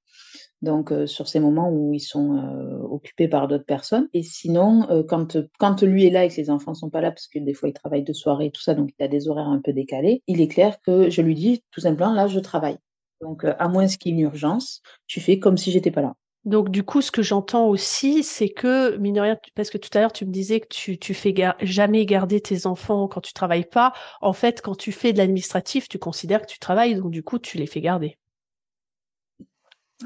donc 0.65 0.93
sur 1.07 1.29
ces 1.29 1.39
moments 1.39 1.71
où 1.71 1.95
ils 1.95 2.01
sont 2.01 2.43
occupés 2.91 3.29
par 3.29 3.47
d'autres 3.47 3.65
personnes. 3.65 4.09
Et 4.13 4.23
sinon, 4.23 5.05
quand, 5.09 5.37
quand 5.59 5.83
lui 5.83 6.07
est 6.07 6.11
là 6.11 6.25
et 6.25 6.29
que 6.29 6.37
les 6.37 6.51
enfants 6.51 6.75
sont 6.75 6.91
pas 6.91 7.01
là, 7.01 7.13
parce 7.13 7.29
que 7.29 7.39
des 7.39 7.55
fois 7.55 7.69
il 7.69 7.73
travaille 7.73 8.03
de 8.03 8.13
soirée 8.13 8.47
et 8.47 8.51
tout 8.51 8.63
ça, 8.63 8.75
donc 8.75 8.91
il 8.99 9.05
a 9.05 9.09
des 9.09 9.29
horaires 9.29 9.49
un 9.49 9.61
peu 9.61 9.73
décalés, 9.73 10.23
il 10.27 10.41
est 10.41 10.49
clair 10.49 10.79
que 10.85 11.11
je 11.11 11.23
lui 11.23 11.35
dis 11.35 11.63
tout 11.71 11.81
simplement, 11.81 12.13
là, 12.13 12.27
je 12.27 12.41
travaille. 12.41 12.79
Donc, 13.21 13.45
à 13.45 13.69
moins 13.69 13.87
qu'il 13.87 14.13
y 14.13 14.15
ait 14.15 14.19
une 14.19 14.25
urgence, 14.25 14.83
tu 15.07 15.21
fais 15.21 15.39
comme 15.39 15.57
si 15.57 15.71
j'étais 15.71 15.91
pas 15.91 16.03
là. 16.03 16.15
Donc 16.45 16.69
du 16.69 16.83
coup, 16.83 17.01
ce 17.01 17.11
que 17.11 17.23
j'entends 17.23 17.69
aussi, 17.69 18.23
c'est 18.23 18.51
que 18.51 18.99
mine 18.99 19.15
de 19.15 19.21
rien, 19.21 19.39
parce 19.55 19.71
que 19.71 19.79
tout 19.79 19.89
à 19.95 20.01
l'heure 20.01 20.13
tu 20.13 20.27
me 20.27 20.31
disais 20.31 20.61
que 20.61 20.67
tu 20.69 20.99
tu 20.99 21.15
fais 21.15 21.35
jamais 21.63 22.05
garder 22.05 22.39
tes 22.39 22.67
enfants 22.67 23.09
quand 23.09 23.23
tu 23.23 23.33
travailles 23.33 23.65
pas. 23.65 23.95
En 24.21 24.35
fait, 24.35 24.61
quand 24.61 24.77
tu 24.77 24.93
fais 24.93 25.15
de 25.15 25.19
l'administratif, 25.19 25.89
tu 25.89 25.99
considères 25.99 26.43
que 26.43 26.51
tu 26.53 26.59
travailles, 26.59 26.97
donc 26.97 27.11
du 27.11 27.23
coup 27.23 27.39
tu 27.39 27.57
les 27.57 27.67
fais 27.67 27.81
garder. 27.81 28.19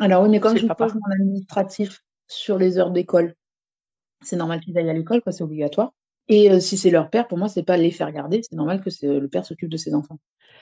Alors 0.01 0.23
oui, 0.23 0.29
mais 0.29 0.41
comme 0.41 0.57
je 0.57 0.67
pose 0.67 0.95
mon 0.95 1.13
administratif 1.13 2.03
sur 2.27 2.59
les 2.59 2.79
heures 2.79 2.91
d'école, 2.91 3.35
c'est 4.23 4.37
normal 4.37 4.61
qu'ils 4.61 4.77
aillent 4.79 4.91
à 4.91 4.95
l'école, 4.95 5.23
quoi, 5.23 5.33
c'est 5.33 5.45
obligatoire. 5.45 5.93
Et 6.29 6.61
si 6.61 6.77
c'est 6.77 6.91
leur 6.91 7.09
père, 7.09 7.27
pour 7.27 7.39
moi, 7.39 7.49
c'est 7.49 7.63
pas 7.63 7.77
les 7.77 7.91
faire 7.91 8.13
garder, 8.13 8.43
c'est 8.43 8.57
normal 8.57 8.83
que 8.83 8.91
le 9.07 9.29
père 9.29 9.47
s'occupe 9.47 9.71
de 9.71 9.79
ses 9.79 9.95
enfants. 9.95 10.19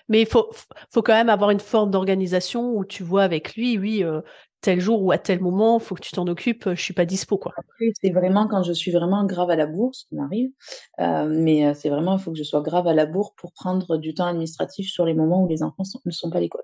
Mais 0.09 0.21
il 0.21 0.27
faut, 0.27 0.49
faut 0.93 1.03
quand 1.03 1.15
même 1.15 1.29
avoir 1.29 1.51
une 1.51 1.59
forme 1.59 1.91
d'organisation 1.91 2.77
où 2.77 2.85
tu 2.85 3.03
vois 3.03 3.25
avec 3.25 3.57
lui, 3.57 3.77
oui, 3.77 4.05
tel 4.61 4.81
jour 4.81 5.03
ou 5.03 5.11
à 5.11 5.19
tel 5.19 5.41
moment, 5.41 5.81
faut 5.81 5.97
que 5.97 6.03
tu 6.03 6.13
t'en 6.13 6.29
occupes, 6.29 6.69
je 6.73 6.81
suis 6.81 6.95
pas 6.95 7.05
dispo, 7.05 7.37
quoi. 7.37 7.53
Après, 7.57 7.91
c'est 8.01 8.11
vraiment 8.11 8.47
quand 8.47 8.63
je 8.63 8.73
suis 8.73 8.93
vraiment 8.93 9.25
grave 9.25 9.51
à 9.51 9.57
la 9.57 9.67
bourre, 9.67 9.93
ce 9.95 10.05
qui 10.07 10.15
m'arrive, 10.15 10.51
mais 10.99 11.75
c'est 11.75 11.89
vraiment, 11.89 12.17
il 12.17 12.23
faut 12.23 12.31
que 12.31 12.39
je 12.39 12.45
sois 12.45 12.61
grave 12.61 12.87
à 12.87 12.95
la 12.95 13.07
bourre 13.07 13.35
pour 13.37 13.53
prendre 13.53 13.97
du 13.97 14.15
temps 14.15 14.27
administratif 14.27 14.89
sur 14.89 15.05
les 15.05 15.15
moments 15.15 15.43
où 15.43 15.49
les 15.49 15.65
enfants 15.65 15.83
ne 16.05 16.11
sont 16.13 16.31
pas 16.31 16.39
à 16.39 16.41
l'école. 16.41 16.63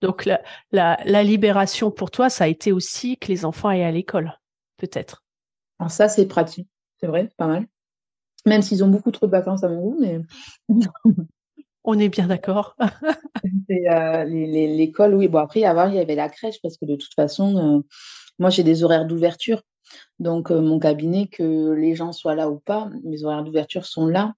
Donc 0.00 0.24
la, 0.24 0.40
la, 0.72 1.22
libération 1.22 1.90
pour 1.90 2.10
toi, 2.10 2.30
ça 2.30 2.44
a 2.44 2.46
été 2.48 2.72
aussi 2.72 3.18
que 3.18 3.28
les 3.28 3.44
enfants 3.44 3.68
aillent 3.68 3.82
à 3.82 3.90
l'école, 3.90 4.38
peut-être. 4.78 5.24
Alors 5.78 5.90
ça, 5.90 6.08
c'est 6.08 6.26
pratique, 6.26 6.68
c'est 7.00 7.06
vrai, 7.06 7.28
pas 7.36 7.46
mal. 7.46 7.66
Même 8.46 8.62
s'ils 8.62 8.82
ont 8.82 8.88
beaucoup 8.88 9.10
trop 9.10 9.26
de 9.26 9.30
vacances 9.30 9.64
à 9.64 9.68
mon 9.68 9.80
goût, 9.80 9.98
mais... 10.00 10.20
On 11.84 11.98
est 11.98 12.08
bien 12.10 12.26
d'accord. 12.26 12.76
euh, 13.70 14.24
L'école, 14.24 15.14
oui. 15.14 15.28
Bon, 15.28 15.38
après, 15.38 15.64
avant, 15.64 15.88
il 15.88 15.94
y 15.94 15.98
avait 15.98 16.14
la 16.14 16.28
crèche, 16.28 16.60
parce 16.62 16.76
que 16.76 16.84
de 16.84 16.96
toute 16.96 17.14
façon, 17.14 17.56
euh, 17.56 17.80
moi, 18.38 18.50
j'ai 18.50 18.62
des 18.62 18.84
horaires 18.84 19.06
d'ouverture. 19.06 19.62
Donc, 20.18 20.50
euh, 20.50 20.60
mon 20.60 20.78
cabinet, 20.78 21.26
que 21.26 21.72
les 21.72 21.94
gens 21.94 22.12
soient 22.12 22.34
là 22.34 22.50
ou 22.50 22.58
pas, 22.58 22.90
mes 23.02 23.24
horaires 23.24 23.44
d'ouverture 23.44 23.86
sont 23.86 24.06
là. 24.06 24.34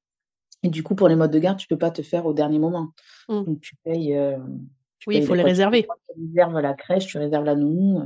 Et 0.62 0.68
du 0.68 0.85
coup, 0.85 0.94
pour 0.94 1.09
les 1.09 1.16
modes 1.16 1.33
de 1.33 1.38
garde, 1.40 1.59
tu 1.59 1.66
peux 1.66 1.77
pas 1.77 1.90
te 1.90 2.03
faire 2.03 2.27
au 2.27 2.33
dernier 2.33 2.61
moment. 2.61 2.90
Mmh. 3.29 3.42
Donc, 3.42 3.61
tu 3.61 3.75
payes, 3.83 4.16
euh, 5.02 5.10
oui, 5.10 5.16
il 5.18 5.26
faut 5.26 5.34
les 5.34 5.42
réserver. 5.42 5.82
Tu 5.82 6.20
réserves 6.28 6.60
la 6.60 6.74
crèche, 6.74 7.06
tu 7.06 7.18
réserves 7.18 7.44
la 7.44 7.54
nounou. 7.54 8.02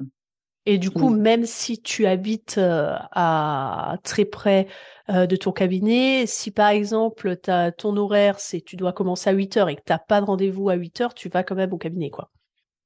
Et 0.68 0.78
du 0.78 0.90
coup, 0.90 1.10
même 1.10 1.44
si 1.46 1.80
tu 1.80 2.06
habites 2.06 2.58
à 2.58 3.98
très 4.02 4.24
près 4.24 4.66
de 5.08 5.36
ton 5.36 5.52
cabinet, 5.52 6.24
si 6.26 6.50
par 6.50 6.70
exemple 6.70 7.36
as, 7.46 7.70
ton 7.70 7.96
horaire, 7.96 8.40
c'est 8.40 8.62
tu 8.62 8.74
dois 8.74 8.92
commencer 8.92 9.30
à 9.30 9.32
8 9.32 9.56
heures 9.58 9.68
et 9.68 9.76
que 9.76 9.82
tu 9.86 9.92
n'as 9.92 10.00
pas 10.00 10.20
de 10.20 10.26
rendez-vous 10.26 10.68
à 10.68 10.74
8 10.74 11.00
heures, 11.02 11.14
tu 11.14 11.28
vas 11.28 11.44
quand 11.44 11.54
même 11.54 11.72
au 11.72 11.78
cabinet, 11.78 12.10
quoi. 12.10 12.32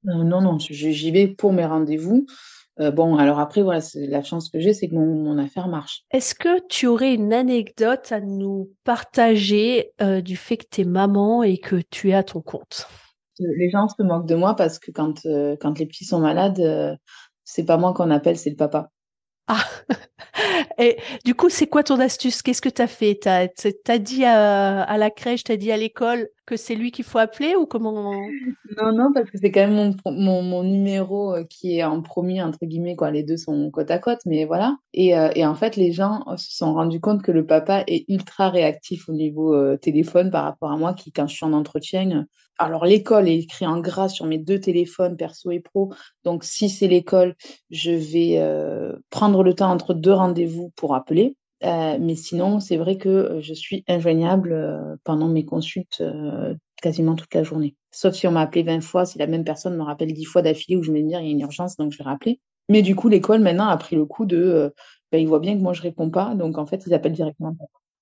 non, 0.03 0.41
non, 0.41 0.59
j'y 0.59 1.09
vais 1.09 1.27
pour 1.27 1.53
mes 1.53 1.65
rendez-vous. 1.65 2.27
bon, 2.77 3.15
alors 3.15 3.39
après, 3.39 3.63
voilà, 3.63 3.81
la 3.95 4.21
chance 4.21 4.49
que 4.49 4.59
j'ai, 4.59 4.73
c'est 4.73 4.87
que 4.87 4.93
mon, 4.93 5.39
affaire 5.39 5.67
marche. 5.67 6.03
Est-ce 6.11 6.35
que 6.35 6.61
tu 6.67 6.85
aurais 6.85 7.15
une 7.15 7.33
anecdote 7.33 8.11
à 8.11 8.19
nous 8.19 8.69
partager 8.83 9.91
du 10.23 10.35
fait 10.35 10.57
que 10.57 10.65
tu 10.69 10.81
es 10.81 10.85
maman 10.85 11.41
et 11.41 11.57
que 11.57 11.77
tu 11.89 12.11
es 12.11 12.13
à 12.13 12.21
ton 12.21 12.41
compte? 12.41 12.87
Les 13.57 13.69
gens 13.69 13.87
se 13.87 14.01
moquent 14.03 14.27
de 14.27 14.35
moi 14.35 14.55
parce 14.55 14.79
que 14.79 14.91
quand, 14.91 15.25
euh, 15.25 15.55
quand 15.59 15.79
les 15.79 15.85
petits 15.85 16.05
sont 16.05 16.19
malades, 16.19 16.59
euh, 16.59 16.95
c'est 17.43 17.65
pas 17.65 17.77
moi 17.77 17.93
qu'on 17.93 18.11
appelle, 18.11 18.37
c'est 18.37 18.49
le 18.49 18.55
papa. 18.55 18.89
Ah. 19.47 19.63
Et 20.77 20.97
du 21.25 21.35
coup, 21.35 21.49
c'est 21.49 21.67
quoi 21.67 21.83
ton 21.83 21.99
astuce? 21.99 22.41
Qu'est-ce 22.41 22.61
que 22.61 22.69
tu 22.69 22.81
as 22.81 22.87
fait? 22.87 23.19
Tu 23.21 23.29
as, 23.29 23.97
dit 23.99 24.25
à, 24.25 24.97
la 24.97 25.09
crèche, 25.09 25.43
tu 25.43 25.51
as 25.51 25.57
dit 25.57 25.71
à 25.71 25.77
l'école 25.77 26.29
que 26.45 26.57
c'est 26.57 26.75
lui 26.75 26.91
qu'il 26.91 27.05
faut 27.05 27.19
appeler 27.19 27.55
ou 27.55 27.65
comment 27.65 27.91
Non, 28.81 28.91
non, 28.93 29.11
parce 29.13 29.29
que 29.29 29.37
c'est 29.37 29.51
quand 29.51 29.67
même 29.67 29.95
mon, 30.05 30.41
mon, 30.41 30.63
numéro 30.63 31.35
euh, 31.35 31.43
qui 31.43 31.77
est 31.77 31.83
en 31.83 32.01
premier, 32.01 32.41
entre 32.41 32.65
guillemets, 32.65 32.95
quoi. 32.95 33.11
Les 33.11 33.23
deux 33.23 33.37
sont 33.37 33.69
côte 33.71 33.91
à 33.91 33.99
côte, 33.99 34.19
mais 34.25 34.45
voilà. 34.45 34.77
Et, 34.93 35.09
et 35.35 35.45
en 35.45 35.55
fait, 35.55 35.75
les 35.75 35.91
gens 35.91 36.23
se 36.37 36.55
sont 36.55 36.73
rendus 36.73 36.99
compte 36.99 37.21
que 37.21 37.31
le 37.31 37.45
papa 37.45 37.83
est 37.87 38.05
ultra 38.09 38.49
réactif 38.49 39.09
au 39.09 39.13
niveau 39.13 39.77
téléphone 39.77 40.31
par 40.31 40.43
rapport 40.43 40.71
à 40.71 40.77
moi, 40.77 40.93
qui, 40.93 41.11
quand 41.11 41.27
je 41.27 41.35
suis 41.35 41.45
en 41.45 41.53
entretien, 41.53 42.25
alors 42.61 42.85
l'école 42.85 43.27
est 43.27 43.39
écrit 43.39 43.65
en 43.65 43.79
gras 43.79 44.07
sur 44.07 44.27
mes 44.27 44.37
deux 44.37 44.59
téléphones 44.59 45.17
perso 45.17 45.49
et 45.49 45.59
pro. 45.59 45.91
Donc 46.23 46.43
si 46.43 46.69
c'est 46.69 46.87
l'école, 46.87 47.35
je 47.71 47.91
vais 47.91 48.37
euh, 48.37 48.93
prendre 49.09 49.43
le 49.43 49.55
temps 49.55 49.71
entre 49.71 49.95
deux 49.95 50.13
rendez-vous 50.13 50.71
pour 50.75 50.93
appeler. 50.93 51.35
Euh, 51.63 51.97
mais 51.99 52.15
sinon, 52.15 52.59
c'est 52.59 52.77
vrai 52.77 52.97
que 52.97 53.09
euh, 53.09 53.41
je 53.41 53.53
suis 53.53 53.83
injoignable 53.87 54.97
pendant 55.03 55.27
mes 55.27 55.45
consultes 55.45 56.03
quasiment 56.81 57.15
toute 57.15 57.33
la 57.33 57.43
journée. 57.43 57.75
Sauf 57.91 58.15
si 58.15 58.27
on 58.27 58.31
m'a 58.31 58.41
appelé 58.41 58.63
20 58.63 58.81
fois, 58.81 59.05
si 59.05 59.19
la 59.19 59.27
même 59.27 59.43
personne 59.43 59.77
me 59.77 59.83
rappelle 59.83 60.13
10 60.13 60.25
fois 60.25 60.41
d'affilée 60.41 60.77
où 60.77 60.83
je 60.83 60.91
vais 60.91 61.01
me 61.01 61.07
dire 61.07 61.19
il 61.19 61.27
y 61.27 61.29
a 61.29 61.31
une 61.31 61.41
urgence, 61.41 61.77
donc 61.77 61.91
je 61.91 61.97
vais 61.97 62.03
rappeler. 62.03 62.39
Mais 62.69 62.81
du 62.81 62.95
coup, 62.95 63.09
l'école 63.09 63.41
maintenant 63.41 63.67
a 63.67 63.77
pris 63.77 63.95
le 63.95 64.05
coup 64.05 64.25
de, 64.25 64.73
ben, 65.11 65.19
ils 65.19 65.27
voient 65.27 65.39
bien 65.39 65.55
que 65.55 65.61
moi 65.61 65.73
je 65.73 65.81
réponds 65.81 66.09
pas, 66.09 66.35
donc 66.35 66.57
en 66.57 66.65
fait 66.65 66.83
ils 66.87 66.93
appellent 66.93 67.13
directement 67.13 67.55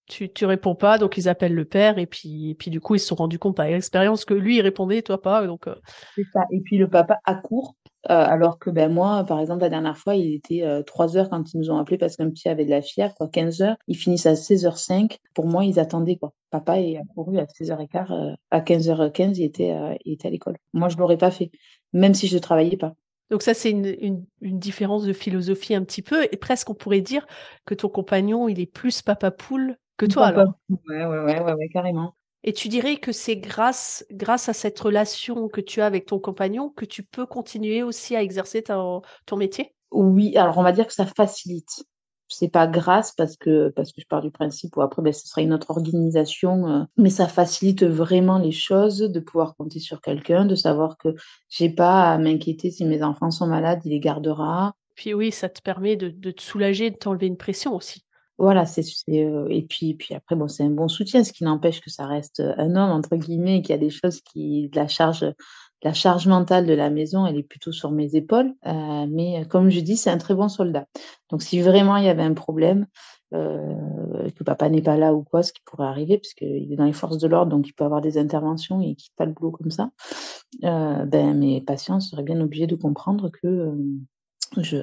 tu, 0.09 0.27
tu 0.27 0.45
réponds 0.45 0.75
pas, 0.75 0.97
donc 0.97 1.17
ils 1.17 1.29
appellent 1.29 1.53
le 1.53 1.65
père, 1.65 1.99
et 1.99 2.07
puis, 2.07 2.49
et 2.49 2.55
puis 2.55 2.71
du 2.71 2.81
coup, 2.81 2.95
ils 2.95 2.99
se 2.99 3.05
sont 3.05 3.15
rendus 3.15 3.39
compte 3.39 3.55
par 3.55 3.67
l'expérience 3.67 4.25
que 4.25 4.33
lui, 4.33 4.57
il 4.57 4.61
répondait, 4.61 5.01
toi 5.03 5.21
pas. 5.21 5.45
Donc, 5.45 5.67
euh. 5.67 5.75
C'est 6.15 6.25
ça. 6.33 6.41
Et 6.51 6.59
puis 6.61 6.77
le 6.77 6.89
papa 6.89 7.19
accourt, 7.23 7.75
euh, 8.09 8.13
alors 8.13 8.59
que 8.59 8.69
ben, 8.69 8.91
moi, 8.91 9.25
par 9.25 9.39
exemple, 9.39 9.62
la 9.62 9.69
dernière 9.69 9.97
fois, 9.97 10.15
il 10.15 10.33
était 10.33 10.63
euh, 10.63 10.83
3 10.83 11.17
heures 11.17 11.29
quand 11.29 11.53
ils 11.53 11.57
nous 11.57 11.69
ont 11.69 11.77
appelé 11.77 11.97
parce 11.97 12.15
qu'un 12.15 12.29
petit 12.29 12.47
avait 12.47 12.65
de 12.65 12.69
la 12.69 12.81
fièvre, 12.81 13.13
quoi, 13.15 13.27
15 13.27 13.62
heures. 13.62 13.75
Ils 13.88 13.97
finissent 13.97 14.25
à 14.25 14.33
16h05. 14.33 15.17
Pour 15.33 15.47
moi, 15.47 15.65
ils 15.65 15.79
attendaient. 15.79 16.15
Quoi. 16.15 16.33
Papa 16.49 16.79
est 16.79 16.97
accouru 16.97 17.38
à 17.39 17.45
16h15. 17.45 18.12
Euh, 18.12 18.35
à 18.51 18.62
15h15, 18.62 19.38
il 19.38 19.43
était, 19.43 19.75
il 20.05 20.13
était 20.13 20.27
à 20.27 20.31
l'école. 20.31 20.57
Moi, 20.73 20.88
je 20.89 20.97
l'aurais 20.97 21.17
pas 21.17 21.31
fait, 21.31 21.51
même 21.91 22.13
si 22.13 22.27
je 22.27 22.35
ne 22.35 22.41
travaillais 22.41 22.77
pas. 22.77 22.93
Donc 23.29 23.43
ça, 23.43 23.53
c'est 23.53 23.69
une, 23.69 23.85
une, 23.99 24.25
une, 24.41 24.57
différence 24.57 25.03
de 25.03 25.13
philosophie 25.13 25.75
un 25.75 25.83
petit 25.83 26.01
peu, 26.01 26.23
et 26.31 26.38
presque 26.38 26.69
on 26.71 26.73
pourrait 26.73 27.01
dire 27.01 27.27
que 27.65 27.75
ton 27.75 27.88
compagnon, 27.88 28.47
il 28.47 28.59
est 28.59 28.65
plus 28.65 29.03
papa 29.03 29.29
poule 29.29 29.77
que 29.97 30.07
toi 30.07 30.27
alors. 30.27 30.53
Ouais, 30.69 31.05
ouais, 31.05 31.19
ouais, 31.19 31.53
ouais, 31.53 31.69
carrément. 31.71 32.15
Et 32.43 32.54
tu 32.54 32.69
dirais 32.69 32.97
que 32.97 33.12
c'est 33.12 33.36
grâce, 33.36 34.06
grâce 34.12 34.47
à 34.47 34.54
cette 34.54 34.80
relation 34.80 35.49
que 35.49 35.62
tu 35.62 35.82
as 35.82 35.86
avec 35.86 36.06
ton 36.06 36.19
compagnon 36.19 36.69
que 36.69 36.86
tu 36.86 37.04
peux 37.04 37.25
continuer 37.25 37.84
aussi 37.84 38.15
à 38.15 38.23
exercer 38.23 38.63
ton, 38.63 39.02
ton 39.25 39.36
métier? 39.36 39.75
Oui, 39.91 40.38
alors 40.38 40.58
on 40.58 40.63
va 40.63 40.71
dire 40.71 40.88
que 40.88 40.93
ça 40.93 41.06
facilite. 41.06 41.84
C'est 42.32 42.49
pas 42.49 42.67
grâce 42.67 43.12
parce 43.12 43.36
que 43.36 43.69
parce 43.69 43.91
que 43.91 44.02
je 44.02 44.06
pars 44.06 44.21
du 44.21 44.30
principe 44.30 44.78
où 44.78 44.82
après 44.82 45.02
ben, 45.02 45.12
ce 45.12 45.28
sera 45.28 45.41
une 45.41 45.52
autre 45.52 45.71
organisation, 45.71 46.67
euh, 46.67 46.84
mais 46.95 47.10
ça 47.10 47.28
facilite 47.28 47.84
vraiment 47.84 48.38
les 48.38 48.52
choses 48.52 48.99
de 48.99 49.19
pouvoir 49.19 49.56
compter 49.56 49.80
sur 49.80 49.99
quelqu'un, 49.99 50.45
de 50.45 50.54
savoir 50.54 50.97
que 50.99 51.15
j'ai 51.49 51.69
pas 51.69 52.13
à 52.13 52.17
m'inquiéter 52.19 52.69
si 52.69 52.86
mes 52.86 53.02
enfants 53.02 53.32
sont 53.32 53.47
malades, 53.47 53.82
il 53.84 53.89
les 53.89 53.99
gardera. 53.99 54.75
Puis 54.93 55.15
oui, 55.15 55.32
ça 55.32 55.49
te 55.49 55.60
permet 55.62 55.95
de, 55.95 56.10
de 56.10 56.30
te 56.30 56.41
soulager, 56.41 56.91
de 56.91 56.97
t'enlever 56.97 57.25
une 57.25 57.38
pression 57.38 57.75
aussi. 57.75 58.04
Voilà, 58.39 58.65
c'est 58.65 58.84
euh, 59.10 59.47
et 59.49 59.63
puis 59.63 59.95
puis 59.95 60.15
après 60.15 60.38
bon, 60.38 60.47
c'est 60.47 60.63
un 60.63 60.69
bon 60.69 60.88
soutien, 60.88 61.25
ce 61.25 61.34
qui 61.34 61.43
n'empêche 61.43 61.82
que 61.82 61.89
ça 61.89 62.06
reste 62.08 62.39
un 62.39 62.75
homme 62.78 62.91
entre 62.91 63.17
guillemets, 63.17 63.58
et 63.58 63.62
qu'il 63.62 63.71
y 63.71 63.78
a 63.78 63.78
des 63.78 63.89
choses 63.89 64.21
qui 64.21 64.71
la 64.73 64.88
charge 64.88 65.25
la 65.84 65.93
charge 65.93 66.28
mentale 66.28 66.65
de 66.65 66.73
la 66.73 66.89
maison, 66.89 67.25
elle 67.25 67.38
est 67.38 67.43
plutôt 67.43 67.71
sur 67.73 67.91
mes 67.91 68.15
épaules. 68.15 68.54
Euh, 68.65 69.06
mais 69.10 69.45
comme 69.49 69.69
je 69.69 69.80
dis, 69.82 69.97
c'est 69.97 70.10
un 70.10 70.17
très 70.17 70.36
bon 70.36 70.47
soldat. 70.49 70.86
Donc 71.30 71.41
si 71.41 71.62
vraiment 71.62 71.97
il 71.97 72.06
y 72.06 72.10
avait 72.10 72.23
un 72.23 72.34
problème, 72.34 72.88
euh, 73.34 74.30
que 74.36 74.43
papa 74.43 74.69
n'est 74.69 74.82
pas 74.82 74.97
là 74.97 75.13
ou 75.13 75.23
quoi, 75.23 75.43
ce 75.43 75.52
qui 75.54 75.62
pourrait 75.65 75.88
arriver, 75.88 76.17
puisqu'il 76.17 76.71
est 76.71 76.75
dans 76.78 76.86
les 76.86 76.93
forces 76.93 77.17
de 77.17 77.28
l'ordre, 77.28 77.52
donc 77.52 77.67
il 77.67 77.73
peut 77.73 77.86
avoir 77.86 78.02
des 78.02 78.17
interventions 78.17 78.82
et 78.82 78.88
il 78.88 78.95
quitte 78.95 79.15
pas 79.17 79.25
le 79.25 79.34
boulot 79.34 79.52
comme 79.52 79.71
ça, 79.71 79.91
ben 80.62 81.34
mes 81.38 81.62
patients 81.62 81.99
seraient 81.99 82.23
bien 82.23 82.39
obligés 82.41 82.67
de 82.67 82.75
comprendre 82.75 83.30
que 83.30 83.73
je, 84.58 84.78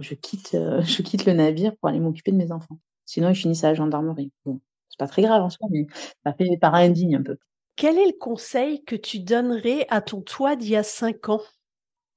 je, 0.00 0.14
quitte, 0.14 0.50
je 0.82 1.02
quitte 1.02 1.26
le 1.26 1.32
navire 1.32 1.76
pour 1.76 1.88
aller 1.88 2.00
m'occuper 2.00 2.32
de 2.32 2.36
mes 2.36 2.52
enfants. 2.52 2.78
Sinon, 3.10 3.30
ils 3.30 3.34
finissent 3.34 3.64
à 3.64 3.70
la 3.70 3.74
gendarmerie. 3.74 4.30
Bon, 4.44 4.60
c'est 4.88 4.98
pas 4.98 5.08
très 5.08 5.22
grave 5.22 5.42
en 5.42 5.50
soi, 5.50 5.66
mais 5.72 5.88
ça 6.24 6.32
fait 6.32 6.56
par 6.60 6.76
indigne 6.76 7.16
un 7.16 7.22
peu. 7.24 7.38
Quel 7.74 7.98
est 7.98 8.06
le 8.06 8.16
conseil 8.16 8.84
que 8.84 8.94
tu 8.94 9.18
donnerais 9.18 9.84
à 9.88 10.00
ton 10.00 10.20
toi 10.20 10.54
d'il 10.54 10.68
y 10.70 10.76
a 10.76 10.84
cinq 10.84 11.28
ans? 11.28 11.40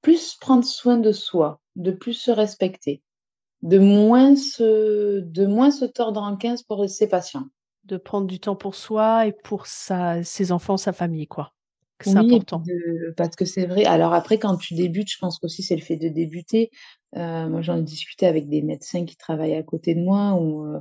Plus 0.04 0.36
prendre 0.36 0.64
soin 0.64 0.98
de 0.98 1.12
soi, 1.12 1.62
de 1.76 1.90
plus 1.90 2.14
se 2.14 2.30
respecter, 2.30 3.02
de 3.64 3.80
moins 3.80 4.36
se, 4.36 5.22
de 5.22 5.46
moins 5.48 5.72
se 5.72 5.86
tordre 5.86 6.22
en 6.22 6.38
15 6.38 6.62
pour 6.62 6.88
ses 6.88 7.08
patients. 7.08 7.48
De 7.86 7.98
prendre 7.98 8.28
du 8.28 8.40
temps 8.40 8.56
pour 8.56 8.76
soi 8.76 9.26
et 9.26 9.32
pour 9.32 9.66
sa, 9.66 10.24
ses 10.24 10.52
enfants, 10.52 10.78
sa 10.78 10.94
famille, 10.94 11.28
quoi. 11.28 11.56
C'est 12.04 12.18
important. 12.18 12.64
parce 13.18 13.36
que 13.36 13.46
c'est 13.46 13.66
vrai. 13.66 13.86
Alors 13.86 14.14
après, 14.14 14.38
quand 14.38 14.58
tu 14.58 14.74
débutes, 14.74 15.12
je 15.12 15.18
pense 15.20 15.40
qu'aussi 15.40 15.64
c'est 15.64 15.76
le 15.76 15.82
fait 15.82 15.98
de 15.98 16.10
débuter. 16.10 16.72
Euh, 17.16 17.48
moi, 17.48 17.62
j'en 17.62 17.78
ai 17.78 17.84
discuté 17.84 18.26
avec 18.26 18.50
des 18.50 18.62
médecins 18.62 19.06
qui 19.06 19.16
travaillent 19.18 19.56
à 19.56 19.64
côté 19.64 19.96
de 19.96 20.02
moi, 20.02 20.34
où 20.34 20.66
euh, 20.66 20.80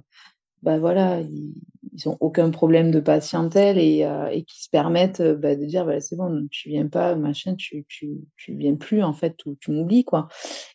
bah 0.62 0.78
voilà, 0.78 1.20
ils, 1.20 1.54
ils 1.92 2.08
ont 2.08 2.16
aucun 2.20 2.50
problème 2.50 2.90
de 2.90 3.00
patientèle 3.00 3.78
et, 3.78 4.04
euh, 4.04 4.30
qui 4.46 4.62
se 4.62 4.70
permettent 4.70 5.20
euh, 5.20 5.34
bah, 5.34 5.56
de 5.56 5.64
dire 5.64 5.90
c'est 6.00 6.16
bon, 6.16 6.46
tu 6.50 6.68
viens 6.68 6.86
pas, 6.86 7.16
machin, 7.16 7.54
tu, 7.56 7.84
viens 8.48 8.76
plus 8.76 9.02
en 9.02 9.12
fait, 9.12 9.36
tu 9.60 9.70
m'oublies 9.70 10.04
quoi. 10.04 10.28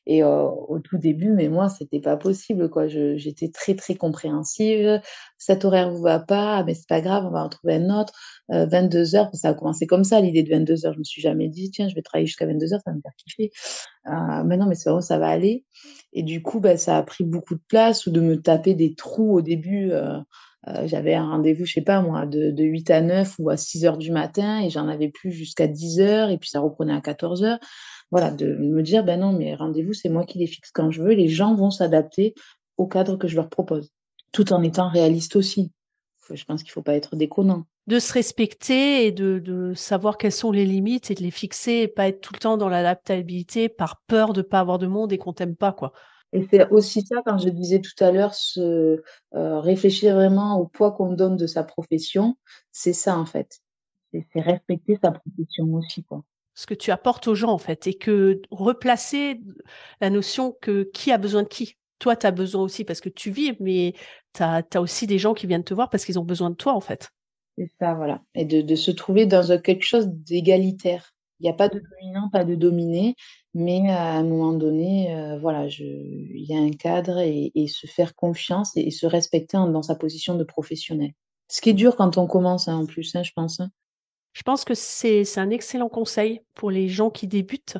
Et 0.05 0.23
euh, 0.23 0.43
au 0.43 0.79
tout 0.79 0.97
début, 0.97 1.31
mais 1.31 1.47
moi, 1.47 1.69
c'était 1.69 2.01
pas 2.01 2.17
possible 2.17 2.69
quoi. 2.69 2.87
J'étais 2.87 3.49
très 3.49 3.75
très 3.75 3.95
compréhensive. 3.95 5.01
Cet 5.37 5.65
horaire 5.65 5.91
vous 5.91 6.01
va 6.01 6.19
pas, 6.19 6.63
mais 6.63 6.73
c'est 6.73 6.89
pas 6.89 7.01
grave, 7.01 7.25
on 7.25 7.31
va 7.31 7.43
en 7.43 7.49
trouver 7.49 7.75
un 7.75 8.01
autre. 8.01 8.13
22 8.49 9.15
heures, 9.15 9.29
ça 9.33 9.49
a 9.49 9.53
commencé 9.53 9.87
comme 9.87 10.03
ça, 10.03 10.21
l'idée 10.21 10.43
de 10.43 10.49
22 10.49 10.85
heures. 10.85 10.93
Je 10.93 10.99
me 10.99 11.03
suis 11.03 11.21
jamais 11.21 11.49
dit 11.49 11.69
tiens, 11.71 11.87
je 11.89 11.95
vais 11.95 12.01
travailler 12.01 12.27
jusqu'à 12.27 12.45
22 12.45 12.73
heures, 12.73 12.81
ça 12.83 12.91
va 12.91 12.95
me 12.95 13.01
faire 13.01 13.15
kiffer. 13.17 13.51
mais 14.45 14.57
non, 14.57 14.67
mais 14.67 14.75
c'est 14.75 14.89
bon, 14.89 15.01
ça 15.01 15.17
va 15.17 15.27
aller. 15.27 15.65
Et 16.13 16.23
du 16.23 16.41
coup, 16.41 16.59
bah, 16.59 16.77
ça 16.77 16.97
a 16.97 17.03
pris 17.03 17.23
beaucoup 17.23 17.55
de 17.55 17.61
place 17.67 18.07
ou 18.07 18.11
de 18.11 18.21
me 18.21 18.41
taper 18.41 18.73
des 18.73 18.95
trous 18.95 19.33
au 19.33 19.41
début. 19.41 19.91
Euh, 20.67 20.87
j'avais 20.87 21.13
un 21.13 21.29
rendez-vous, 21.29 21.65
je 21.65 21.73
sais 21.73 21.81
pas 21.81 22.01
moi, 22.01 22.25
de, 22.25 22.51
de 22.51 22.63
8 22.63 22.91
à 22.91 23.01
9 23.01 23.35
ou 23.39 23.49
à 23.49 23.57
6 23.57 23.85
heures 23.85 23.97
du 23.97 24.11
matin 24.11 24.61
et 24.61 24.69
j'en 24.69 24.87
avais 24.87 25.09
plus 25.09 25.31
jusqu'à 25.31 25.67
10 25.67 25.99
heures 25.99 26.29
et 26.29 26.37
puis 26.37 26.49
ça 26.49 26.59
reprenait 26.59 26.93
à 26.93 27.01
14 27.01 27.43
heures. 27.43 27.59
Voilà, 28.11 28.31
de 28.31 28.55
me 28.55 28.81
dire, 28.81 29.03
ben 29.03 29.19
non, 29.19 29.33
mais 29.33 29.53
rendez-vous, 29.53 29.93
c'est 29.93 30.09
moi 30.09 30.25
qui 30.25 30.39
les 30.39 30.47
fixe 30.47 30.71
quand 30.71 30.91
je 30.91 31.03
veux. 31.03 31.13
Les 31.13 31.27
gens 31.27 31.55
vont 31.55 31.71
s'adapter 31.71 32.33
au 32.77 32.87
cadre 32.87 33.17
que 33.17 33.27
je 33.27 33.35
leur 33.35 33.49
propose, 33.49 33.91
tout 34.31 34.53
en 34.53 34.63
étant 34.63 34.89
réaliste 34.89 35.35
aussi. 35.35 35.71
Je 36.33 36.43
pense 36.43 36.63
qu'il 36.63 36.71
faut 36.71 36.81
pas 36.81 36.95
être 36.95 37.15
déconnant. 37.15 37.65
De 37.87 37.99
se 37.99 38.11
respecter 38.11 39.05
et 39.05 39.11
de, 39.11 39.73
savoir 39.75 40.17
quelles 40.17 40.33
sont 40.33 40.51
les 40.51 40.65
limites 40.65 41.09
et 41.09 41.15
de 41.15 41.23
les 41.23 41.31
fixer 41.31 41.71
et 41.71 41.87
pas 41.87 42.07
être 42.09 42.19
tout 42.19 42.33
le 42.33 42.39
temps 42.39 42.57
dans 42.57 42.67
l'adaptabilité 42.67 43.69
par 43.69 44.01
peur 44.07 44.33
de 44.33 44.41
pas 44.41 44.59
avoir 44.59 44.77
de 44.77 44.87
monde 44.87 45.13
et 45.13 45.17
qu'on 45.17 45.33
t'aime 45.33 45.55
pas, 45.55 45.71
quoi. 45.71 45.93
Et 46.33 46.45
c'est 46.49 46.69
aussi 46.69 47.01
ça, 47.05 47.21
quand 47.25 47.37
je 47.37 47.49
disais 47.49 47.79
tout 47.79 48.03
à 48.03 48.11
l'heure, 48.11 48.33
se 48.33 49.01
euh, 49.33 49.59
réfléchir 49.59 50.15
vraiment 50.15 50.59
au 50.59 50.65
poids 50.65 50.91
qu'on 50.91 51.13
donne 51.13 51.37
de 51.37 51.47
sa 51.47 51.63
profession, 51.63 52.37
c'est 52.71 52.93
ça 52.93 53.17
en 53.17 53.25
fait. 53.25 53.61
C'est 54.11 54.41
respecter 54.41 54.97
sa 55.01 55.11
profession 55.11 55.73
aussi, 55.73 56.03
quoi. 56.03 56.23
Ce 56.55 56.65
que 56.65 56.73
tu 56.73 56.89
apportes 56.89 57.27
aux 57.27 57.35
gens, 57.35 57.51
en 57.51 57.59
fait, 57.59 57.85
et 57.85 57.93
que 57.93 58.41
replacer 58.49 59.41
la 60.01 60.09
notion 60.09 60.57
que 60.59 60.89
qui 60.91 61.11
a 61.11 61.19
besoin 61.19 61.43
de 61.43 61.47
qui. 61.47 61.75
Toi, 61.99 62.15
tu 62.15 62.25
as 62.25 62.31
besoin 62.31 62.63
aussi 62.63 62.83
parce 62.83 62.99
que 62.99 63.09
tu 63.09 63.29
vis, 63.29 63.55
mais 63.59 63.93
tu 64.33 64.41
as, 64.41 64.63
aussi 64.77 65.05
des 65.05 65.19
gens 65.19 65.33
qui 65.33 65.45
viennent 65.45 65.63
te 65.63 65.73
voir 65.73 65.89
parce 65.89 66.03
qu'ils 66.03 66.17
ont 66.17 66.25
besoin 66.25 66.49
de 66.49 66.55
toi, 66.55 66.73
en 66.73 66.81
fait. 66.81 67.11
C'est 67.57 67.71
ça, 67.79 67.93
voilà. 67.93 68.21
Et 68.33 68.45
de, 68.45 68.61
de 68.61 68.75
se 68.75 68.91
trouver 68.91 69.27
dans 69.27 69.61
quelque 69.61 69.83
chose 69.83 70.07
d'égalitaire. 70.07 71.13
Il 71.39 71.43
n'y 71.43 71.49
a 71.49 71.53
pas 71.53 71.69
de 71.69 71.79
dominant, 71.79 72.29
pas 72.31 72.43
de 72.43 72.55
dominé, 72.55 73.15
mais 73.57 73.89
à 73.89 74.11
un 74.13 74.23
moment 74.23 74.53
donné, 74.53 75.15
euh, 75.15 75.39
voilà, 75.39 75.65
il 75.65 76.45
y 76.47 76.55
a 76.55 76.59
un 76.59 76.69
cadre 76.69 77.17
et, 77.17 77.51
se 77.67 77.87
faire 77.87 78.13
confiance 78.13 78.77
et, 78.77 78.91
se 78.91 79.07
respecter 79.07 79.57
dans 79.57 79.81
sa 79.81 79.95
position 79.95 80.35
de 80.35 80.43
professionnel. 80.43 81.13
Ce 81.47 81.59
qui 81.59 81.71
est 81.71 81.73
dur 81.73 81.95
quand 81.95 82.19
on 82.19 82.27
commence, 82.27 82.67
hein, 82.67 82.75
en 82.75 82.85
plus, 82.85 83.15
hein, 83.15 83.23
je 83.23 83.31
pense. 83.35 83.59
Hein. 83.59 83.71
Je 84.33 84.43
pense 84.43 84.63
que 84.63 84.75
c'est 84.75 85.25
un 85.39 85.49
excellent 85.49 85.89
conseil 85.89 86.41
pour 86.53 86.69
les 86.69 86.87
gens 86.87 87.09
qui 87.09 87.27
débutent 87.27 87.79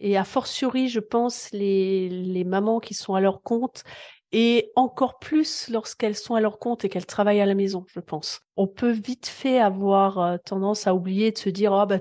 et 0.00 0.18
a 0.18 0.24
fortiori, 0.24 0.90
je 0.90 1.00
pense, 1.00 1.50
les, 1.50 2.44
mamans 2.44 2.78
qui 2.78 2.92
sont 2.92 3.14
à 3.14 3.20
leur 3.22 3.40
compte 3.40 3.84
et 4.32 4.70
encore 4.76 5.18
plus 5.18 5.70
lorsqu'elles 5.70 6.16
sont 6.16 6.34
à 6.34 6.42
leur 6.42 6.58
compte 6.58 6.84
et 6.84 6.90
qu'elles 6.90 7.06
travaillent 7.06 7.40
à 7.40 7.46
la 7.46 7.54
maison, 7.54 7.86
je 7.88 8.00
pense. 8.00 8.42
On 8.58 8.66
peut 8.66 8.90
vite 8.90 9.28
fait 9.28 9.60
avoir 9.60 10.18
euh, 10.18 10.36
tendance 10.44 10.86
à 10.86 10.94
oublier 10.94 11.32
de 11.32 11.38
se 11.38 11.48
dire 11.48 11.72
ah 11.72 11.86
bah 11.86 12.00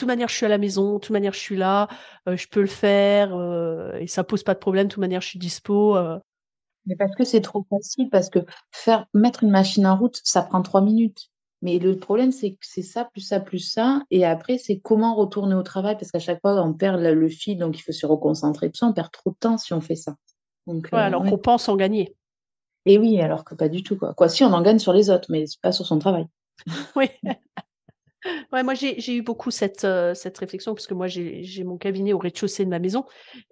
toute 0.00 0.08
manière, 0.08 0.28
je 0.28 0.34
suis 0.34 0.46
à 0.46 0.48
la 0.48 0.58
maison, 0.58 0.94
de 0.94 0.98
toute 0.98 1.10
manière, 1.10 1.32
je 1.32 1.38
suis 1.38 1.56
là, 1.56 1.88
euh, 2.28 2.36
je 2.36 2.48
peux 2.48 2.60
le 2.60 2.66
faire, 2.66 3.34
euh, 3.34 3.92
et 3.98 4.06
ça 4.06 4.24
pose 4.24 4.42
pas 4.42 4.54
de 4.54 4.58
problème, 4.58 4.86
de 4.86 4.92
toute 4.92 5.00
manière, 5.00 5.20
je 5.20 5.28
suis 5.28 5.38
dispo. 5.38 5.96
Euh. 5.96 6.18
Mais 6.86 6.96
parce 6.96 7.14
que 7.14 7.24
c'est 7.24 7.42
trop 7.42 7.66
facile, 7.68 8.08
parce 8.10 8.30
que 8.30 8.40
faire 8.72 9.06
mettre 9.12 9.44
une 9.44 9.50
machine 9.50 9.86
en 9.86 9.96
route, 9.96 10.18
ça 10.24 10.42
prend 10.42 10.62
trois 10.62 10.80
minutes. 10.80 11.28
Mais 11.62 11.78
le 11.78 11.98
problème, 11.98 12.32
c'est 12.32 12.52
que 12.52 12.58
c'est 12.62 12.82
ça, 12.82 13.04
plus 13.04 13.20
ça, 13.20 13.38
plus 13.38 13.58
ça. 13.58 14.02
Et 14.10 14.24
après, 14.24 14.56
c'est 14.56 14.78
comment 14.78 15.14
retourner 15.14 15.54
au 15.54 15.62
travail, 15.62 15.96
parce 15.96 16.10
qu'à 16.10 16.18
chaque 16.18 16.40
fois, 16.40 16.54
on 16.62 16.72
perd 16.72 16.98
le, 16.98 17.28
fil, 17.28 17.58
donc 17.58 17.78
il 17.78 17.82
faut 17.82 17.92
se 17.92 18.06
reconcentrer. 18.06 18.70
Tout 18.70 18.78
ça, 18.78 18.86
on 18.86 18.94
perd 18.94 19.10
trop 19.10 19.30
de 19.30 19.36
temps 19.38 19.58
si 19.58 19.74
on 19.74 19.82
fait 19.82 19.96
ça. 19.96 20.16
Donc, 20.66 20.88
alors 20.92 21.24
qu'on 21.24 21.36
pense 21.36 21.68
en 21.68 21.76
gagner. 21.76 22.16
Et 22.86 22.98
oui, 22.98 23.20
alors 23.20 23.44
que 23.44 23.54
pas 23.54 23.68
du 23.68 23.82
tout. 23.82 23.98
Quoi. 23.98 24.14
quoi, 24.14 24.30
si 24.30 24.42
on 24.42 24.52
en 24.54 24.62
gagne 24.62 24.78
sur 24.78 24.94
les 24.94 25.10
autres, 25.10 25.26
mais 25.28 25.44
pas 25.60 25.72
sur 25.72 25.84
son 25.84 25.98
travail. 25.98 26.24
oui. 26.96 27.10
Ouais, 28.52 28.62
moi 28.62 28.74
j'ai 28.74 29.14
eu 29.14 29.22
beaucoup 29.22 29.50
cette, 29.50 29.84
euh, 29.84 30.14
cette 30.14 30.36
réflexion 30.38 30.74
parce 30.74 30.86
que 30.86 30.94
moi 30.94 31.06
j'ai 31.06 31.64
mon 31.64 31.78
cabinet 31.78 32.12
au 32.12 32.18
rez-de-chaussée 32.18 32.64
de 32.64 32.70
ma 32.70 32.78
maison 32.78 33.04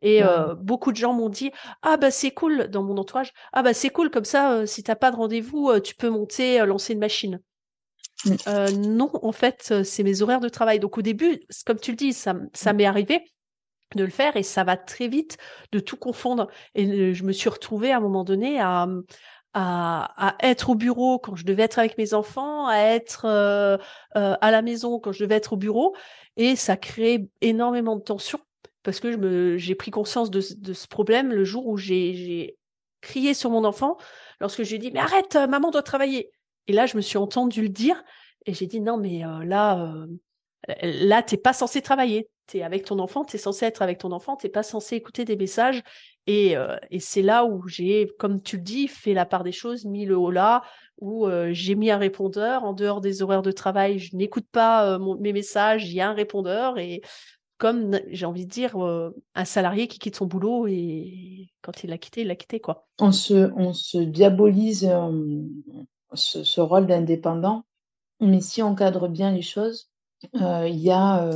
et 0.03 0.23
euh, 0.23 0.55
beaucoup 0.55 0.93
de 0.93 0.97
gens 0.97 1.13
m'ont 1.13 1.31
dit 1.31 1.51
ah 1.83 1.97
bah 1.97 2.11
c'est 2.11 2.31
cool 2.31 2.69
dans 2.69 2.83
mon 2.83 2.99
entourage 2.99 3.33
ah 3.53 3.63
bah 3.63 3.73
c'est 3.73 3.91
cool 3.91 4.11
comme 4.11 4.25
ça 4.25 4.53
euh, 4.53 4.67
si 4.67 4.83
t'as 4.83 4.97
pas 4.97 5.11
de 5.11 5.17
rendez-vous 5.17 5.79
tu 5.81 5.95
peux 5.95 6.11
monter 6.11 6.65
lancer 6.67 6.93
une 6.93 6.99
machine. 6.99 7.41
Mmh. 8.25 8.71
non 8.89 9.11
en 9.23 9.31
fait 9.31 9.85
c'est 9.85 10.03
mes 10.03 10.23
horaires 10.23 10.41
de 10.41 10.49
travail 10.49 10.81
donc 10.81 10.99
au 10.99 11.03
début 11.03 11.41
comme 11.65 11.79
tu 11.79 11.93
le 11.93 11.97
dis 11.97 12.13
ça 12.13 12.35
ça 12.53 12.73
mmh. 12.73 12.77
m'est 12.77 12.87
arrivé 12.87 13.23
de 13.95 14.05
le 14.05 14.11
faire 14.11 14.37
et 14.37 14.43
ça 14.43 14.65
va 14.65 14.77
très 14.77 15.07
vite 15.07 15.39
de 15.73 15.79
tout 15.79 15.97
confondre 15.97 16.49
et 16.75 17.15
je 17.15 17.25
me 17.25 17.33
suis 17.33 17.49
retrouvée 17.49 17.93
à 17.93 17.99
un 17.99 18.01
moment 18.01 18.25
donné 18.25 18.61
à 18.61 18.89
à, 19.55 20.37
être 20.41 20.71
au 20.71 20.75
bureau 20.75 21.19
quand 21.19 21.35
je 21.37 21.45
devais 21.45 21.65
être 21.65 21.79
avec 21.79 21.99
mes 21.99 22.15
enfants, 22.15 22.67
à 22.67 22.79
être 22.79 23.25
euh, 23.25 23.77
euh, 24.17 24.37
à 24.41 24.51
la 24.51 24.63
maison 24.63 24.99
quand 24.99 25.13
je 25.13 25.25
devais 25.25 25.37
être 25.37 25.55
au 25.55 25.57
bureau. 25.57 25.95
Et 26.37 26.57
ça 26.57 26.77
crée 26.77 27.29
énormément 27.41 27.97
de 27.97 28.03
tension 28.03 28.39
parce 28.83 29.01
que 29.01 29.57
j'ai 29.57 29.75
pris 29.75 29.91
conscience 29.91 30.31
de, 30.31 30.41
ce 30.41 30.87
problème 30.87 31.33
le 31.33 31.45
jour 31.45 31.67
où 31.67 31.77
j'ai 31.77 32.57
crié 33.01 33.35
sur 33.35 33.51
mon 33.51 33.65
enfant 33.65 33.97
lorsque 34.41 34.63
j'ai 34.63 34.79
dit 34.79 34.91
mais 34.93 35.01
arrête, 35.01 35.37
euh, 35.37 35.47
maman 35.47 35.71
doit 35.71 35.83
travailler. 35.83 36.31
Et 36.67 36.73
là, 36.73 36.87
je 36.87 36.97
me 36.97 37.03
suis 37.03 37.19
entendue 37.19 37.63
le 37.63 37.69
dire 37.69 38.03
et 38.47 38.55
j'ai 38.55 38.67
dit 38.67 38.81
non 38.81 38.99
mais 38.99 39.23
là, 39.45 39.93
là 40.83 41.23
t'es 41.23 41.39
pas 41.39 41.53
censé 41.53 41.83
travailler. 41.83 42.29
Tu 42.47 42.59
es 42.59 42.63
avec 42.63 42.85
ton 42.85 42.99
enfant, 42.99 43.25
tu 43.25 43.37
es 43.37 43.39
censé 43.39 43.67
être 43.67 43.83
avec 43.83 43.99
ton 43.99 44.13
enfant, 44.13 44.37
tu 44.37 44.49
pas 44.49 44.63
censé 44.63 44.97
écouter 44.97 45.25
des 45.25 45.37
messages 45.37 45.83
euh, 46.29 46.77
et, 46.91 47.01
c'est 47.01 47.23
là 47.23 47.45
où 47.45 47.67
j'ai, 47.69 48.11
comme 48.19 48.43
tu 48.43 48.57
le 48.57 48.63
dis, 48.63 48.89
fait 48.89 49.15
la 49.15 49.27
part 49.27 49.45
des 49.45 49.53
choses, 49.53 49.85
mis 49.85 50.05
le 50.05 50.17
haut 50.17 50.31
là, 50.31 50.63
où 51.01 51.27
euh, 51.27 51.51
j'ai 51.53 51.75
mis 51.75 51.91
un 51.91 51.99
répondeur. 51.99 52.65
En 52.65 52.73
dehors 52.73 53.01
des 53.01 53.23
horaires 53.23 53.43
de 53.43 53.53
travail, 53.53 53.99
je 53.99 54.15
n'écoute 54.17 54.47
pas 54.51 54.95
euh, 54.95 55.17
mes 55.21 55.33
messages, 55.33 55.89
il 55.89 55.95
y 55.95 56.01
a 56.01 56.11
un 56.11 56.15
répondeur. 56.15 56.79
Et 56.79 57.01
comme 57.57 57.99
j'ai 58.09 58.27
envie 58.27 58.47
de 58.47 58.51
dire, 58.51 58.77
un 58.77 59.45
salarié 59.45 59.89
qui 59.89 59.99
quitte 59.99 60.17
son 60.17 60.27
boulot 60.27 60.69
et 60.69 61.51
quand 61.61 61.83
il 61.83 61.91
l'a 61.91 61.99
quitté, 61.99 62.21
il 62.21 62.29
l'a 62.29 62.37
quitté. 62.37 62.61
quoi. 62.61 62.87
On 63.01 63.11
se, 63.11 63.99
diabolise 63.99 64.89
ce, 66.15 66.45
ce 66.45 66.61
rôle 66.61 66.87
d'indépendant, 66.87 67.65
mais 68.21 68.41
si 68.41 68.63
on 68.63 68.77
cadre 68.77 69.09
bien 69.09 69.33
les 69.33 69.43
choses, 69.43 69.88
il 70.23 70.77
y 70.79 70.91
a, 70.91 71.31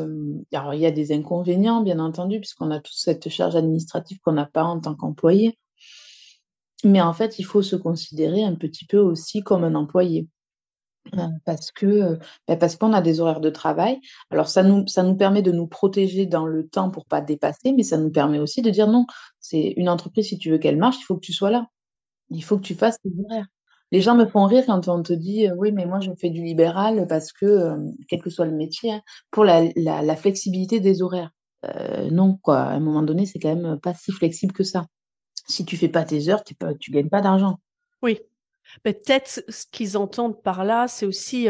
il 0.51 0.81
y 0.81 0.87
a 0.87 0.90
des 0.90 1.12
inconvénients, 1.12 1.83
bien 1.83 1.99
entendu, 2.01 2.40
puisqu'on 2.40 2.71
a 2.71 2.81
toute 2.81 2.95
cette 2.97 3.29
charge 3.29 3.57
administrative 3.57 4.18
qu'on 4.21 4.33
n'a 4.33 4.47
pas 4.47 4.64
en 4.64 4.81
tant 4.81 4.95
qu'employé. 4.95 5.57
Mais 6.85 7.01
en 7.01 7.12
fait, 7.12 7.38
il 7.40 7.45
faut 7.45 7.62
se 7.62 7.75
considérer 7.77 8.45
un 8.45 8.55
petit 8.55 8.85
peu 8.85 8.99
aussi 8.99 9.40
comme 9.42 9.64
un 9.64 9.75
employé. 9.75 10.29
parce 11.45 11.71
que, 11.73 12.18
bah, 12.49 12.57
parce 12.57 12.77
qu'on 12.77 12.92
a 12.92 13.01
des 13.03 13.21
horaires 13.21 13.40
de 13.40 13.51
travail. 13.51 14.01
Alors 14.31 14.49
ça 14.49 14.62
nous 14.62 14.87
ça 14.87 15.03
nous 15.03 15.16
permet 15.16 15.42
de 15.42 15.53
nous 15.53 15.66
protéger 15.66 16.27
dans 16.27 16.47
le 16.47 16.68
temps 16.68 16.90
pour 16.90 17.07
pas 17.07 17.21
dépasser, 17.21 17.73
mais 17.73 17.83
ça 17.83 17.99
nous 17.99 18.11
permet 18.11 18.38
aussi 18.38 18.62
de 18.62 18.71
dire: 18.71 18.88
«Non, 18.88 19.07
c'est 19.40 19.75
une 19.77 19.88
entreprise, 19.88 20.29
si 20.29 20.38
tu 20.38 20.51
veux 20.51 20.59
qu'elle 20.59 20.77
marche, 20.79 20.99
il 21.01 21.05
faut 21.05 21.16
que 21.16 21.21
tu 21.27 21.33
sois 21.33 21.51
là. 21.51 21.66
Il 22.31 22.44
faut 22.44 22.59
que 22.59 22.65
tu 22.65 22.75
fasses 22.77 22.98
tes 23.02 23.11
horaires». 23.27 23.46
Les 23.93 24.01
gens 24.01 24.17
me 24.17 24.27
font 24.27 24.47
rire 24.47 24.65
quand 24.67 24.88
on 24.88 25.03
te 25.03 25.13
dit 25.13 25.47
oui, 25.57 25.71
mais 25.71 25.87
moi 25.87 26.01
je 26.01 26.11
fais 26.19 26.31
du 26.31 26.43
libéral 26.43 27.07
parce 27.09 27.33
que, 27.33 27.77
quel 28.09 28.21
que 28.21 28.31
soit 28.31 28.47
le 28.47 28.57
métier, 28.57 28.93
hein, 28.93 29.03
pour 29.31 29.45
la, 29.45 29.65
la, 29.77 30.17
flexibilité 30.17 30.81
des 30.81 31.03
horaires. 31.03 31.31
Euh, 31.65 32.11
non, 32.11 32.37
quoi. 32.43 32.63
À 32.63 32.73
un 32.73 32.81
moment 32.81 33.03
donné, 33.03 33.27
c'est 33.27 33.38
quand 33.38 33.55
même 33.55 33.79
pas 33.79 33.95
si 33.95 34.11
flexible 34.11 34.53
que 34.53 34.65
ça. 34.65 34.87
Si 35.47 35.65
tu 35.65 35.77
fais 35.77 35.88
pas 35.88 36.05
tes 36.05 36.29
heures, 36.29 36.43
tu 36.43 36.55
ne 36.61 36.73
tu 36.73 36.90
gagnes 36.90 37.11
pas 37.11 37.21
d'argent. 37.21 37.61
Oui. 38.03 38.19
Peut-être 38.83 39.45
ce 39.49 39.67
qu'ils 39.71 39.97
entendent 39.97 40.43
par 40.43 40.65
là, 40.65 40.88
c'est 40.88 41.07
aussi 41.07 41.49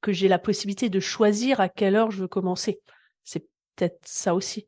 que 0.00 0.12
j'ai 0.12 0.28
la 0.28 0.38
possibilité 0.38 0.88
de 0.88 1.00
choisir 1.00 1.60
à 1.60 1.68
quelle 1.68 1.94
heure 1.94 2.10
je 2.10 2.22
veux 2.22 2.28
commencer. 2.28 2.80
C'est 3.22 3.46
peut-être 3.74 4.00
ça 4.04 4.34
aussi. 4.34 4.66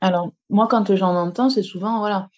Alors, 0.00 0.32
moi, 0.50 0.68
quand 0.68 0.94
j'en 0.94 1.16
entends, 1.16 1.48
c'est 1.48 1.62
souvent, 1.62 1.98
voilà, 1.98 2.28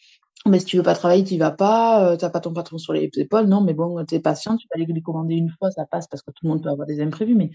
mais 0.44 0.60
si 0.60 0.66
tu 0.66 0.76
veux 0.76 0.82
pas 0.82 0.94
travailler, 0.94 1.24
tu 1.24 1.36
vas 1.38 1.50
pas, 1.50 2.12
euh, 2.12 2.16
tu 2.16 2.24
n'as 2.24 2.30
pas 2.30 2.40
ton 2.40 2.52
patron 2.52 2.78
sur 2.78 2.92
les 2.92 3.10
épaules. 3.16 3.46
Non, 3.46 3.60
mais 3.62 3.74
bon, 3.74 4.04
tu 4.04 4.14
es 4.14 4.20
patient, 4.20 4.56
tu 4.56 4.66
vas 4.68 4.76
aller 4.76 4.92
lui 4.92 5.02
commander 5.02 5.34
une 5.34 5.50
fois, 5.50 5.70
ça 5.70 5.86
passe 5.86 6.06
parce 6.06 6.22
que 6.22 6.30
tout 6.30 6.44
le 6.44 6.50
monde 6.50 6.62
peut 6.62 6.68
avoir 6.68 6.86
des 6.86 7.00
imprévus. 7.00 7.34
Mais 7.34 7.50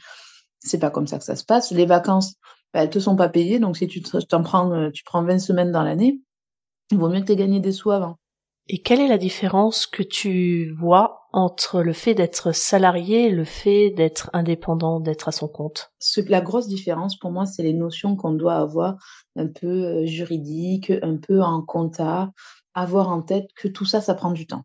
C'est 0.60 0.80
pas 0.80 0.92
comme 0.92 1.08
ça 1.08 1.18
que 1.20 1.26
ça 1.26 1.36
se 1.36 1.46
passe. 1.46 1.72
Les 1.72 1.86
vacances, 1.86 2.36
bah, 2.74 2.84
elles 2.84 2.90
te 2.90 3.00
sont 3.00 3.16
pas 3.16 3.30
payées, 3.30 3.60
donc 3.60 3.78
si 3.78 3.88
tu 3.88 4.02
t'en 4.02 4.44
prends, 4.44 4.72
euh, 4.74 4.90
tu 4.92 5.04
prends 5.04 5.24
20 5.24 5.40
semaines 5.40 5.72
dans 5.72 5.84
l'année, 5.84 6.22
il 6.92 6.98
vaut 6.98 7.10
mieux 7.10 7.22
que 7.22 7.28
tu 7.28 7.32
aies 7.34 7.38
gagné 7.38 7.60
des 7.60 7.72
sous 7.72 7.92
avant. 7.92 8.18
Et 8.68 8.82
quelle 8.82 9.02
est 9.02 9.08
la 9.08 9.18
différence 9.18 9.86
que 9.86 10.04
tu 10.04 10.74
vois 10.80 11.28
entre 11.34 11.82
le 11.82 11.94
fait 11.94 12.14
d'être 12.14 12.54
salarié 12.54 13.28
et 13.28 13.32
le 13.32 13.44
fait 13.44 13.90
d'être 13.90 14.30
indépendant, 14.34 15.00
d'être 15.00 15.28
à 15.28 15.32
son 15.32 15.48
compte? 15.48 15.92
La 16.28 16.42
grosse 16.42 16.68
différence 16.68 17.18
pour 17.18 17.32
moi, 17.32 17.46
c'est 17.46 17.64
les 17.64 17.74
notions 17.74 18.16
qu'on 18.16 18.32
doit 18.32 18.56
avoir 18.56 18.98
un 19.36 19.48
peu 19.48 19.68
euh, 19.68 20.06
juridiques, 20.06 20.92
un 21.02 21.18
peu 21.18 21.42
en 21.42 21.64
compta, 21.64 22.32
avoir 22.74 23.10
en 23.10 23.22
tête 23.22 23.50
que 23.56 23.68
tout 23.68 23.86
ça, 23.86 24.02
ça 24.02 24.14
prend 24.14 24.32
du 24.32 24.48
temps. 24.48 24.64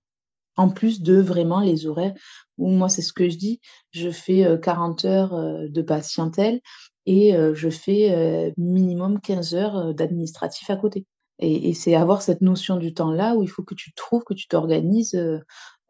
En 0.56 0.70
plus 0.70 1.02
de 1.02 1.20
vraiment 1.20 1.60
les 1.60 1.86
horaires 1.86 2.14
où 2.56 2.70
moi, 2.70 2.88
c'est 2.88 3.02
ce 3.02 3.12
que 3.12 3.28
je 3.28 3.36
dis, 3.36 3.60
je 3.90 4.10
fais 4.10 4.46
40 4.62 5.04
euh, 5.04 5.08
heures 5.08 5.34
euh, 5.34 5.68
de 5.68 5.82
patientèle 5.82 6.60
et 7.04 7.36
je 7.54 7.70
fais 7.70 8.52
minimum 8.56 9.20
15 9.20 9.54
heures 9.54 9.94
d'administratif 9.94 10.70
à 10.70 10.76
côté. 10.76 11.06
Et, 11.38 11.74
c'est 11.74 11.94
avoir 11.94 12.22
cette 12.22 12.40
notion 12.40 12.76
du 12.76 12.94
temps-là 12.94 13.34
où 13.34 13.42
il 13.42 13.48
faut 13.48 13.62
que 13.62 13.74
tu 13.74 13.92
trouves, 13.92 14.24
que 14.24 14.34
tu 14.34 14.48
t'organises 14.48 15.14
euh, 15.14 15.38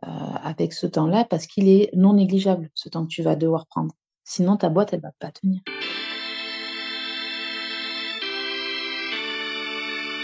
euh, 0.04 0.08
avec 0.42 0.72
ce 0.72 0.86
temps-là 0.86 1.24
parce 1.24 1.46
qu'il 1.46 1.68
est 1.68 1.90
non 1.94 2.14
négligeable, 2.14 2.68
ce 2.74 2.88
temps 2.88 3.04
que 3.04 3.10
tu 3.10 3.22
vas 3.22 3.36
devoir 3.36 3.66
prendre. 3.66 3.94
Sinon, 4.24 4.56
ta 4.56 4.68
boîte, 4.68 4.92
elle 4.92 5.00
va 5.00 5.12
pas 5.20 5.30
tenir. 5.30 5.60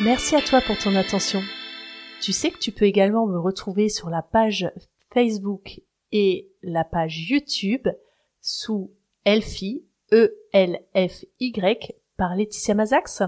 Merci 0.03 0.35
à 0.35 0.41
toi 0.41 0.61
pour 0.61 0.77
ton 0.79 0.97
attention. 0.97 1.41
Tu 2.23 2.33
sais 2.33 2.53
que 2.53 2.59
tu 2.59 2.71
peux 2.71 2.85
également 2.85 3.27
me 3.27 3.37
retrouver 3.37 3.89
sur 3.89 4.09
la 4.09 4.23
page 4.23 4.71
Facebook 5.13 5.81
et 6.13 6.49
la 6.63 6.85
page 6.85 7.29
YouTube 7.29 7.89
sous 8.41 8.93
Elfie, 9.25 9.83
E-L-F-Y, 10.13 11.97
par 12.17 12.37
Laetitia 12.37 12.75
Mazax. 12.75 13.25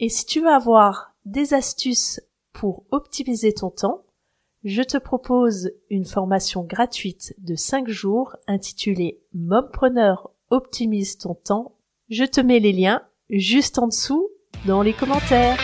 Et 0.00 0.08
si 0.08 0.26
tu 0.26 0.40
veux 0.40 0.48
avoir 0.48 1.14
des 1.24 1.54
astuces 1.54 2.20
pour 2.52 2.84
optimiser 2.90 3.54
ton 3.54 3.70
temps, 3.70 4.02
je 4.64 4.82
te 4.82 4.98
propose 4.98 5.70
une 5.88 6.04
formation 6.04 6.64
gratuite 6.64 7.36
de 7.38 7.54
5 7.54 7.88
jours 7.88 8.34
intitulée 8.48 9.20
Mompreneur 9.34 10.32
optimise 10.50 11.16
ton 11.16 11.34
temps. 11.34 11.76
Je 12.08 12.24
te 12.24 12.40
mets 12.40 12.58
les 12.58 12.72
liens 12.72 13.02
juste 13.30 13.78
en 13.78 13.86
dessous 13.86 14.28
dans 14.66 14.82
les 14.82 14.94
commentaires. 14.94 15.60